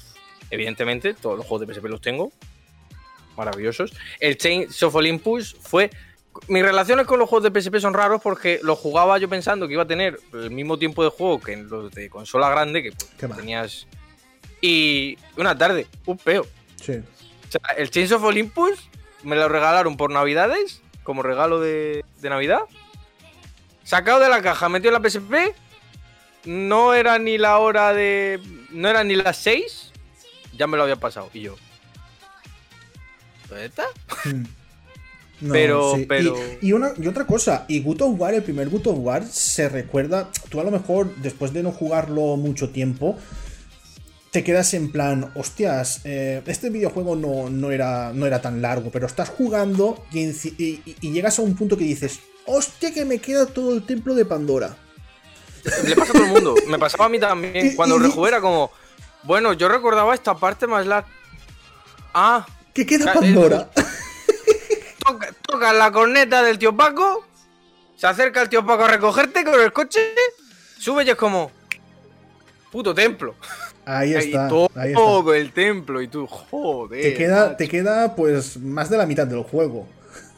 [0.52, 2.32] Evidentemente, todos los juegos de PSP los tengo.
[3.38, 3.94] Maravillosos.
[4.20, 5.90] El Chains of Olympus fue.
[6.48, 9.74] Mis relaciones con los juegos de PSP son raros porque los jugaba yo pensando que
[9.74, 12.92] iba a tener el mismo tiempo de juego que en los de consola grande, que
[12.92, 13.88] pues, tenías.
[14.62, 16.46] Y una tarde, un peo.
[16.82, 16.94] Sí.
[16.94, 18.90] O sea, el Chains of Olympus
[19.24, 22.62] me lo regalaron por Navidades, como regalo de, de Navidad.
[23.84, 25.56] Sacado de la caja, metido en la PSP.
[26.46, 28.40] No era ni la hora de.
[28.72, 29.92] No era ni las 6.
[30.58, 31.30] Ya me lo había pasado.
[31.34, 31.56] Y yo.
[33.50, 33.86] ¿Dónde está?
[34.26, 34.44] Mm.
[35.42, 36.06] No, Pero- sí.
[36.06, 38.98] pero- Y, y una, y otra cosa, y Good of War, el primer Good of
[39.00, 40.30] War, se recuerda.
[40.50, 43.18] Tú a lo mejor, después de no jugarlo mucho tiempo,
[44.32, 48.92] te quedas en plan, hostias, eh, este videojuego no, no, era, no era tan largo,
[48.92, 50.32] pero estás jugando y,
[51.02, 54.76] llegas a un punto que dices, hostia, que me queda todo el templo de Pandora.
[55.84, 56.56] Le pasa a todo el mundo.
[56.68, 57.76] Me pasaba a mí también.
[57.76, 58.72] Cuando y- rejugué era como.
[59.24, 61.06] Bueno, yo recordaba esta parte más la.
[62.14, 63.70] Ah, ¿Qué queda Pandora?
[65.06, 67.26] toca, toca la corneta del tío Paco,
[67.98, 70.14] se acerca el tío Paco a recogerte con el coche,
[70.78, 71.52] sube y es como.
[72.72, 73.36] Puto templo.
[73.92, 74.48] Ahí Y está.
[74.48, 75.38] todo Ahí está.
[75.38, 77.02] el templo y tú, joder.
[77.02, 77.56] Te queda, macho.
[77.58, 79.88] te queda, pues, más de la mitad del juego.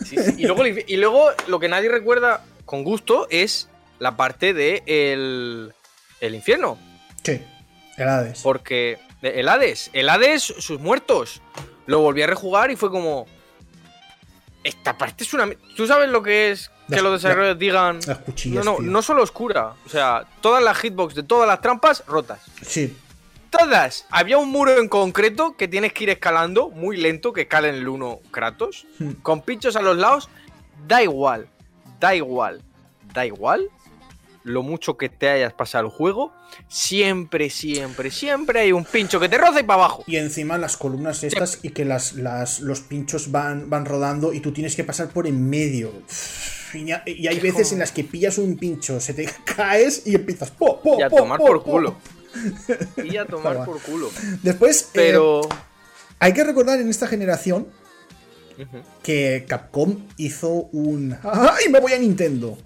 [0.06, 0.36] Sí, sí.
[0.38, 3.68] Y, luego, y luego lo que nadie recuerda con gusto es
[4.00, 5.74] la parte de el,
[6.22, 6.78] el infierno.
[7.24, 7.42] Sí,
[7.98, 8.40] el Hades.
[8.42, 11.42] Porque el Hades, el Hades, sus muertos.
[11.88, 13.26] Lo volví a rejugar y fue como.
[14.64, 15.50] Esta parte es una.
[15.76, 17.96] ¿Tú sabes lo que es que Las- los desarrolladores digan.
[17.98, 18.64] Las No, cuchillas.
[18.66, 18.86] no, tío.
[18.86, 19.74] no solo oscura.
[19.86, 22.40] O sea, todas las hitbox de todas las trampas rotas.
[22.62, 22.96] Sí,
[23.52, 24.06] Todas.
[24.10, 27.76] Había un muro en concreto que tienes que ir escalando, muy lento, que escala en
[27.76, 28.88] el 1 Kratos.
[28.98, 29.12] Hmm.
[29.22, 30.30] Con pinchos a los lados.
[30.88, 31.48] Da igual.
[32.00, 32.62] Da igual.
[33.14, 33.70] Da igual.
[34.44, 36.34] Lo mucho que te hayas pasado el juego.
[36.68, 40.04] Siempre, siempre, siempre hay un pincho que te roza y para abajo.
[40.08, 44.40] Y encima las columnas estas y que las, las, los pinchos van, van rodando y
[44.40, 45.92] tú tienes que pasar por en medio.
[46.74, 47.74] Y, hay Qué veces joder.
[47.74, 50.52] en las que pillas un pincho, se te caes y empiezas.
[50.52, 51.96] po, po, Y a po, tomar po, por po.
[53.04, 53.66] Y a tomar Toma.
[53.66, 54.10] por culo.
[54.44, 55.42] Después, eh, Pero.
[56.20, 57.68] hay que recordar en esta generación
[59.04, 61.18] que Capcom hizo un.
[61.24, 62.58] ¡Ay, me voy a Nintendo!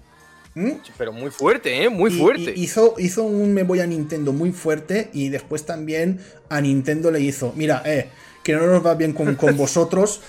[0.54, 0.72] ¿Mm?
[0.96, 1.88] Pero muy fuerte, ¿eh?
[1.90, 2.52] Muy Y- fuerte.
[2.56, 7.10] y hizo, hizo un me voy a Nintendo muy fuerte y después también a Nintendo
[7.10, 8.08] le hizo, mira, eh,
[8.46, 10.20] que no nos va bien con, con vosotros.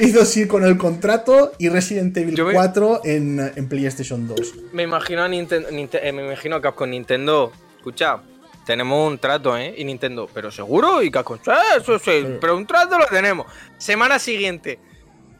[0.00, 4.54] Hizo así con el contrato y Resident Evil me- 4 en, en PlayStation 2.
[4.72, 7.52] Me imagino a Nintendo, me imagino a Capcom Nintendo.
[7.76, 8.20] Escucha,
[8.66, 9.74] tenemos un trato, ¿eh?
[9.76, 11.50] Y Nintendo, pero seguro y Capcom, sí,
[11.86, 13.46] sí, sí, pero un trato lo tenemos.
[13.78, 14.80] Semana siguiente,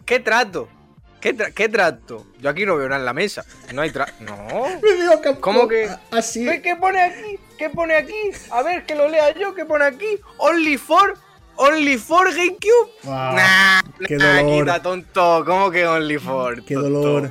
[0.06, 0.68] ¿qué trato?
[1.20, 2.26] ¿Qué, tra- qué trato?
[2.40, 3.44] Yo aquí no veo nada en la mesa.
[3.72, 4.12] No hay trato.
[4.20, 4.36] No.
[4.82, 5.88] Me veo a Capcom ¿Cómo que?
[6.10, 6.44] así.
[6.44, 7.38] ¿Qué, qué pone aquí?
[7.58, 8.30] ¿Qué pone aquí?
[8.50, 9.54] A ver, que lo lea yo.
[9.54, 10.18] ¿Qué pone aquí?
[10.38, 11.16] Only for,
[11.56, 12.90] only for GameCube.
[13.04, 14.64] Wow, nah, qué nah, dolor.
[14.64, 15.44] quita, tonto.
[15.44, 16.64] ¿Cómo que only for?
[16.64, 16.90] Qué tonto?
[16.90, 17.30] dolor.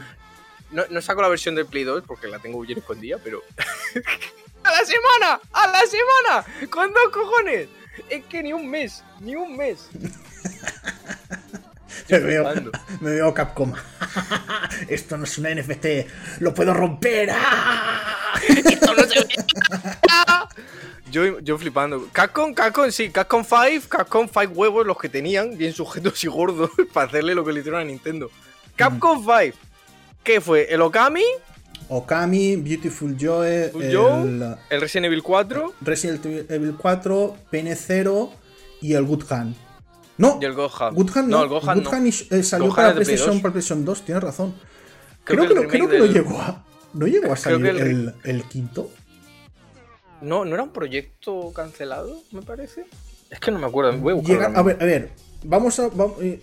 [0.71, 3.43] No, no saco la versión del Play 2 porque la tengo bien escondida, pero.
[4.63, 5.41] ¡A la semana!
[5.51, 6.69] ¡A la semana!
[6.69, 7.67] ¿Con dos cojones?
[8.09, 9.89] Es que ni un mes, ni un mes.
[12.09, 12.53] Me veo,
[13.01, 13.73] me veo Capcom.
[14.87, 15.85] Esto no es una NFT,
[16.39, 17.29] lo puedo romper.
[18.47, 19.27] Esto no se ve.
[21.11, 22.09] Yo, yo flipando.
[22.11, 26.71] Capcom, Capcom, sí, Capcom 5, Capcom 5 huevos los que tenían, bien sujetos y gordos,
[26.93, 28.31] para hacerle lo que le hicieron a Nintendo.
[28.75, 29.57] Capcom 5,
[30.23, 30.73] ¿qué fue?
[30.73, 31.23] ¿El Okami?
[31.89, 35.73] Okami, Beautiful Joe, Beautiful el Joe, ¿El Resident Evil 4?
[35.81, 38.31] Resident Evil 4, PN0
[38.81, 39.55] y el Good Hand.
[40.17, 40.93] No, Y el Gohan.
[40.93, 42.37] Good Hand no, el Gohan Good no.
[42.37, 43.41] Eh, salió Gohan para es PlayStation, 2.
[43.41, 44.53] para PlayStation 2, tienes razón.
[45.23, 46.63] Creo Creo, que que, no, creo que no llegó a.
[46.93, 48.89] ¿No llegó a salir que el el, el quinto?
[50.21, 52.85] No, ¿no era un proyecto cancelado, me parece?
[53.29, 55.11] Es que no me acuerdo, voy a Llega- a ver, a ver.
[55.43, 55.87] Vamos a.
[55.89, 56.39] vamos- y,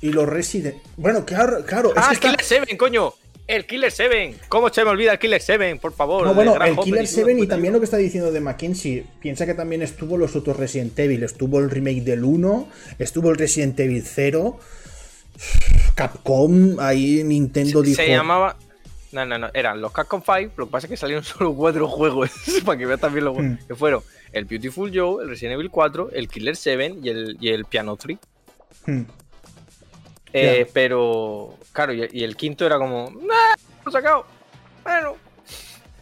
[0.00, 0.76] y los Resident.
[0.96, 1.90] Bueno, claro, claro.
[1.90, 3.14] es ¡Ah, que el está- Killer 7, coño!
[3.46, 4.34] ¡El Killer 7!
[4.48, 6.26] ¿Cómo se me olvida el Killer 7, por favor?
[6.26, 9.04] No, bueno, el Hopper Killer y 7 y también lo que está diciendo de Mackenzie.
[9.20, 11.22] Piensa que también estuvo los otros Resident Evil.
[11.22, 12.68] Estuvo el remake del 1,
[12.98, 14.58] estuvo el Resident Evil 0.
[15.94, 18.02] Capcom, ahí Nintendo Se, dijo.
[18.02, 18.56] se llamaba.
[19.12, 19.48] No, no, no.
[19.54, 20.54] Eran los Capcom 5.
[20.56, 22.30] Lo que pasa es que salieron solo cuatro juegos.
[22.64, 23.58] para que veas también los Hmm.
[23.68, 27.48] Que fueron el Beautiful Joe, el Resident Evil 4, el Killer 7 y el, y
[27.50, 28.18] el Piano 3.
[28.86, 29.02] Hmm.
[30.38, 30.70] Eh.
[30.72, 33.54] Pero, claro, y, y el quinto era como, ¡nah!
[33.84, 34.26] Lo sacado.
[34.84, 35.14] Bueno,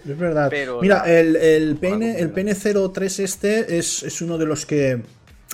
[0.08, 0.48] Es verdad.
[0.50, 5.02] Pero Mira, la- el, el PN, el PN03 este es, es uno de los que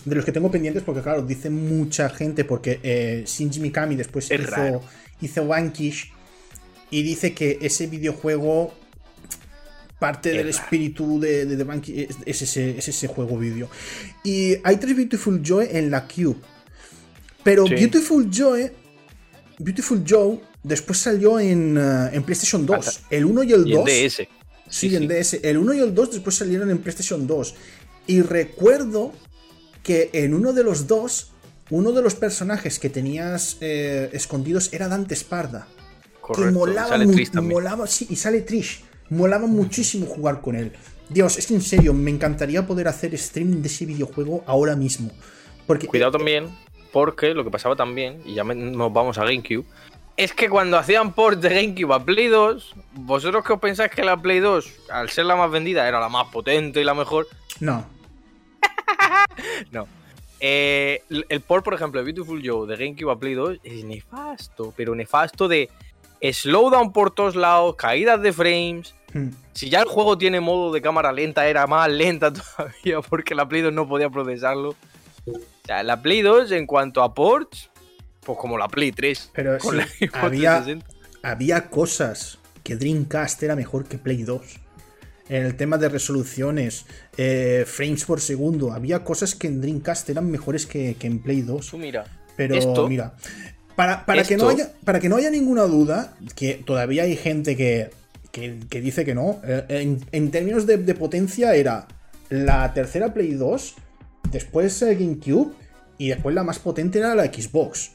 [0.04, 4.30] de los que tengo pendientes porque claro, dice mucha gente porque eh, Shinji Mikami después
[4.30, 4.82] Es hizo, raro.
[5.20, 6.10] hizo Wankish
[6.90, 8.72] y dice que ese videojuego
[9.98, 10.56] parte Es del raro.
[10.64, 13.68] espíritu de, de, de Wankish es, es ese, es ese juego vídeo.
[14.24, 16.36] Y hay tres Beautiful Joy en la Cube.
[17.42, 17.74] Pero Sí.
[17.74, 18.70] Beautiful Joy
[19.58, 22.86] Beautiful Joe después salió en, eh, en PlayStation 2.
[22.88, 23.80] Hasta- El 1 y el y 2.
[23.80, 24.28] en DS.
[24.68, 25.06] Sí, Sí, en.
[25.08, 25.40] DS.
[25.42, 27.54] El 1 y el 2 después salieron en PlayStation 2.
[28.06, 29.12] Y recuerdo
[29.82, 31.32] que en uno de los dos,
[31.70, 35.66] uno de los personajes que tenías eh, escondidos era Dante Sparda.
[36.14, 36.58] Que Correcto.
[36.58, 37.52] molaba, Sale Trish también.
[37.54, 38.82] molaba, sí, y sale Trish.
[39.10, 40.72] Molaba muchísimo jugar con él.
[41.08, 45.10] Dios, es que en serio, me encantaría poder hacer streaming de ese videojuego ahora mismo.
[45.66, 46.46] Porque Cuidado también,
[46.92, 49.64] porque lo que pasaba también, y ya me- nos vamos a GameCube,
[50.16, 54.04] es que cuando hacían ports de GameCube a Play 2, vosotros que os pensáis que
[54.04, 57.26] la Play 2, al ser la más vendida, era la más potente y la mejor,
[57.60, 57.86] No.
[59.70, 59.86] no.
[60.42, 63.84] Eh, el el port, por ejemplo, de Beautiful Joe de GameCube a Play 2 es
[63.84, 65.68] nefasto, pero nefasto de
[66.22, 68.94] slowdown por todos lados, caídas de frames.
[69.12, 69.30] Hmm.
[69.52, 73.46] Si ya el juego tiene modo de cámara lenta, era más lenta todavía porque la
[73.48, 74.74] Play 2 no podía procesarlo.
[75.62, 77.70] O sea, la Play 2 en cuanto a ports,
[78.24, 79.30] pues como la Play 3.
[79.34, 80.86] Pero con sí, la Xbox había, 360.
[81.22, 84.42] había cosas que Dreamcast era mejor que Play 2.
[85.28, 86.86] En el tema de resoluciones,
[87.16, 91.42] eh, frames por segundo, había cosas que en Dreamcast eran mejores que, que en Play
[91.42, 91.68] 2.
[91.68, 92.04] Tú mira,
[92.36, 93.14] Pero esto- mira,
[93.76, 97.56] para, para que no haya, para que no haya ninguna duda, que todavía hay gente
[97.56, 97.90] que,
[98.32, 101.86] que- que dice que no, eh, en, en términos de, de potencia era
[102.28, 103.74] la tercera Play 2,
[104.30, 105.52] después eh, GameCube
[105.98, 107.92] y después la más potente era la Xbox.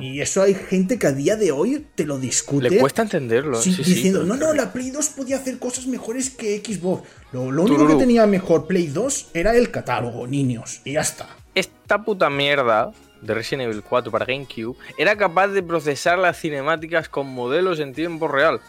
[0.00, 2.70] Y eso hay gente que a día de hoy te lo discute.
[2.70, 3.60] le cuesta entenderlo.
[3.60, 7.06] Sí, diciendo, no, no, la Play 2 podía hacer cosas mejores que Xbox.
[7.32, 10.80] Lo, lo único que tenía mejor Play 2 era el catálogo, niños.
[10.84, 11.28] Y ya está.
[11.54, 17.08] Esta puta mierda de Resident Evil 4 para GameCube era capaz de procesar las cinemáticas
[17.08, 18.60] con modelos en tiempo real.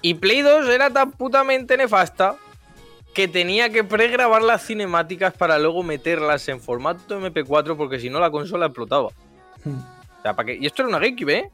[0.00, 2.36] Y Play 2 era tan putamente nefasta
[3.14, 8.20] que tenía que pregrabar las cinemáticas para luego meterlas en formato MP4 porque si no
[8.20, 9.08] la consola explotaba.
[9.64, 9.78] Hmm.
[10.18, 10.58] O sea, ¿para qué?
[10.60, 11.50] Y esto era una GameCube, ¿eh?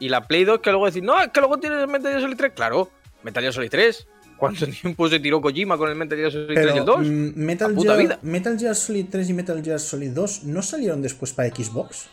[0.00, 2.36] Y la Play 2 que luego decir, no, es que luego tienes Metal Gear Solid
[2.36, 2.52] 3.
[2.54, 2.90] Claro,
[3.22, 4.06] Metal Gear Solid 3.
[4.36, 6.98] ¿Cuánto tiempo se tiró Kojima con el Metal Gear Solid 3 y el Pero 2?
[7.00, 8.18] mm, Metal, puta Gear, vida.
[8.22, 12.06] Metal Gear Solid 3 y Metal Gear Solid 2 no salieron después para Xbox.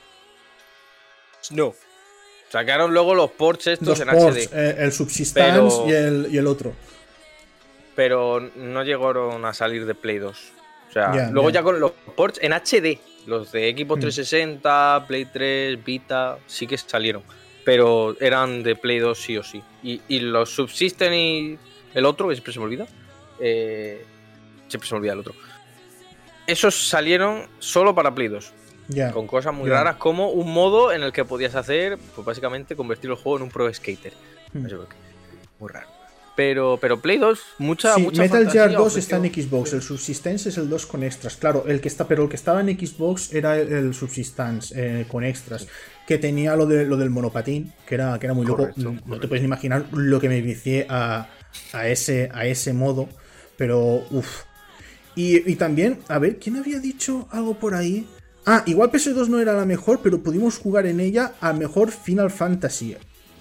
[1.52, 1.74] No.
[2.50, 6.28] Sacaron luego los ports estos Dos en ports, HD, eh, el Subsistence Pero- y, el,
[6.32, 6.74] y el otro.
[7.96, 10.52] Pero no llegaron a salir de Play 2.
[10.90, 11.60] O sea, luego ya.
[11.60, 14.02] ya con los ports en HD, los de Xbox Hmm.
[14.02, 17.24] 360, Play 3, Vita, sí que salieron.
[17.64, 19.62] Pero eran de Play 2 sí o sí.
[19.84, 21.58] Y, y los Subsisten y
[21.94, 22.86] el otro, que siempre se me olvida.
[23.40, 24.06] eh,
[24.68, 25.34] siempre se me olvida el otro.
[26.48, 28.54] Esos salieron solo para Play 2.
[28.88, 29.12] Ya.
[29.12, 33.10] Con cosas muy raras como un modo en el que podías hacer, pues básicamente convertir
[33.10, 34.14] el juego en un pro skater.
[34.54, 34.68] Hmm.
[35.60, 35.88] Muy raro.
[36.36, 39.00] Pero, pero Play 2, mucha, Sí, mucha Metal Gear fantasía 2 ofreció.
[39.00, 41.38] está en Xbox, el Subsistence es el 2 con extras.
[41.38, 45.06] Claro, el que está, pero el que estaba en Xbox era el, el Subsistence eh,
[45.08, 45.68] con extras.
[46.06, 49.02] Que tenía lo, de, lo del monopatín, que era, que era muy Correcto, loco.
[49.06, 51.30] No te puedes ni imaginar lo que me vicié a,
[51.74, 53.08] a, ese, a ese modo.
[53.58, 54.44] Pero, uff.
[55.16, 58.06] Y, y también, a ver, ¿quién había dicho algo por ahí?
[58.46, 62.30] Ah, igual PS2 no era la mejor, pero pudimos jugar en ella a mejor Final
[62.30, 62.96] Fantasy.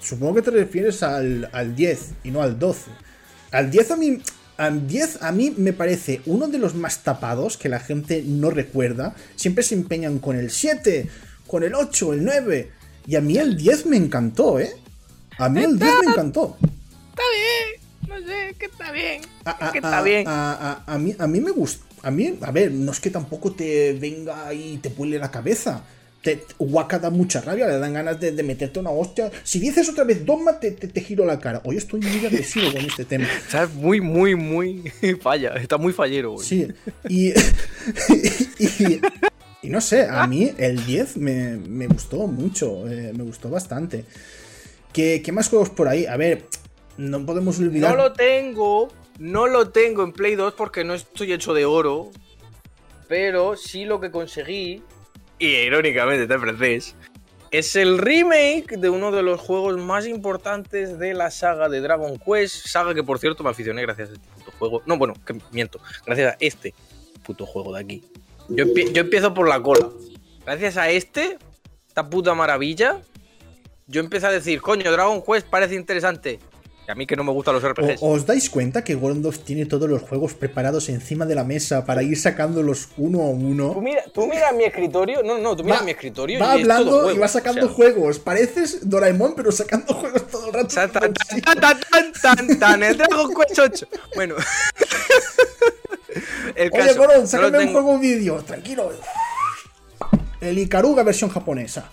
[0.04, 2.90] Supongo que te refieres al, al 10 y no al 12.
[3.52, 4.18] Al 10 a mí.
[4.56, 8.50] Al 10 a mí me parece uno de los más tapados que la gente no
[8.50, 9.14] recuerda.
[9.34, 11.08] Siempre se empeñan con el 7,
[11.46, 12.70] con el 8, el 9.
[13.06, 14.70] Y a mí el 10 me encantó, ¿eh?
[15.38, 16.56] A mí el 10 me encantó.
[16.60, 19.22] Está bien, no sé, que está bien.
[19.44, 20.24] A, a- que está a- bien.
[20.28, 21.84] A, mí, a mí me gusta.
[22.02, 25.82] A mí, a ver, no es que tampoco te venga y te vuele la cabeza.
[26.24, 29.30] Te, Waka da mucha rabia, le dan ganas de, de meterte una hostia.
[29.42, 31.60] Si dices otra vez Dogma, te, te, te giro la cara.
[31.64, 33.26] Hoy estoy muy agresivo con este tema.
[33.46, 35.50] Está muy, muy, muy falla.
[35.50, 36.46] Está muy fallero, güey.
[36.46, 36.68] Sí,
[37.08, 37.28] y,
[38.58, 39.00] y,
[39.62, 44.04] y no sé, a mí el 10 me, me gustó mucho, eh, me gustó bastante.
[44.92, 46.06] ¿Qué, ¿Qué más juegos por ahí?
[46.06, 46.46] A ver,
[46.96, 47.96] no podemos olvidar.
[47.96, 52.10] No lo tengo, no lo tengo en Play 2 porque no estoy hecho de oro.
[53.08, 54.82] Pero sí lo que conseguí,
[55.38, 56.94] y irónicamente está en francés,
[57.50, 62.18] es el remake de uno de los juegos más importantes de la saga de Dragon
[62.18, 62.66] Quest.
[62.66, 64.82] Saga que por cierto me aficioné gracias a este puto juego.
[64.86, 66.74] No, bueno, que miento, gracias a este
[67.24, 68.04] puto juego de aquí.
[68.48, 69.88] Yo, yo empiezo por la cola.
[70.44, 71.38] Gracias a este,
[71.86, 73.00] esta puta maravilla,
[73.86, 76.38] yo empecé a decir, coño, Dragon Quest parece interesante.
[76.86, 78.00] Y a mí que no me gustan los RPGs.
[78.02, 82.02] ¿Os dais cuenta que Gorondov tiene todos los juegos preparados encima de la mesa para
[82.02, 83.72] ir sacándolos uno a uno?
[83.72, 85.22] Tú mira, tú mira mi escritorio.
[85.22, 86.40] No, no, tú mira mi escritorio.
[86.40, 88.18] Va hablando y va sacando juegos.
[88.18, 90.74] Pareces Doraemon, pero sacando juegos todo el rato.
[90.74, 93.86] Tan, tan, tan, tan, tan, el Dragon Quest 8.
[94.14, 94.34] Bueno.
[96.54, 98.42] el Oye, Goron, sácame un juego vídeo.
[98.42, 98.92] Tranquilo.
[100.38, 101.88] El Ikaruga versión japonesa.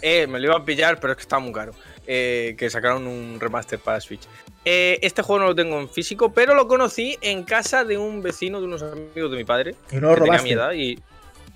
[0.00, 1.72] Eh, me lo iba a pillar, pero es que está muy caro.
[2.08, 4.22] Eh, que sacaron un remaster para Switch.
[4.64, 8.22] Eh, este juego no lo tengo en físico, pero lo conocí en casa de un
[8.22, 9.74] vecino de unos amigos de mi padre.
[9.90, 10.76] Y no lo robaste.
[10.76, 10.98] y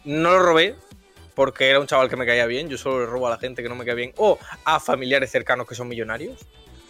[0.05, 0.75] no lo robé
[1.35, 2.69] porque era un chaval que me caía bien.
[2.69, 5.31] Yo solo le robo a la gente que no me cae bien o a familiares
[5.31, 6.41] cercanos que son millonarios.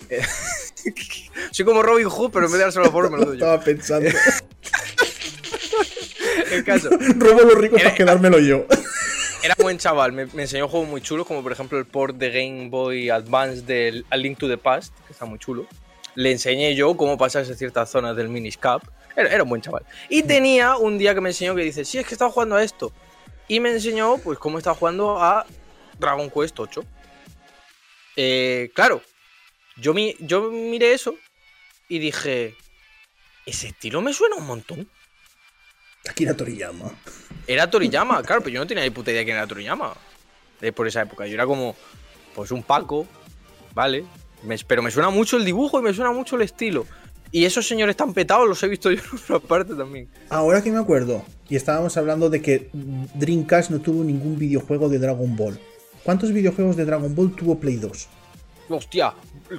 [1.53, 3.45] Soy como Robin Hood, pero en vez de dárselo a por me lo doy yo.
[3.45, 4.09] Estaba pensando.
[6.53, 6.91] el caso.
[7.17, 8.67] Robo los ricos para quedármelo yo.
[9.43, 12.69] Era buen chaval, me, enseñó juegos muy chulos, como por ejemplo el port de Game
[12.69, 15.67] Boy Advance del A Link to the Past, que está muy chulo.
[16.15, 18.83] Le enseñé yo cómo pasarse ciertas zonas del Miniscap.
[19.17, 19.85] Era, era un buen chaval.
[20.11, 22.63] Y tenía un día que me enseñó que dice, sí, es que estaba jugando a
[22.63, 22.93] esto.
[23.49, 25.47] Y me enseñó, pues, cómo estaba jugando a
[25.99, 26.85] Dragon Quest 8.
[28.17, 29.03] Eh, claro,
[29.77, 31.15] yo, mi, yo miré eso
[31.89, 32.55] y dije,
[33.47, 34.91] ese estilo me suena un montón.
[36.09, 36.91] Akira Toriyama.
[37.47, 39.95] Era Toriyama, claro, pero yo no tenía ni puta idea de quién era Toriyama.
[40.61, 41.27] De por esa época.
[41.27, 41.75] Yo era como,
[42.35, 43.07] pues un Paco,
[43.75, 44.05] ¿vale?
[44.67, 46.87] pero me suena mucho el dibujo y me suena mucho el estilo.
[47.33, 50.09] Y esos señores tan petados los he visto yo en otra parte también.
[50.29, 54.99] Ahora que me acuerdo, y estábamos hablando de que Dreamcast no tuvo ningún videojuego de
[54.99, 55.59] Dragon Ball.
[56.03, 58.09] ¿Cuántos videojuegos de Dragon Ball tuvo Play 2?
[58.71, 59.15] Hostia,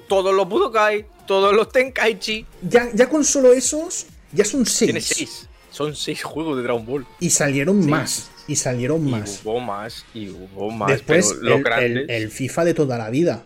[0.08, 2.46] todos los Budokai, todos los Tenkaichi.
[2.62, 4.88] Ya, ya con solo esos, ya son seis.
[4.88, 5.48] Tiene seis.
[5.72, 7.06] Son seis juegos de Dragon Ball.
[7.20, 8.30] Y salieron más.
[8.48, 9.42] Y salieron más.
[9.44, 10.06] Y hubo más.
[10.14, 10.92] Y hubo más.
[10.92, 13.44] Después, el, FIFA de toda la vida.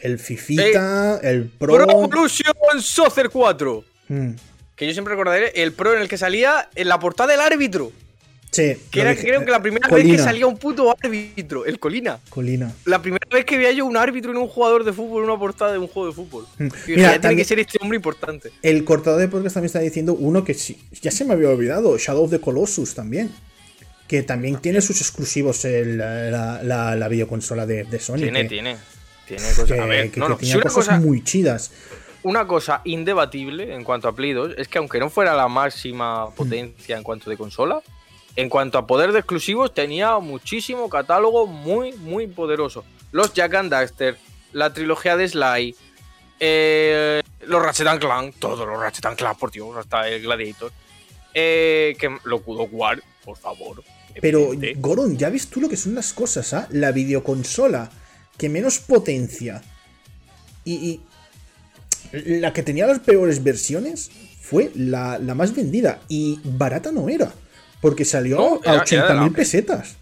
[0.00, 1.74] El Fifita, el Pro.
[1.74, 3.84] Pro Evolution Soccer 4.
[4.08, 4.30] Hmm.
[4.74, 7.92] Que yo siempre recordaré el Pro en el que salía en la portada del árbitro.
[8.50, 8.76] Sí.
[8.90, 12.18] Que era, creo que la primera vez que salía un puto árbitro, el Colina.
[12.30, 12.72] Colina.
[12.84, 15.38] La primera vez que veía yo un árbitro en un jugador de fútbol, en una
[15.38, 16.46] portada de un juego de fútbol.
[16.58, 16.68] Mm.
[16.88, 18.50] Mira, tiene que ser este hombre importante.
[18.62, 21.98] El cortador de podcast también está diciendo uno que sí, ya se me había olvidado,
[21.98, 23.30] Shadow of the Colossus también.
[24.08, 28.18] Que también tiene sus exclusivos en la, videoconsola de, de, Sony.
[28.18, 28.76] Tiene, tiene.
[29.26, 29.64] Tiene cosas.
[29.64, 31.72] Que, a ver, tenía cosas muy chidas
[32.26, 36.28] una cosa indebatible en cuanto a Play 2 es que aunque no fuera la máxima
[36.30, 37.80] potencia en cuanto de consola,
[38.36, 42.84] en cuanto a poder de exclusivos, tenía muchísimo catálogo muy, muy poderoso.
[43.10, 44.16] Los Jack and Daxter,
[44.52, 45.74] la trilogía de Sly,
[46.38, 50.70] eh, los Ratchet Clank, todos los Ratchet Clank, por Dios, hasta el Gladiator.
[51.32, 53.82] Eh, que lo pudo jugar, por favor.
[54.20, 56.66] Pero, Goron, ya ves tú lo que son las cosas, ¿ah?
[56.70, 57.90] La videoconsola
[58.38, 59.62] que menos potencia
[60.64, 61.00] y,
[62.12, 64.10] la que tenía las peores versiones
[64.40, 67.32] fue la, la más vendida y barata no era.
[67.80, 69.96] Porque salió a 80.000 pesetas.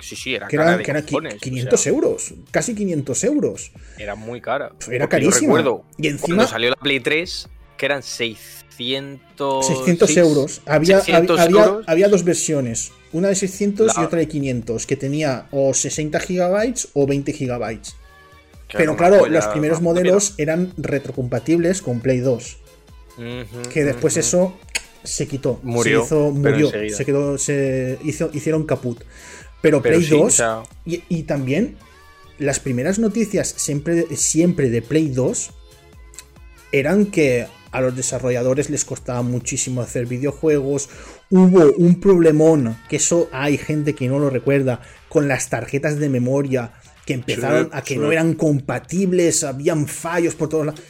[0.00, 3.72] Sí, sí, era que cara que era 500 euros, casi 500 euros.
[3.98, 4.72] Era muy cara.
[4.90, 5.56] Era carísima.
[5.56, 10.62] recuerdo, y encima cuando salió la Play 3, que eran 600, 600 euros.
[10.66, 15.74] Había, había, había, dos versiones, una de 600 y otra de 500, que tenía o
[15.74, 17.96] 60 gigabytes o 20 gigabytes.
[18.72, 22.58] Pero claro, los primeros modelos eran retrocompatibles con Play 2.
[23.72, 24.56] que después eso
[25.04, 25.60] se quitó.
[25.62, 26.00] Murió.
[26.00, 26.70] Se hizo, murió.
[26.70, 27.38] Se quedó.
[27.38, 29.02] Se hizo, hicieron caput.
[29.60, 30.42] Pero, Play 2.
[30.84, 31.76] Y, también
[32.38, 35.50] las primeras noticias siempre, siempre de Play 2
[36.70, 40.88] eran que a los desarrolladores les costaba muchísimo hacer videojuegos.
[41.30, 46.08] Hubo un problemón, que eso hay gente que no lo recuerda, con las tarjetas de
[46.08, 46.72] memoria
[47.04, 50.80] que empezaron a que no eran compatibles, habían fallos por todos lados.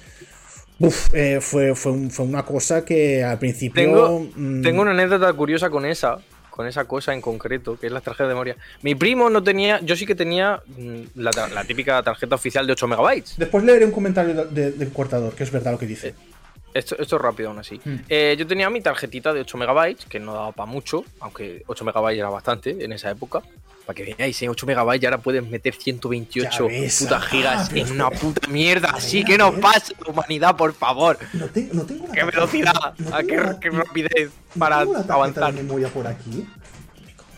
[0.80, 1.92] Uf, eh, fue, fue,
[2.24, 3.82] una cosa que al principio.
[3.82, 6.18] Tengo, mm, tengo, una anécdota curiosa con esa,
[6.50, 8.56] con esa cosa en concreto, que es la tarjeta de memoria.
[8.82, 12.86] Mi primo no tenía, yo sí que tenía mm, la, típica tarjeta oficial de 8
[12.86, 13.34] megabytes.
[13.36, 16.14] Después leeré un comentario del cortador, que es verdad lo que dice.
[16.74, 17.80] Esto, esto, es rápido aún así.
[17.84, 17.96] Mm.
[18.08, 21.84] Eh, yo tenía mi tarjetita de 8 megabytes, que no daba para mucho, aunque 8
[21.84, 23.42] megabytes era bastante en esa época.
[23.86, 28.10] Para que veáis, en 8 megabytes ya ahora puedes meter 128 putas gigas en una
[28.10, 28.90] puta mierda.
[28.90, 31.18] Así que no pasa, humanidad, por favor.
[31.32, 32.74] No, no tengo ¿Qué velocidad?
[33.12, 33.38] ¿A qué,
[33.70, 35.54] rapidez para avanzar?
[35.54, 36.46] memoria por aquí?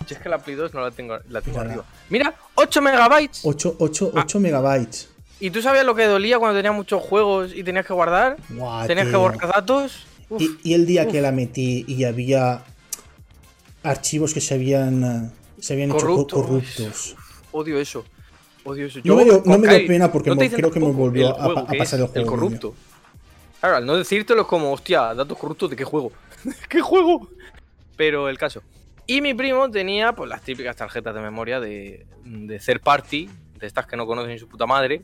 [0.07, 1.85] Si es que la Play 2 no la tengo, la tengo arriba.
[2.09, 3.43] Mira, 8 megabytes.
[3.45, 5.09] 8, 8, 8 megabytes.
[5.41, 8.37] ¿Y tú sabías lo que dolía cuando tenías muchos juegos y tenías que guardar?
[8.87, 10.07] tenías que borrar datos.
[10.39, 12.63] Y, el día que la metí y había
[13.83, 17.17] archivos que se habían, eh, se habían hecho corruptos.
[17.53, 18.05] Odio eso.
[18.65, 19.01] Odio eso.
[19.03, 22.21] no, me dio, pena porque creo que me volvió a, pasar el juego.
[22.21, 22.75] El corrupto.
[23.61, 26.13] Claro, al no decírtelo es como, hostia, datos corruptos de qué juego.
[26.69, 27.29] ¿Qué juego?
[27.97, 28.63] Pero el caso.
[29.07, 33.29] Y mi primo tenía pues las típicas tarjetas de memoria de, de third party,
[33.59, 35.03] de estas que no conocen ni su puta madre.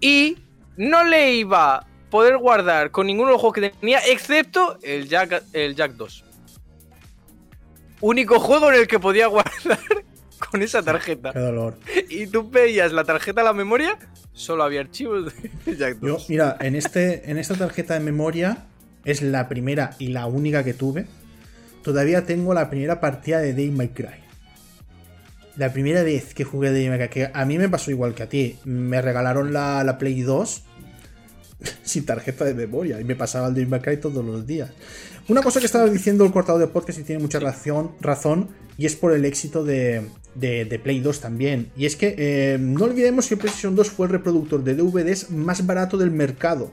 [0.00, 0.38] Y
[0.76, 5.08] no le iba a poder guardar con ninguno de los juegos que tenía, excepto el
[5.08, 6.24] Jack, el Jack 2.
[8.00, 9.78] Único juego en el que podía guardar
[10.50, 11.32] con esa tarjeta.
[11.32, 11.78] Qué dolor.
[12.08, 13.98] Y tú veías la tarjeta a la memoria,
[14.32, 15.34] solo había archivos
[15.64, 16.00] de Jack 2.
[16.00, 18.66] Yo, mira, en, este, en esta tarjeta de memoria
[19.04, 21.06] es la primera y la única que tuve.
[21.82, 24.27] Todavía tengo la primera partida de Day My Cry.
[25.58, 28.28] La primera vez que jugué My Cry, que a mí me pasó igual que a
[28.28, 28.58] ti.
[28.64, 30.62] Me regalaron la, la Play 2
[31.82, 34.70] sin tarjeta de memoria y me pasaba el Cry todos los días.
[35.28, 38.48] Una cosa que estaba diciendo el cortado de podcast y tiene mucha razón, razón
[38.78, 41.70] y es por el éxito de, de, Play 2 también.
[41.76, 45.66] Y es que eh, no olvidemos que PlayStation 2 fue el reproductor de DVDs más
[45.66, 46.72] barato del mercado.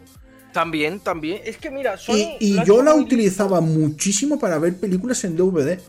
[0.53, 1.41] También, también.
[1.43, 1.95] Es que mira,
[2.39, 5.79] Y, yo la utilizaba muchísimo para ver películas en DVD.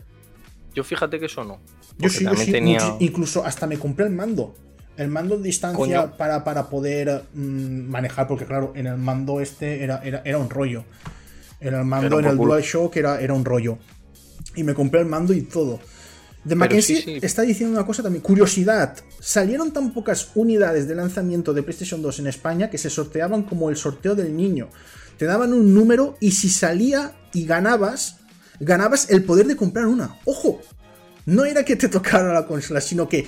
[0.73, 1.59] Yo fíjate que eso no.
[1.99, 2.53] Yo sí, yo sí.
[2.99, 4.55] Incluso hasta me compré el mando.
[4.97, 9.83] El mando de distancia para, para, poder mm, manejar, porque claro, en el mando este
[9.83, 10.85] era, era, era un rollo.
[11.59, 13.77] En el mando, en el DualShock era, era un rollo.
[14.55, 15.79] Y me compré el mando y todo.
[16.43, 18.23] De Mackenzie está diciendo una cosa también.
[18.23, 18.95] Curiosidad.
[19.19, 23.69] Salieron tan pocas unidades de lanzamiento de PlayStation 2 en España que se sorteaban como
[23.69, 24.69] el sorteo del niño.
[25.17, 28.19] Te daban un número y si salía y ganabas,
[28.59, 30.15] ganabas el poder de comprar una.
[30.25, 30.61] ¡Ojo!
[31.27, 33.27] No era que te tocara la consola, sino que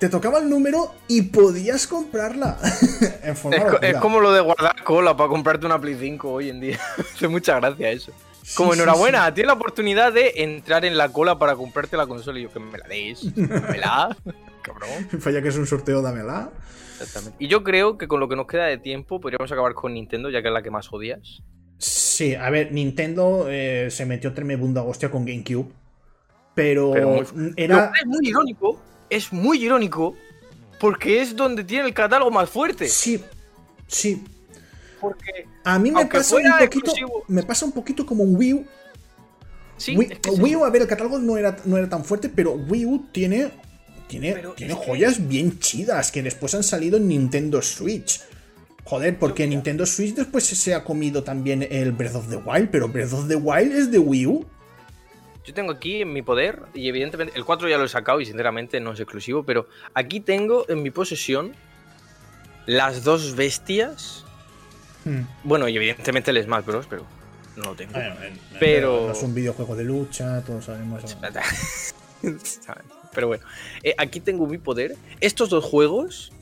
[0.00, 2.58] te tocaba el número y podías comprarla.
[3.22, 6.80] es, como lo de guardar cola para comprarte una Play 5 hoy en día.
[7.14, 8.10] Hace mucha gracia eso.
[8.56, 12.42] como enhorabuena, tienes la oportunidad de entrar en la cola para comprarte la consola y
[12.42, 13.32] yo que me la deis.
[13.36, 14.16] Dámela,
[14.62, 15.08] cabrón.
[15.20, 16.50] Falla que es un sorteo, dámela.
[17.00, 17.36] Exactamente.
[17.38, 20.30] Y yo creo que con lo que nos queda de tiempo podríamos acabar con Nintendo,
[20.30, 21.44] ya que es la que más odias.
[21.78, 25.85] Sí, a ver, Nintendo eh, se metió tremenda hostia con GameCube.
[26.56, 26.94] Pero,
[27.56, 27.92] era.
[28.00, 28.80] es muy irónico
[29.10, 30.16] es muy irónico
[30.78, 32.88] porque es donde tiene el catálogo más fuerte.
[32.88, 33.22] Sí,
[33.86, 34.22] sí.
[35.00, 36.92] Porque a mí me pasa un poquito,
[37.28, 38.66] me pasa un poquito como Wii U.
[39.78, 42.86] Sí, Wii, U, a ver, el catálogo no era, no era tan fuerte, pero Wii
[42.86, 43.50] U tiene,
[44.06, 48.22] tiene, tiene joyas bien chidas que después han salido en Nintendo Switch.
[48.84, 52.88] Joder, porque Nintendo Switch después se ha comido también el Breath of the Wild, pero
[52.88, 54.46] Breath of the Wild es de Wii U.
[55.46, 58.26] Yo tengo aquí en mi poder, y evidentemente el 4 ya lo he sacado y
[58.26, 61.54] sinceramente no es exclusivo, pero aquí tengo en mi posesión
[62.66, 64.24] las dos bestias.
[65.04, 65.22] Hmm.
[65.44, 67.06] Bueno, y evidentemente el Smash Bros, pero
[67.54, 67.92] no lo tengo.
[68.58, 69.06] pero...
[69.06, 71.16] No es un videojuego de lucha, todos sabemos.
[73.14, 73.44] pero bueno,
[73.84, 74.96] eh, aquí tengo mi poder.
[75.20, 76.32] Estos dos juegos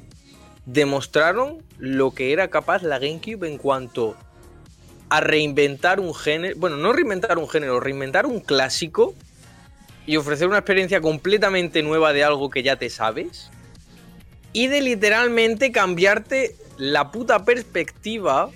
[0.64, 4.16] demostraron lo que era capaz la GameCube en cuanto
[5.16, 9.14] a reinventar un género, bueno, no reinventar un género, reinventar un clásico
[10.06, 13.48] y ofrecer una experiencia completamente nueva de algo que ya te sabes
[14.52, 18.50] y de literalmente cambiarte la puta perspectiva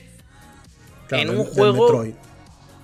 [1.11, 2.05] en un juego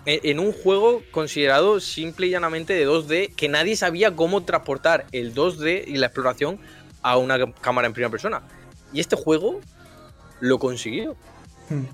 [0.07, 5.35] en un juego considerado simple y llanamente de 2D que nadie sabía cómo transportar el
[5.35, 6.61] 2D y la exploración
[7.03, 8.43] a una cámara en primera persona.
[8.93, 9.61] Y este juego
[10.41, 11.17] lo consiguió.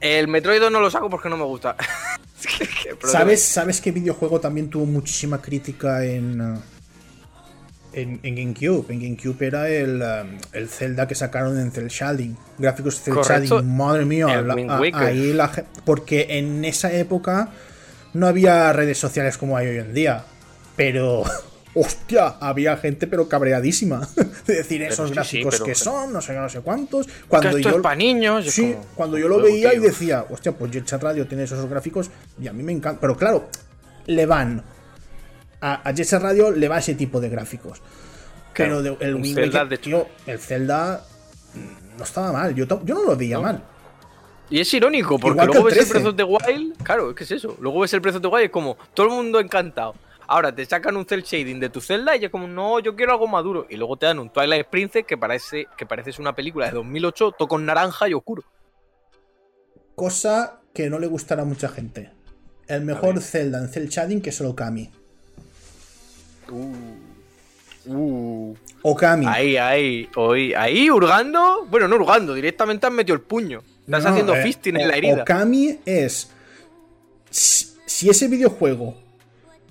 [0.01, 1.77] El Metroid no lo saco porque no me gusta.
[3.05, 6.61] ¿Sabes, ¿Sabes qué videojuego también tuvo muchísima crítica en, uh,
[7.93, 8.87] en, GameCube?
[8.93, 12.37] En GameCube era el, um, el Zelda que sacaron en Cell Shading.
[12.59, 13.77] Gráficos Cell Shading.
[13.77, 14.27] Madre mía.
[14.95, 15.39] ahí
[15.85, 17.51] porque en esa época
[18.13, 20.25] no había redes sociales como hay hoy en día.
[20.77, 21.25] Pero
[21.75, 24.09] hostia, había gente pero cabreadísima
[24.47, 27.09] de decir esos gráficos que son, no sé no sé cuántos.
[27.29, 28.47] Cuando yo, es para niños.
[28.47, 32.11] Sí, cuando yo lo veía y decía, hostia, pues Jet Set Radio tiene esos gráficos
[32.41, 33.01] y a mí me encanta.
[33.01, 33.49] Pero claro,
[34.07, 34.63] le van.
[35.61, 37.81] A, a Jet Set Radio le va ese tipo de gráficos.
[38.55, 41.05] pero el Zelda, de tío, el Zelda
[41.55, 42.55] mm, no estaba mal.
[42.55, 43.63] Yo, yo no lo veía mal.
[44.49, 46.83] Y es irónico, porque luego ves el precio de Wild.
[46.83, 47.57] Claro, es que es eso.
[47.61, 49.95] Luego ves el precio de Wild y es como todo el mundo encantado.
[50.31, 53.11] Ahora te sacan un cel shading de tu celda y es como, no, yo quiero
[53.11, 53.67] algo maduro.
[53.69, 57.33] Y luego te dan un Twilight Princess que parece que parece una película de 2008,
[57.37, 58.45] todo con naranja y oscuro.
[59.97, 62.13] Cosa que no le gustará a mucha gente.
[62.69, 64.89] El mejor Zelda en cel shading que solo Kami.
[66.49, 68.57] Uh, uh.
[68.83, 69.27] Okami.
[69.27, 71.67] Ahí, ahí, hoy, ahí hurgando.
[71.69, 73.65] Bueno, no hurgando, directamente has metido el puño.
[73.85, 75.23] Estás haciendo eh, fisting en la herida.
[75.23, 76.31] Okami es.
[77.31, 79.10] Si ese videojuego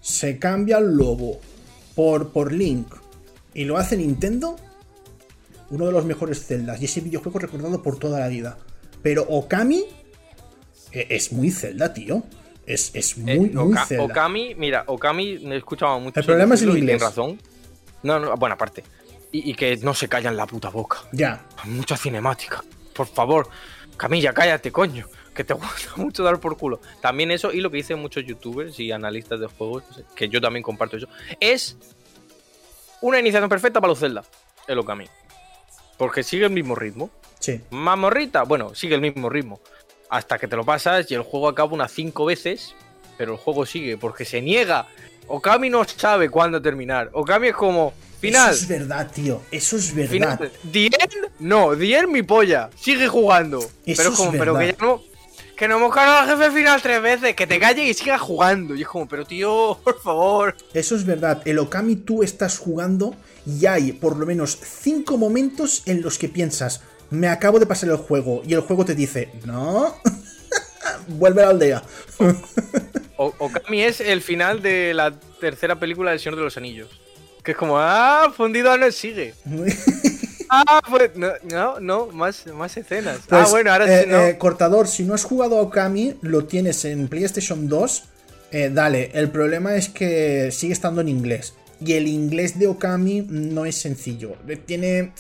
[0.10, 1.40] se cambia el lobo
[1.96, 2.88] por, por Link
[3.54, 4.56] y lo hace Nintendo,
[5.70, 6.82] uno de los mejores Zeldas.
[6.82, 8.58] Y ese videojuego recordado por toda la vida.
[9.04, 9.86] Pero Okami
[10.92, 12.24] eh, es muy Zelda, tío.
[12.66, 14.04] Es, es Eh, muy, Oka- Zelda.
[14.06, 16.20] Okami, mira, Okami me he escuchado mucho.
[16.20, 17.02] El problema es y inglés.
[17.02, 17.40] razón.
[18.04, 18.84] No, no, bueno, aparte.
[19.32, 20.98] Y, y que no se callan la puta boca.
[21.12, 21.46] Ya.
[21.66, 22.64] Mucha cinemática.
[22.94, 23.48] Por favor,
[23.96, 25.06] Camilla, cállate, coño.
[25.40, 26.82] Que te gusta mucho dar por culo.
[27.00, 30.64] También eso, y lo que dicen muchos youtubers y analistas de juegos, que yo también
[30.64, 31.08] comparto eso,
[31.40, 31.78] es
[33.00, 34.26] una iniciación perfecta para los Zelda,
[34.68, 35.06] el Okami.
[35.98, 37.10] Porque sigue el mismo ritmo.
[37.40, 37.62] Sí.
[37.70, 39.62] Mamorrita, bueno, sigue el mismo ritmo.
[40.10, 42.76] Hasta que te lo pasas y el juego acaba unas 5 veces,
[43.18, 44.88] pero el juego sigue porque se niega.
[45.28, 47.12] Okami no sabe cuándo terminar.
[47.14, 49.42] Okami es como, final, Eso es verdad, tío.
[49.52, 50.12] Eso es verdad.
[50.12, 50.52] final.
[50.70, 52.70] The End, no, The End mi polla.
[52.76, 53.60] Sigue jugando.
[53.60, 55.09] Eso pero es como, pero que ya no.
[55.60, 58.76] Que no hemos ganado al jefe final tres veces, que te calles y sigas jugando.
[58.76, 60.56] Y es como, pero tío, por favor.
[60.74, 61.42] Eso es verdad.
[61.44, 63.14] El Okami tú estás jugando
[63.46, 67.90] y hay por lo menos cinco momentos en los que piensas, me acabo de pasar
[67.90, 68.42] el juego.
[68.48, 69.96] Y el juego te dice, no.
[71.10, 71.84] Vuelve a la aldea.
[73.18, 76.88] O- Okami es el final de la tercera película del Señor de los Anillos.
[77.44, 79.34] Que es como, ah, fundido no sigue.
[80.68, 83.18] Ah, pues no, no, no, más, más escenas.
[83.20, 84.20] ah, Pues, bueno, ahora eh, sí, no.
[84.26, 88.04] eh, cortador, si no has jugado a Okami, lo tienes en PlayStation 2.
[88.52, 91.54] eh, dale, el problema es que sigue estando en inglés.
[91.86, 94.34] Y el inglés de Okami no es sencillo.
[94.48, 95.14] Eh, Tiene.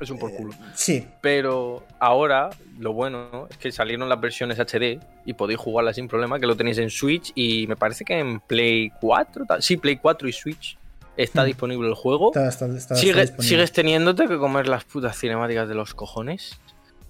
[0.00, 0.52] es un por culo.
[0.74, 2.50] Sí, Pero ahora,
[2.80, 6.56] lo bueno es que salieron las versiones HD y podéis jugarlas sin problema, que lo
[6.56, 10.32] tenéis en Switch y me parece que en Play 4, tal- sí, Play 4 y
[10.32, 10.76] Switch
[11.16, 11.46] está Mm.
[11.46, 12.28] disponible el juego.
[12.28, 13.48] está, está- está- está Sigue- disponible.
[13.48, 16.58] sigues teniéndote que comer las putas cinemáticas de los cojones.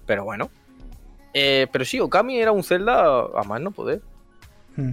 [0.05, 0.49] Pero bueno.
[1.33, 4.01] Eh, pero sí, Okami era un Zelda a más no poder.
[4.75, 4.91] Hmm.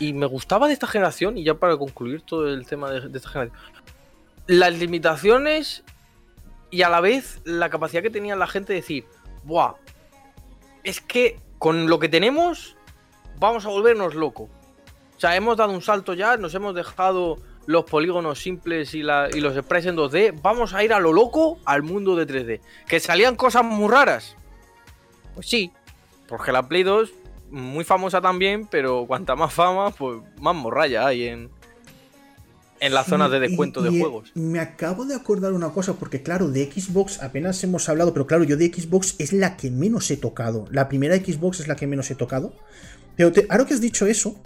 [0.00, 3.18] Y me gustaba de esta generación, y ya para concluir todo el tema de, de
[3.18, 3.58] esta generación,
[4.46, 5.84] las limitaciones
[6.70, 9.04] y a la vez la capacidad que tenía la gente de decir,
[9.44, 9.74] ¡buah!
[10.84, 12.76] Es que con lo que tenemos
[13.38, 14.48] vamos a volvernos locos.
[15.16, 17.38] O sea, hemos dado un salto ya, nos hemos dejado
[17.68, 21.12] los polígonos simples y, la- y los sprites en 2D, vamos a ir a lo
[21.12, 22.60] loco al mundo de 3D.
[22.88, 24.34] ¿Que salían cosas muy raras?
[25.34, 25.70] Pues sí,
[26.26, 27.10] porque la Play 2,
[27.50, 31.50] muy famosa también, pero cuanta más fama, pues más morralla hay en,
[32.80, 34.30] en las zonas de descuento y, de juegos.
[34.34, 38.44] Me acabo de acordar una cosa, porque claro, de Xbox apenas hemos hablado, pero claro,
[38.44, 40.64] yo de Xbox es la que menos he tocado.
[40.70, 42.54] La primera Xbox es la que menos he tocado.
[43.14, 44.36] Pero te- ahora que has dicho eso,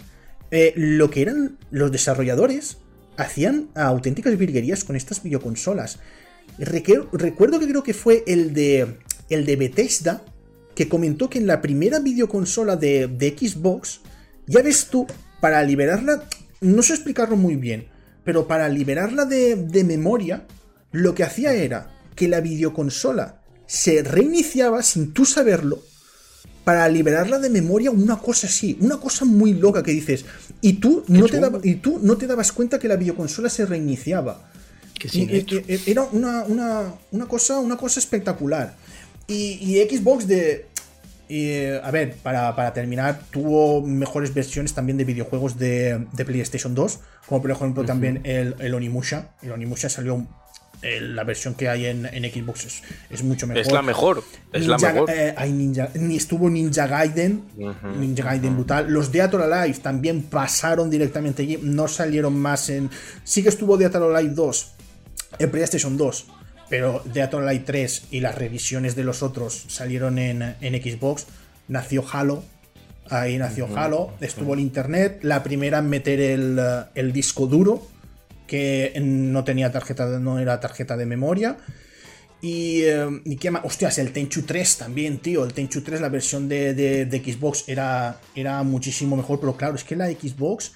[0.51, 2.79] eh, lo que eran los desarrolladores
[3.17, 5.99] hacían auténticas virguerías con estas videoconsolas.
[6.57, 8.97] Recuerdo que creo que fue el de,
[9.29, 10.23] el de Bethesda,
[10.75, 14.01] que comentó que en la primera videoconsola de, de Xbox,
[14.47, 15.07] ya ves tú,
[15.39, 16.23] para liberarla,
[16.61, 17.87] no sé explicarlo muy bien,
[18.23, 20.45] pero para liberarla de, de memoria,
[20.91, 25.81] lo que hacía era que la videoconsola se reiniciaba sin tú saberlo
[26.63, 30.25] para liberarla de memoria una cosa así, una cosa muy loca que dices,
[30.63, 33.65] y tú, no te, daba- y tú no te dabas cuenta que la videoconsola se
[33.67, 34.49] reiniciaba.
[34.99, 35.57] Que sin y- hecho.
[35.57, 38.73] y- Era una, una- una cosa, una cosa espectacular.
[39.27, 40.65] Y, y Xbox de.
[41.29, 46.73] eh, a ver, para, para terminar, tuvo mejores versiones también de videojuegos de, de PlayStation
[46.75, 49.29] 2, como por ejemplo también el, el Onimusha.
[49.41, 50.25] El Onimusha salió.
[50.83, 53.61] Eh, la versión que hay en, en Xbox es, es mucho mejor.
[53.61, 54.23] Es la mejor.
[54.51, 55.09] Es la mejor.
[55.09, 57.43] eh, hay Ninja, ni estuvo Ninja Gaiden.
[57.99, 58.91] Ninja Gaiden brutal.
[58.91, 61.57] Los Dead or Alive también pasaron directamente allí.
[61.61, 62.89] No salieron más en.
[63.23, 64.71] Sí que estuvo Dead or Alive 2
[65.39, 66.25] en PlayStation 2.
[66.69, 71.27] Pero Dead or Alive 3 y las revisiones de los otros salieron en, en Xbox.
[71.67, 72.43] Nació Halo.
[73.09, 74.13] Ahí nació Halo.
[74.21, 75.19] Estuvo el internet.
[75.23, 77.85] La primera en meter el, eh, el disco duro.
[78.53, 81.57] Que no tenía tarjeta, no era tarjeta de memoria.
[82.39, 83.65] Y, eh, ¿y qué más?
[83.65, 85.43] Hostias, el Tenchu 3 también, tío.
[85.43, 89.39] El Tenchu 3, la versión de, de- de Xbox, era, era muchísimo mejor.
[89.39, 90.73] Pero claro, es que la Xbox.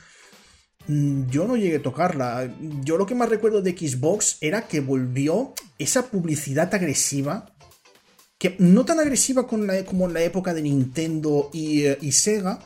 [0.87, 2.51] mm, Yo no llegué a tocarla.
[2.83, 7.53] Yo lo que más recuerdo de Xbox era que volvió esa publicidad agresiva.
[8.39, 12.11] Que no tan agresiva con la- como en la época de Nintendo y, eh, y
[12.11, 12.57] Sega.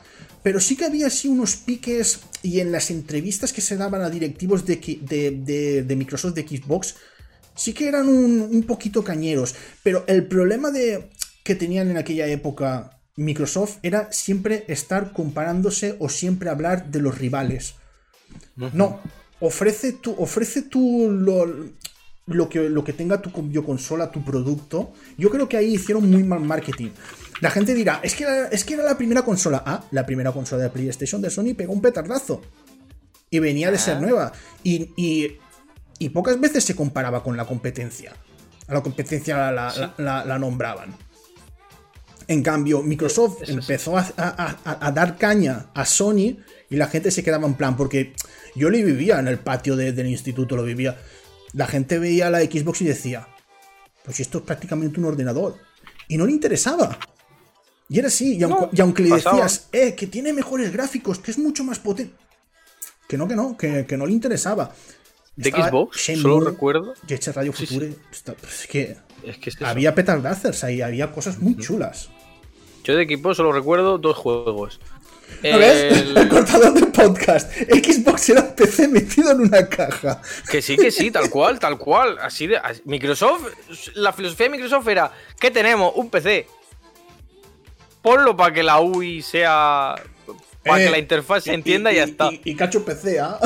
[0.44, 2.22] Pero sí que había así unos piques.
[2.44, 6.48] Y en las entrevistas que se daban a directivos de, de- de- de Microsoft de
[6.48, 6.96] Xbox
[7.56, 11.10] sí que eran un, un poquito cañeros, pero el problema de,
[11.44, 17.18] que tenían en aquella época Microsoft era siempre estar comparándose o siempre hablar de los
[17.18, 17.76] rivales.
[18.74, 19.00] No,
[19.42, 21.46] ofrece tu, ofrece tu lo,
[22.26, 24.94] lo que, lo que tenga tu videoconsola, tu producto.
[25.18, 26.90] Yo creo que ahí hicieron muy mal marketing.
[27.42, 29.62] La gente dirá, es que, era, es que era la primera consola.
[29.66, 32.42] Ah, la primera consola de PlayStation de Sony pegó un petardazo.
[33.30, 34.00] Y venía de ser Ah.
[34.02, 34.32] nueva.
[34.64, 35.38] Y, y
[36.02, 38.14] y pocas veces se comparaba con la competencia.
[38.68, 40.96] A la competencia la, nombraban.
[42.28, 46.38] En cambio, Microsoft empezó a, dar caña a Sony
[46.72, 48.16] y la gente se quedaba en plan, porque
[48.56, 50.98] yo lo vivía en el patio del instituto, lo vivía.
[51.54, 53.28] La gente veía la Xbox y decía,
[54.04, 55.58] pues esto es prácticamente un ordenador.
[56.08, 56.98] Y no le interesaba.
[57.92, 58.44] Y era así, y
[58.82, 62.16] aunque, le decías, eh, que tiene mejores gráficos, que es mucho más potente.
[63.06, 64.74] Que no, que no, que, no le interesaba.
[65.36, 66.94] De Xbox, solo recuerdo.
[67.06, 67.94] Jet Radio Future.
[68.40, 72.08] Pues es que, es que había petardazers ahí, había cosas muy chulas.
[72.86, 74.80] Yo de equipo solo recuerdo dos juegos.
[75.44, 75.92] ¿No ves?
[76.16, 77.52] El cortador de podcast.
[77.54, 80.22] Xbox era un PC metido en una caja.
[80.50, 82.18] Que sí, que sí, tal cual, tal cual.
[82.22, 82.58] Así de.
[82.86, 83.48] Microsoft,
[83.96, 85.92] la filosofía de Microsoft era: que tenemos?
[85.98, 86.48] Un PC.
[88.02, 89.96] Ponlo para que la UI sea.
[90.64, 92.30] Para que eh, la interfaz se entienda y, ya está.
[92.32, 93.40] Y, cacho PC, ¿ah?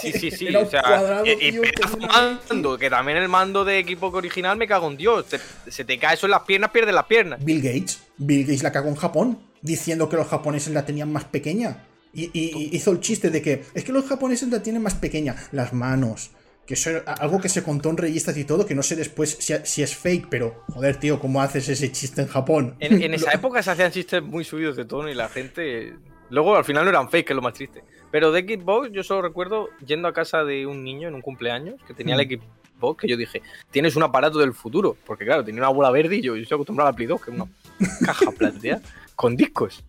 [0.00, 0.54] Sí, sí, sí.
[0.56, 1.60] o sea, y,
[1.98, 5.26] mando, que también el mando de equipo original me cago en Dios.
[5.68, 7.44] se te cae eso en las piernas, pierdes las piernas.
[7.44, 8.02] Bill Gates.
[8.18, 11.86] Bill Gates la cagó en Japón diciendo que los japoneses la tenían más pequeña.
[12.12, 12.30] Y,
[12.76, 15.34] hizo el chiste de que es que los japoneses la tienen más pequeña.
[15.50, 16.30] Las manos.
[16.66, 16.90] Que eso
[17.20, 20.28] algo que se contó en revistas y todo, que no sé después si, es fake,
[20.30, 22.76] pero joder, tío, ¿cómo haces ese chiste en Japón?
[22.80, 25.94] En, esa época se hacían chistes muy subidos de tono y la gente.
[26.30, 27.84] Luego al final no eran fake, que es lo más triste.
[28.10, 31.82] Pero de Xbox yo solo recuerdo yendo a casa de un niño en un cumpleaños
[31.86, 32.40] que tenía el mm.
[32.78, 34.96] Xbox, que yo dije, tienes un aparato del futuro.
[35.04, 37.30] Porque claro, tenía una bola verde y yo, yo estoy acostumbrado a Play 2, que
[37.30, 37.48] es una
[38.06, 38.80] caja planteada
[39.16, 39.84] con discos.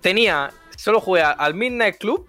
[0.00, 2.26] Tenía, solo jugué al Midnight Club.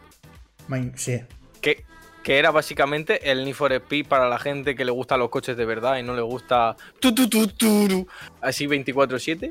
[0.95, 1.21] Sí.
[1.61, 1.85] Que,
[2.27, 5.55] que era básicamente el Need for Speed para la gente que le gustan los coches
[5.55, 8.05] de verdad y no le gusta tu, tu, tu,
[8.41, 9.49] así 24-7.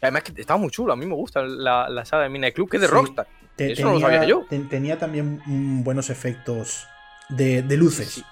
[0.00, 2.70] Además que estaba muy chulo, a mí me gusta la, la saga de Midnight Club,
[2.70, 3.26] que es de Rockstar.
[3.58, 4.46] Eso no lo sabía yo.
[4.70, 5.40] tenía también
[5.82, 6.86] buenos efectos
[7.28, 8.22] de, luces.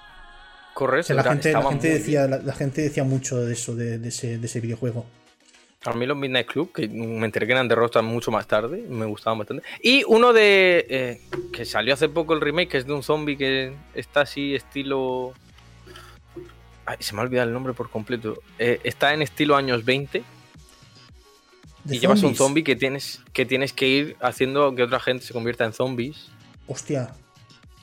[0.73, 1.13] Correcto.
[1.13, 5.05] la, gente, decía, la, gente decía mucho de eso, de, ese, de ese videojuego.
[5.83, 8.85] A mí los Midnight Club, que me enteré que eran de Rockstar mucho más tarde,
[8.87, 9.63] me gustaban bastante.
[9.81, 10.85] Y uno de.
[10.89, 11.21] Eh,
[11.51, 15.33] que salió hace poco el remake, que es de un zombie que está así, estilo.
[16.85, 18.43] Ay, se me ha olvidado el nombre por completo.
[18.59, 20.23] Eh, está en estilo años 20.
[21.89, 25.33] y llevas un zombie que tienes, que tienes que ir haciendo que otra gente se
[25.33, 26.27] convierta en zombies.
[26.67, 27.11] Hostia.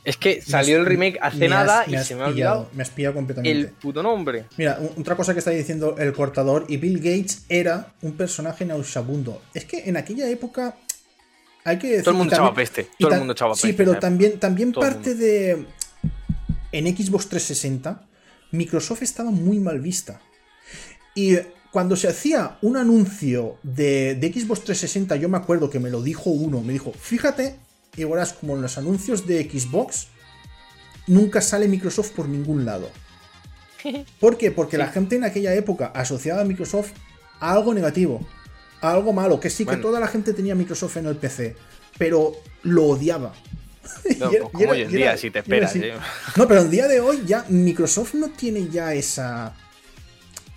[0.08, 2.70] Es que salió el remake hace nada y se me ha olvidado.
[2.72, 3.60] Me has pillado completamente.
[3.60, 4.46] El puto nombre.
[4.56, 9.42] Mira, otra cosa que está diciendo el cortador, y Bill Gates era un personaje nauseabundo.
[9.52, 10.76] Es que en aquella época
[11.62, 12.04] hay que decir.
[12.04, 12.88] Todo el mundo echaba peste.
[12.98, 13.68] Todo el mundo echaba peste.
[13.68, 15.66] Sí, pero también, también parte de.
[16.72, 18.02] En Xbox 360,
[18.52, 20.22] Microsoft estaba muy mal vista.
[21.14, 21.36] Y
[21.70, 26.00] cuando se hacía un anuncio de, de Xbox 360, yo me acuerdo que me lo
[26.00, 27.67] dijo uno, me dijo, fíjate
[27.98, 30.08] y verás como en los anuncios de Xbox
[31.06, 32.90] nunca sale Microsoft por ningún lado.
[34.20, 34.50] ¿Por qué?
[34.50, 36.92] Porque la gente en aquella época asociaba a Microsoft
[37.40, 38.26] a algo negativo,
[38.80, 41.56] a algo malo, que sí que toda la gente tenía Microsoft en el PC,
[41.98, 42.32] pero
[42.62, 43.32] lo odiaba.
[44.18, 45.74] No, pues como hoy en día, si te esperas.
[45.76, 45.94] ¿eh?
[46.36, 49.54] No, pero en día de hoy ya Microsoft no tiene ya esa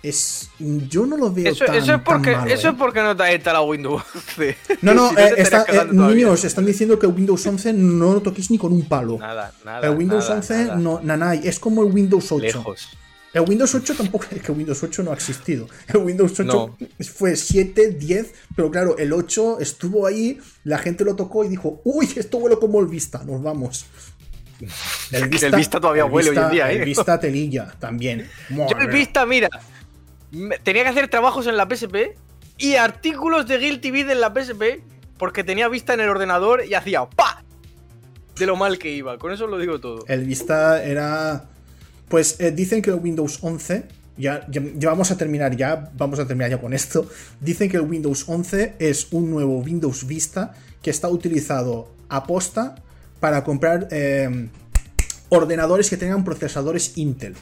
[0.02, 2.76] es yo no lo veo eso, tan, eso es porque eso es ¿eh?
[2.76, 7.06] porque no te ha instalado Windows 11 no no eh, eh, niños están diciendo que
[7.06, 9.18] Windows 11 no lo toquéis ni con un palo.
[9.18, 12.88] Nada nada el Windows 11 no nanay es como el Windows 8 Lejos.
[13.32, 15.68] el Windows 8 tampoco es que Windows 8 no ha existido.
[15.86, 16.76] El Windows 8
[17.14, 21.80] fue 7 10 pero claro el 8 estuvo ahí la gente lo tocó y dijo
[21.84, 23.86] uy esto huele como el Vista nos vamos
[25.12, 26.76] el Vista, todavía huele hoy en día, ¿eh?
[26.76, 28.28] El Vista telilla también.
[28.48, 29.48] Yo el Vista, mira,
[30.62, 32.16] tenía que hacer trabajos en la PSP
[32.58, 34.82] y artículos de Guilty Beat en la PSP
[35.18, 37.44] porque tenía vista en el ordenador y hacía ¡pa!
[38.36, 39.18] De lo mal que iba.
[39.18, 40.04] Con eso lo digo todo.
[40.08, 41.44] El Vista era.
[42.08, 43.84] Pues eh, dicen que el Windows 11.
[44.16, 44.46] Ya,
[44.82, 45.90] vamos a terminar ya.
[45.96, 47.06] Vamos a terminar ya con esto.
[47.40, 52.74] Dicen que el Windows 11 es un nuevo Windows Vista que está utilizado a posta
[53.20, 54.48] para comprar eh,
[55.28, 57.34] ordenadores que tengan procesadores Intel.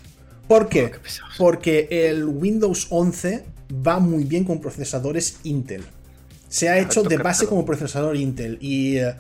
[0.51, 0.91] ¿Por qué?
[1.39, 3.45] Porque el Windows 11
[3.87, 5.85] va muy bien con procesadores Intel.
[6.49, 9.15] Se ha hecho de base como procesador Intel y eh,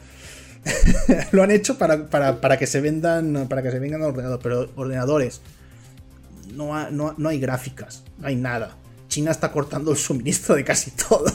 [1.31, 5.41] lo han hecho para, que se vendan para que se vengan ordenadores, pero ordenadores
[6.53, 8.77] no, hay gráficas, no hay nada.
[9.07, 11.33] China está cortando el suministro de casi todo.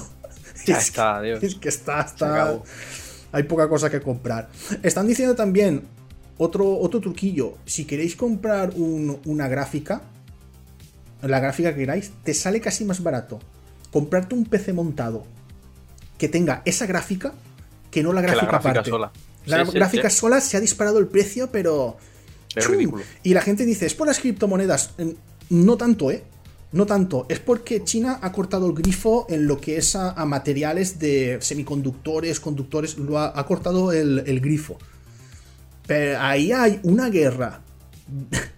[0.65, 1.41] Ya está, Dios.
[1.41, 2.59] Es que está, está
[3.31, 4.49] hay poca cosa que comprar.
[4.83, 5.87] Están diciendo también
[6.37, 10.01] otro, otro truquillo, si queréis comprar una gráfica,
[11.21, 13.39] la gráfica que queráis, te sale casi más barato
[13.91, 15.25] comprarte un PC montado
[16.17, 17.33] que tenga esa gráfica
[17.91, 19.11] que no la gráfica, la gráfica Sola.
[19.45, 21.95] La gráfica sola se ha disparado el precio, pero...
[22.55, 22.67] Es.
[23.23, 24.91] Y la gente dice, es por las criptomonedas.
[25.49, 26.23] No tanto, ¿eh?
[26.71, 30.99] No tanto, es porque China ha cortado el grifo en lo que es a, materiales
[30.99, 34.77] de semiconductores, conductores, lo ha, cortado el, el, grifo.
[35.87, 37.61] Pero ahí hay una guerra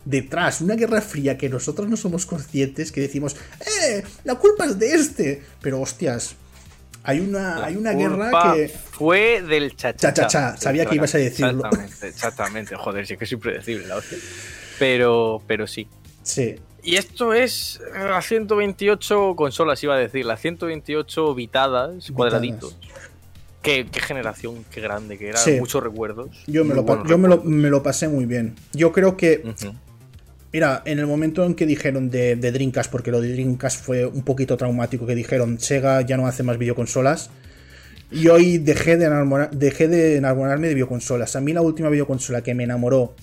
[0.06, 4.04] detrás, una guerra fría que nosotros no somos conscientes, que decimos, ¡eh!
[4.24, 5.44] La culpa es de este.
[5.62, 6.36] Pero hostias,
[7.04, 8.68] hay una, hay una guerra que.
[8.70, 10.28] Fue del chachacha.
[10.28, 11.64] Cha, Sabía que ibas a decirlo.
[11.66, 12.76] Exactamente, exactamente.
[12.76, 14.18] Joder, sí que es impredecible la hostia.
[14.80, 15.88] Pero, pero sí.
[16.24, 16.56] Sí.
[16.84, 22.78] Y esto es las 128 consolas, iba a decir, las 128 vitadas, cuadraditos.
[23.68, 26.30] Qué, generación, qué grande, que era muchos recuerdos.
[26.48, 28.56] Yo, me lo, yo me, lo, pasé muy bien.
[28.72, 29.44] Yo creo que.
[30.54, 34.06] Mira, en el momento en que dijeron de, de, Dreamcast, porque lo de Dreamcast fue
[34.06, 37.30] un poquito traumático, que dijeron Sega ya no hace más videoconsolas.
[38.10, 41.36] Y hoy dejé de, dejé de enamorarme de videoconsolas.
[41.36, 43.16] A mí la última videoconsola que me enamoró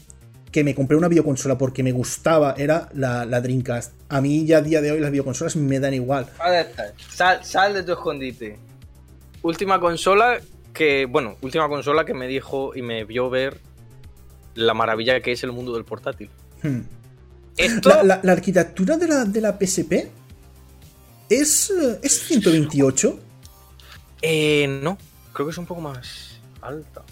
[0.53, 3.93] que me compré una videoconsola porque me gustaba era la, Dreamcast.
[4.11, 6.27] A mí ya a día de hoy las videoconsolas me dan igual.
[7.09, 8.59] Sal, sal de tu escondite.
[9.45, 10.41] Última consola
[10.73, 13.61] que, bueno, última consola que me dijo y me vio ver
[14.55, 16.31] la maravilla que es el mundo del portátil.
[16.63, 16.81] Hmm.
[17.85, 20.09] La, arquitectura de la, de la PSP
[21.29, 21.71] es,
[22.03, 23.21] es 128.
[24.23, 24.97] Eh, no,
[25.35, 27.03] creo que es un poco más alta.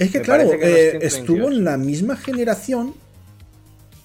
[0.00, 2.92] Es que, claro, eh, estuvo en la misma generación.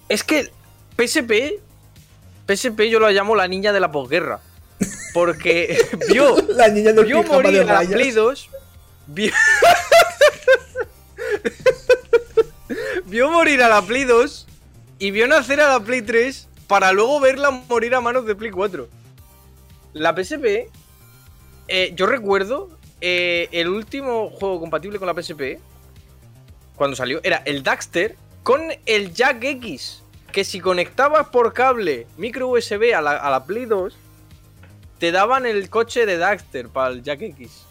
[0.09, 0.51] Es que
[0.95, 1.59] PSP,
[2.45, 4.41] PSP yo la llamo la niña de la posguerra.
[5.17, 5.79] Porque
[6.09, 8.49] vio, la niña del vio morir a la Play 2.
[9.07, 9.31] Vio...
[13.05, 14.45] vio morir a la Play 2
[14.99, 18.51] y vio nacer a la Play 3 para luego verla morir a manos de Play
[18.51, 18.87] 4.
[19.93, 20.69] La PSP,
[21.67, 22.69] eh, yo recuerdo
[23.01, 25.57] eh, el último juego compatible con la PSP
[26.75, 30.03] cuando salió, era el Daxter con el Jack X.
[30.31, 33.97] Que si conectabas por cable micro USB a la, Play 2,
[34.99, 37.65] te daban el coche de Daxter para el Jack X.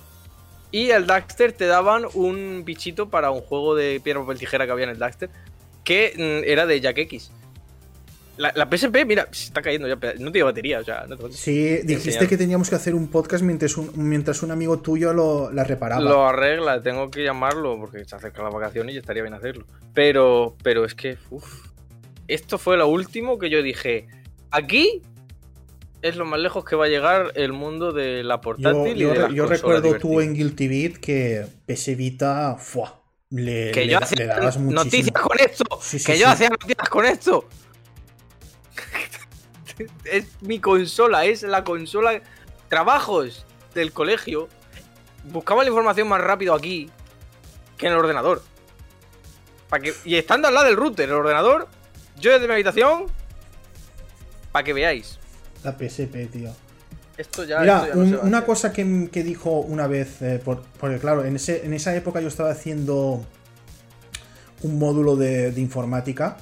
[0.70, 4.72] Y el Daxter te daban un bichito para un juego de piedra, papel, tijera que
[4.72, 5.30] había en el Daxter,
[5.84, 7.30] que mm, era de Jack X.
[8.36, 12.28] La, PSP, mira, se está cayendo ya, no tiene batería, o sea, no Sí, dijiste
[12.28, 16.02] que teníamos que hacer un podcast mientras un, mientras un amigo tuyo lo, la reparaba.
[16.02, 19.64] Lo arregla, tengo que llamarlo porque se acerca la vacación y estaría bien hacerlo.
[19.94, 21.68] Pero, pero es que, uff,
[22.28, 24.06] esto fue lo último que yo dije.
[24.50, 25.00] Aquí
[26.08, 28.96] es lo más lejos que va a llegar el mundo de la portátil.
[28.96, 33.00] Yo, y de yo recuerdo tú en Guilty Beat que PS Vita, ¡fua!
[33.30, 35.64] Le, que yo hacía noticias con esto.
[36.04, 37.48] que yo hacía noticias con esto.
[40.04, 42.22] es mi consola, es la consola.
[42.68, 44.48] Trabajos del colegio.
[45.24, 46.88] Buscaba la información más rápido aquí
[47.76, 48.42] que en el ordenador.
[49.68, 51.66] Para que, y estando al lado del router, el ordenador,
[52.20, 53.06] yo desde mi habitación,
[54.52, 55.18] para que veáis.
[55.66, 56.50] La PSP, tío.
[57.18, 57.60] Esto ya.
[57.60, 57.88] Mira,
[58.22, 62.28] una cosa que, dijo una vez, eh, porque claro, en, ese, en esa época yo
[62.28, 63.24] estaba haciendo
[64.62, 66.36] un módulo de, de informática.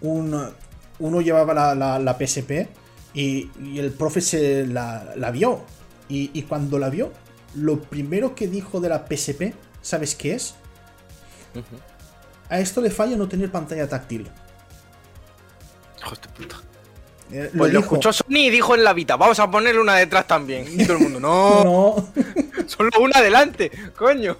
[0.00, 0.50] Un,
[0.98, 2.68] uno llevaba la, PSP
[3.12, 5.62] y, el profe se la, vio.
[6.08, 7.12] Y, cuando la vio,
[7.54, 10.54] lo primero que dijo de la PSP, ¿sabes qué es?
[12.48, 14.28] A esto le falla no tener pantalla táctil.
[16.00, 16.73] Hijo de puta.
[17.36, 20.24] Eh, pues lo, escuchó Sony y dijo en la Vita, vamos a ponerle una detrás
[20.24, 20.66] también.
[20.70, 21.64] Y todo el mundo, no.
[21.64, 22.08] no.
[22.68, 24.36] Solo una adelante, coño.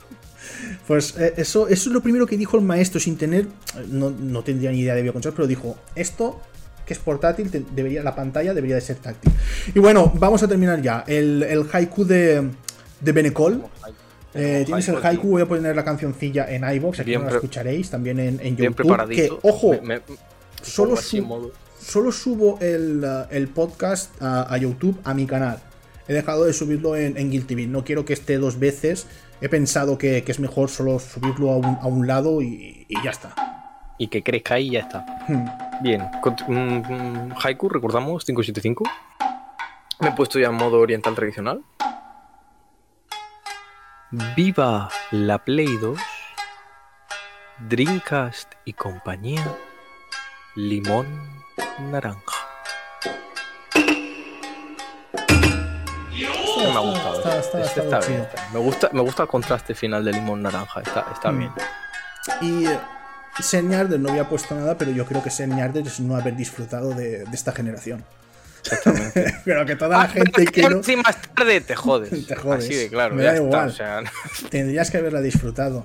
[0.86, 3.48] Pues eh, eso, eso es lo primero que dijo el maestro, sin tener.
[3.88, 4.12] No,
[4.44, 6.40] tendría ni idea de videoconsolas, pero dijo: Esto,
[6.86, 9.32] que es portátil, debería, la pantalla debería de ser táctil.
[9.74, 11.02] Y bueno, vamos a terminar ya.
[11.08, 12.48] El, el haiku de,
[13.00, 13.64] de Benecol.
[14.34, 17.90] Eh, tienes el haiku, voy a poner la cancioncilla en iVoox, aquí no la escucharéis,
[17.90, 19.08] también en, en YouTube.
[19.08, 19.80] Que, ojo,
[20.62, 20.96] solo,
[21.84, 25.58] solo, subo el, el podcast a, YouTube, a mi canal.
[26.06, 29.06] He dejado de subirlo en, en Guilty No quiero que esté dos veces
[29.40, 33.34] he pensado que, es mejor solo subirlo a un, lado y, ya está.
[33.98, 35.04] Y que crezca y ya está.
[35.28, 35.44] Hmm.
[35.82, 36.02] Bien,
[36.48, 38.84] mm, mm, Haiku, recordamos 575.
[40.00, 41.62] Me he puesto ya en modo oriental tradicional.
[44.34, 45.98] Viva la Play 2,
[47.68, 49.44] Dreamcast y compañía,
[50.54, 51.43] limón
[51.90, 52.44] naranja.
[56.72, 57.38] me ha gustado.
[57.38, 58.26] Está, este bien.
[58.52, 60.80] Me, gusta, me gusta el contraste final de limón naranja.
[60.80, 61.38] Está, está mm.
[61.38, 61.52] bien.
[62.40, 62.66] Y
[63.42, 67.24] Sen no había puesto nada, pero yo creo que Sen es no haber disfrutado de,
[67.32, 68.04] esta generación.
[68.62, 69.34] Exactamente.
[69.44, 70.82] pero que toda la ah, gente que, no...
[70.82, 72.26] Si más tarde te jodes.
[72.26, 72.64] te jodes.
[72.64, 73.14] Así de claro.
[73.14, 73.74] Me da igual.
[74.50, 75.84] Tendrías que haberla disfrutado.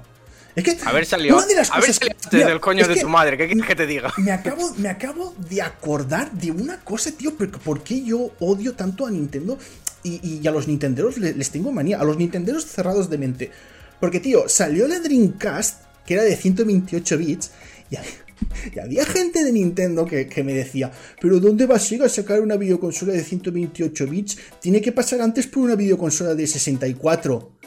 [0.55, 3.47] Es que a ver salió, a ver salió desde el coño de tu madre, ¿qué
[3.47, 4.11] quieres que te diga?
[4.17, 9.05] Me acabo, me acabo de acordar de una cosa, tío, ¿por qué yo odio tanto
[9.05, 9.57] a Nintendo?
[10.03, 13.51] Y, a los Nintenderos les, tengo manía, a los Nintenderos cerrados de mente.
[13.99, 17.51] Porque, tío, salió la Dreamcast, que era de 128 bits,
[17.91, 20.89] y había, gente de Nintendo que, que, me decía,
[21.19, 24.37] pero ¿dónde va Sega a sacar una videoconsola de 128 bits?
[24.61, 27.58] Tiene que pasar antes por una videoconsola de 64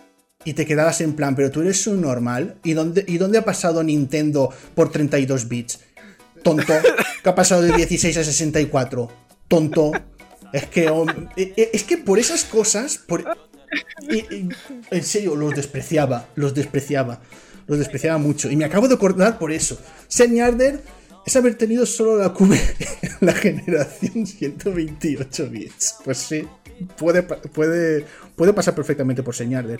[0.45, 2.57] y te quedabas en plan, pero tú eres un normal.
[2.65, 5.81] ¿Y dónde, ¿Y dónde ha pasado Nintendo por 32 bits?
[6.43, 6.73] Tonto.
[7.23, 9.11] ¿Qué ha pasado de 16 a 64?
[9.49, 9.93] Tonto.
[10.53, 10.87] Es que,
[11.37, 13.25] e, e, es que por esas cosas, por,
[14.09, 17.21] en serio, los despreciaba, los despreciaba,
[17.67, 18.51] los despreciaba mucho.
[18.51, 19.79] Y me acabo de acordar por eso.
[20.09, 20.83] Señarder
[21.25, 22.61] es haber tenido solo la cube
[23.03, 25.97] en la generación 128 bits.
[26.05, 26.47] Pues sí,
[26.97, 28.05] puede, puede,
[28.37, 29.79] puede pasar perfectamente por señal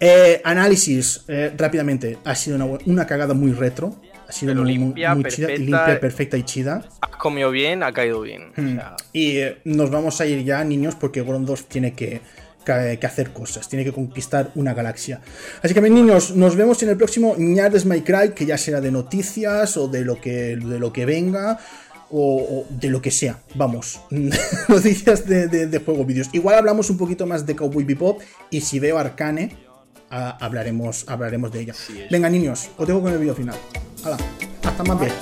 [0.00, 2.18] eh, análisis, eh, rápidamente.
[2.24, 4.00] Ha sido una, cagada muy retro.
[4.26, 6.82] Ha sido muy, limpia, chida, limpia, perfecta y chida.
[7.00, 8.52] Ha comido bien, ha caído bien.
[8.56, 8.78] Hmm.
[9.12, 12.20] Y eh, nos vamos a ir ya, niños, porque 2 tiene que,
[12.64, 15.20] que, hacer cosas, tiene que conquistar una galaxia.
[15.62, 18.80] Así que, mis niños, nos vemos en el próximo Ñardes My Cry, que ya será
[18.80, 21.58] de noticias o de lo que, de lo que venga
[22.10, 23.38] o, de lo que sea.
[23.54, 24.00] Vamos,
[24.68, 26.28] noticias de, de, juego, vídeos.
[26.32, 28.20] Igual hablamos un poquito más de Cowboy Bebop
[28.50, 29.56] y si veo Arcane,
[30.10, 31.74] hablaremos, hablaremos de ella.
[32.10, 33.56] Venga, niños, os dejo con el vídeo final.
[34.04, 34.16] Hala,
[34.62, 35.12] hasta más bien.